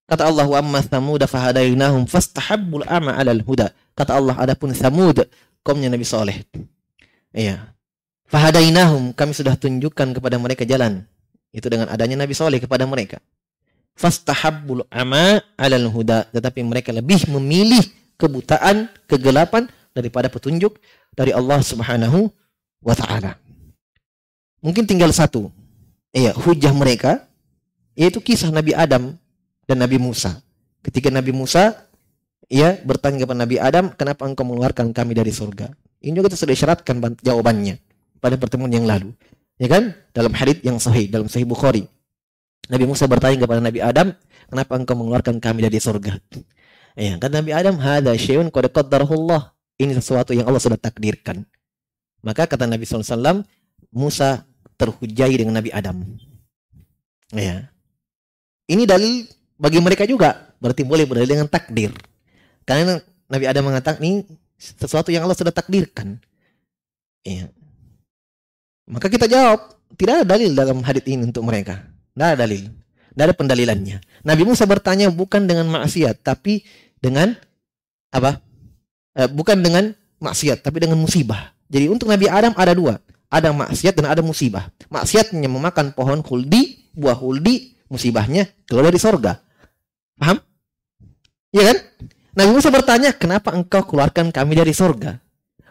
Kata 0.09 0.28
Allah 0.28 0.49
wa 0.49 0.57
amma 0.59 0.82
thamud 0.82 1.22
fahadainahum 1.24 2.09
fastahabbul 2.09 2.84
ama 2.89 3.15
'alal 3.15 3.43
huda. 3.45 3.72
Kata 3.93 4.17
Allah 4.17 4.36
adapun 4.39 4.74
Thamud 4.74 5.30
kaumnya 5.61 5.91
Nabi 5.93 6.03
Saleh. 6.03 6.41
Iya. 7.32 7.72
Fahadainahum, 8.32 9.11
kami 9.11 9.36
sudah 9.36 9.59
tunjukkan 9.59 10.15
kepada 10.15 10.39
mereka 10.39 10.63
jalan. 10.63 11.03
Itu 11.51 11.67
dengan 11.67 11.91
adanya 11.91 12.24
Nabi 12.24 12.32
Soleh 12.32 12.63
kepada 12.63 12.88
mereka. 12.88 13.19
Fastahabbul 13.96 14.88
ama 14.89 15.42
alal 15.60 15.88
huda. 15.92 16.30
Tetapi 16.32 16.64
mereka 16.66 16.89
lebih 16.96 17.28
memilih 17.30 17.82
kebutaan, 18.16 18.89
kegelapan 19.10 19.68
daripada 19.92 20.32
petunjuk 20.32 20.78
dari 21.16 21.36
Allah 21.36 21.60
Subhanahu 21.60 22.32
wa 22.82 22.96
taala. 22.96 23.38
Mungkin 24.62 24.86
tinggal 24.86 25.10
satu. 25.12 25.50
Iya, 26.12 26.36
hujah 26.36 26.76
mereka 26.76 27.26
yaitu 27.96 28.24
kisah 28.24 28.50
Nabi 28.50 28.72
Adam 28.72 29.16
dan 29.68 29.78
Nabi 29.80 30.00
Musa. 30.00 30.39
Ketika 30.82 31.12
Nabi 31.12 31.36
Musa 31.36 31.76
ia 32.52 32.80
bertanya 32.84 33.24
kepada 33.24 33.39
Nabi 33.48 33.56
Adam, 33.62 33.94
"Kenapa 33.96 34.28
engkau 34.28 34.44
mengeluarkan 34.44 34.92
kami 34.92 35.16
dari 35.16 35.32
surga?" 35.32 35.72
Ini 36.02 36.18
juga 36.18 36.34
sudah 36.34 36.52
disyaratkan 36.52 36.98
jawabannya 37.22 37.78
pada 38.18 38.36
pertemuan 38.36 38.74
yang 38.74 38.89
lalu. 38.89 39.14
Ya 39.62 39.70
kan? 39.70 39.94
Dalam 40.12 40.34
hadis 40.34 40.58
yang 40.66 40.82
sahih, 40.82 41.06
dalam 41.06 41.30
sahih 41.30 41.46
Bukhari. 41.46 41.86
Nabi 42.72 42.88
Musa 42.88 43.03
bertanya 43.03 43.36
kepada 43.43 43.59
Nabi 43.59 43.84
Adam, 43.84 44.15
"Kenapa 44.47 44.80
engkau 44.80 44.95
mengeluarkan 44.95 45.43
kami 45.43 45.67
dari 45.67 45.76
surga?" 45.84 46.15
Ya, 46.95 47.19
kata 47.19 47.43
Nabi 47.43 47.51
Adam, 47.51 47.76
"Hadza 47.76 48.15
syai'un 48.15 48.47
qad 48.47 48.72
qaddarahullah." 48.72 49.51
Ini 49.76 49.97
sesuatu 49.99 50.32
yang 50.32 50.47
Allah 50.47 50.63
sudah 50.63 50.80
takdirkan. 50.80 51.43
Maka 52.22 52.45
kata 52.45 52.69
Nabi 52.69 52.86
SAW, 52.86 53.41
Musa 53.89 54.45
terhujai 54.78 55.34
dengan 55.34 55.57
Nabi 55.57 55.74
Adam. 55.74 56.05
Ya. 57.34 57.74
Ini 58.69 58.86
dalil 58.86 59.26
bagi 59.57 59.82
mereka 59.82 60.05
juga. 60.05 60.53
Berarti 60.61 60.86
boleh 60.86 61.09
berdalil 61.09 61.34
dengan 61.34 61.49
takdir. 61.49 61.89
Karena 62.61 63.01
Nabi 63.26 63.45
Adam 63.49 63.74
mengatakan 63.74 64.05
ini 64.05 64.22
sesuatu 64.61 65.09
yang 65.09 65.26
Allah 65.26 65.36
sudah 65.36 65.49
takdirkan. 65.49 66.22
Ya. 67.26 67.49
Maka 68.86 69.09
kita 69.09 69.26
jawab, 69.26 69.74
tidak 69.97 70.22
ada 70.22 70.26
dalil 70.38 70.53
dalam 70.53 70.86
hadis 70.86 71.01
ini 71.09 71.26
untuk 71.26 71.41
mereka. 71.41 71.82
Tidak 72.22 72.38
ada 72.38 72.38
dalil. 72.45 72.69
Tidak 72.69 73.26
ada 73.26 73.34
pendalilannya. 73.34 73.97
Nabi 74.22 74.45
Musa 74.45 74.69
bertanya 74.69 75.09
bukan 75.09 75.49
dengan 75.49 75.65
maksiat, 75.74 76.22
tapi 76.22 76.61
dengan 77.01 77.34
apa? 78.13 78.38
Eh, 79.17 79.26
bukan 79.26 79.57
dengan 79.57 79.89
maksiat, 80.22 80.61
tapi 80.61 80.86
dengan 80.86 81.01
musibah. 81.01 81.49
Jadi 81.65 81.89
untuk 81.89 82.05
Nabi 82.05 82.30
Adam 82.30 82.53
ada 82.53 82.78
dua. 82.78 83.01
Ada 83.34 83.49
maksiat 83.49 83.97
dan 83.97 84.05
ada 84.05 84.22
musibah. 84.22 84.69
Maksiatnya 84.93 85.49
memakan 85.49 85.97
pohon 85.97 86.22
huldi, 86.22 86.93
buah 86.93 87.17
huldi, 87.17 87.74
musibahnya 87.89 88.45
keluar 88.69 88.93
dari 88.93 89.01
sorga. 89.01 89.41
Paham? 90.22 90.38
Iya 91.49 91.74
kan? 91.74 91.78
Nabi 92.38 92.49
Musa 92.53 92.69
bertanya, 92.69 93.09
kenapa 93.17 93.49
engkau 93.49 93.82
keluarkan 93.82 94.30
kami 94.30 94.53
dari 94.53 94.78
sorga? 94.78 95.17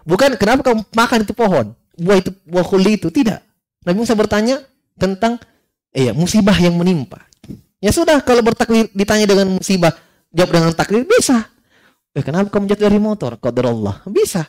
Bukan 0.03 0.34
kenapa 0.34 0.66
kau 0.66 0.82
makan 0.98 1.22
itu 1.22 1.30
pohon 1.30 1.78
buah 2.01 2.16
itu 2.16 2.30
buah 2.48 2.64
khuldi 2.64 2.96
itu 2.96 3.09
tidak. 3.12 3.44
Nabi 3.84 3.96
Musa 4.01 4.16
bertanya 4.16 4.64
tentang 4.96 5.36
iya 5.95 6.12
musibah 6.14 6.57
yang 6.57 6.74
menimpa. 6.76 7.26
Ya 7.80 7.91
sudah 7.91 8.20
kalau 8.20 8.45
bertaklir 8.45 8.93
ditanya 8.93 9.24
dengan 9.24 9.57
musibah 9.57 9.97
jawab 10.30 10.51
dengan 10.53 10.70
taklir 10.76 11.09
bisa. 11.09 11.49
Eh, 12.12 12.22
kenapa 12.26 12.51
kamu 12.51 12.66
jatuh 12.68 12.91
dari 12.91 12.99
motor? 12.99 13.38
Qadar 13.38 13.70
Allah. 13.70 14.03
Bisa. 14.11 14.45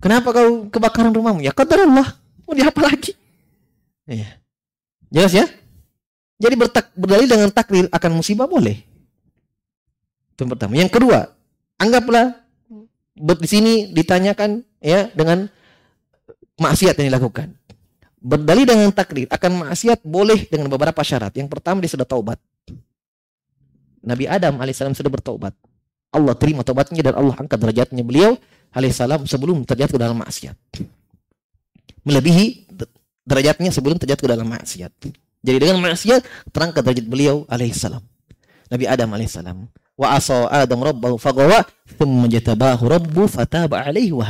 Kenapa 0.00 0.32
kau 0.32 0.72
kebakaran 0.72 1.12
rumahmu? 1.12 1.44
Ya 1.44 1.52
qadar 1.52 1.84
Allah. 1.84 2.16
Mau 2.48 2.56
diapa 2.56 2.80
lagi? 2.80 3.12
Iya. 4.08 4.40
Jelas 5.12 5.32
ya? 5.36 5.46
Jadi 6.40 6.54
bertak, 6.56 6.88
berdalil 6.96 7.28
dengan 7.28 7.52
takdir 7.52 7.84
akan 7.92 8.10
musibah 8.16 8.48
boleh. 8.48 8.80
Itu 10.32 10.48
yang 10.48 10.50
pertama. 10.56 10.72
Yang 10.72 10.90
kedua, 10.96 11.18
anggaplah 11.76 12.40
di 13.12 13.48
sini 13.48 13.92
ditanyakan 13.92 14.64
ya 14.80 15.12
dengan 15.12 15.52
maksiat 16.56 16.96
yang 16.96 17.12
dilakukan. 17.12 17.59
Berdalih 18.20 18.68
dengan 18.68 18.92
takdir 18.92 19.24
akan 19.32 19.64
maksiat 19.64 20.04
boleh 20.04 20.44
dengan 20.44 20.68
beberapa 20.68 21.00
syarat. 21.00 21.32
Yang 21.32 21.48
pertama 21.56 21.80
dia 21.80 21.88
sudah 21.88 22.04
taubat. 22.04 22.36
Nabi 24.04 24.28
Adam 24.28 24.60
alaihissalam 24.60 24.92
sudah 24.92 25.08
bertaubat. 25.08 25.56
Allah 26.12 26.34
terima 26.36 26.60
taubatnya 26.60 27.00
dan 27.00 27.14
Allah 27.16 27.32
angkat 27.32 27.56
derajatnya 27.56 28.04
beliau 28.04 28.36
alaihissalam 28.76 29.24
sebelum 29.24 29.64
terjatuh 29.64 29.96
dalam 29.96 30.20
maksiat. 30.20 30.52
Melebihi 32.04 32.68
derajatnya 33.24 33.72
sebelum 33.72 33.96
terjatuh 33.96 34.28
dalam 34.28 34.48
maksiat. 34.52 34.92
Jadi 35.40 35.56
dengan 35.56 35.80
maksiat 35.80 36.52
terangkat 36.52 36.84
derajat 36.84 37.06
beliau 37.08 37.48
alaihissalam. 37.48 38.04
Nabi 38.68 38.84
Adam 38.84 39.08
alaihissalam. 39.16 39.58
Wa 39.96 40.16
asa 40.16 40.48
Adam 40.48 40.80
rabbahu 40.80 41.16
fagawa 41.16 41.64
thumma 41.96 42.28
jatabahu 42.28 42.84
rabbu 42.84 43.28
fataba 43.28 43.84
alaihi 43.84 44.12
wa. 44.12 44.28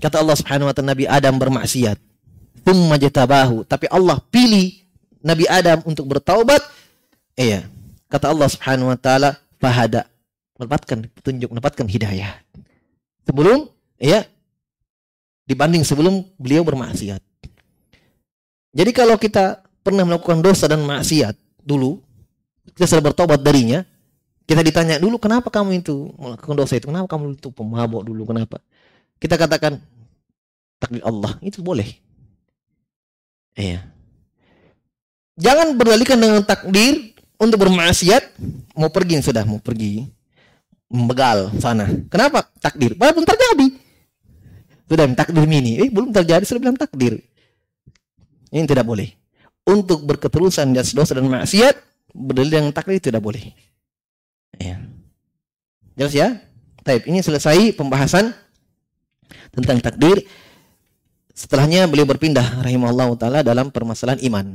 Kata 0.00 0.24
Allah 0.24 0.36
Subhanahu 0.36 0.66
wa 0.66 0.74
taala 0.74 0.96
Nabi 0.96 1.04
Adam 1.04 1.34
bermaksiat. 1.36 2.00
Thumma 2.64 2.96
jatabahu, 2.96 3.64
tapi 3.68 3.88
Allah 3.92 4.20
pilih 4.32 4.80
Nabi 5.20 5.44
Adam 5.48 5.84
untuk 5.84 6.08
bertaubat. 6.08 6.60
Iya. 7.36 7.68
Kata 8.08 8.32
Allah 8.32 8.48
Subhanahu 8.48 8.88
wa 8.88 8.98
taala, 8.98 9.36
fahada. 9.60 10.08
Mendapatkan 10.56 11.08
petunjuk, 11.12 11.48
mendapatkan 11.52 11.86
hidayah. 11.88 12.40
Sebelum 13.28 13.68
ya 14.00 14.24
dibanding 15.44 15.84
sebelum 15.84 16.24
beliau 16.40 16.64
bermaksiat. 16.64 17.20
Jadi 18.70 18.90
kalau 18.94 19.18
kita 19.18 19.66
pernah 19.82 20.06
melakukan 20.06 20.38
dosa 20.38 20.70
dan 20.70 20.80
maksiat 20.86 21.34
dulu, 21.60 21.98
kita 22.76 22.86
sudah 22.86 23.10
bertobat 23.10 23.42
darinya, 23.42 23.82
kita 24.46 24.62
ditanya 24.62 25.02
dulu 25.02 25.18
kenapa 25.18 25.50
kamu 25.50 25.82
itu 25.82 26.14
melakukan 26.14 26.54
dosa 26.54 26.78
itu, 26.78 26.86
kenapa 26.86 27.10
kamu 27.10 27.34
itu 27.34 27.50
pemabok 27.50 28.02
dulu, 28.06 28.22
kenapa? 28.30 28.62
Kita 29.20 29.36
katakan 29.36 29.76
takdir 30.80 31.04
Allah 31.04 31.36
itu 31.44 31.60
boleh. 31.60 31.86
Iya. 33.54 33.84
Jangan 35.36 35.76
berdalikan 35.76 36.16
dengan 36.16 36.40
takdir 36.40 37.12
untuk 37.36 37.60
bermaksiat 37.64 38.36
mau 38.76 38.88
pergi 38.88 39.20
sudah 39.20 39.44
mau 39.44 39.60
pergi 39.60 40.08
membegal 40.88 41.52
sana. 41.60 41.86
Kenapa 42.08 42.48
takdir? 42.58 42.96
Belum 42.96 43.22
terjadi. 43.22 43.66
Sudah 44.90 45.06
takdir 45.14 45.46
mini, 45.46 45.78
eh 45.78 45.88
belum 45.92 46.10
terjadi 46.10 46.42
sudah 46.42 46.60
bilang 46.66 46.76
takdir. 46.80 47.22
Ini 48.50 48.66
tidak 48.66 48.82
boleh. 48.82 49.14
Untuk 49.62 50.02
berketerusan 50.02 50.74
dan 50.74 50.82
dosa 50.82 51.14
dan 51.14 51.30
maksiat 51.30 51.78
berdalil 52.10 52.50
dengan 52.50 52.72
takdir 52.74 52.98
tidak 52.98 53.22
boleh. 53.22 53.54
Ya. 54.58 54.82
Jelas 55.94 56.12
ya? 56.16 56.28
Taib. 56.82 57.06
Ini 57.06 57.22
selesai 57.22 57.76
pembahasan 57.78 58.34
tentang 59.54 59.78
takdir. 59.82 60.24
Setelahnya 61.32 61.88
beliau 61.88 62.04
berpindah 62.04 62.60
rahimahullah 62.60 63.08
taala 63.16 63.40
dalam 63.40 63.72
permasalahan 63.72 64.20
iman. 64.28 64.46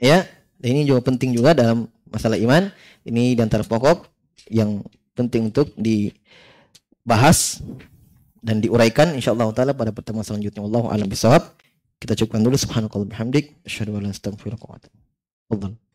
Ya, 0.00 0.24
dan 0.56 0.68
ini 0.72 0.88
juga 0.88 1.04
penting 1.04 1.36
juga 1.36 1.52
dalam 1.52 1.90
masalah 2.08 2.40
iman. 2.40 2.72
Ini 3.04 3.36
di 3.36 3.40
antara 3.42 3.62
pokok 3.62 4.08
yang 4.48 4.80
penting 5.16 5.52
untuk 5.52 5.72
dibahas 5.76 7.60
dan 8.40 8.62
diuraikan 8.62 9.12
insyaallah 9.16 9.52
taala 9.52 9.72
pada 9.76 9.92
pertemuan 9.92 10.24
selanjutnya. 10.24 10.62
Wallahu 10.64 10.88
a'lam 10.88 11.08
bishawab. 11.10 11.52
Kita 11.96 12.12
cukupkan 12.12 12.44
dulu 12.44 12.60
subhanakallah 12.60 13.08
bihamdik 13.08 13.56
asyhadu 13.64 13.96
an 13.96 14.08
la 14.08 14.12
ilaha 14.12 14.52
illa 15.50 15.85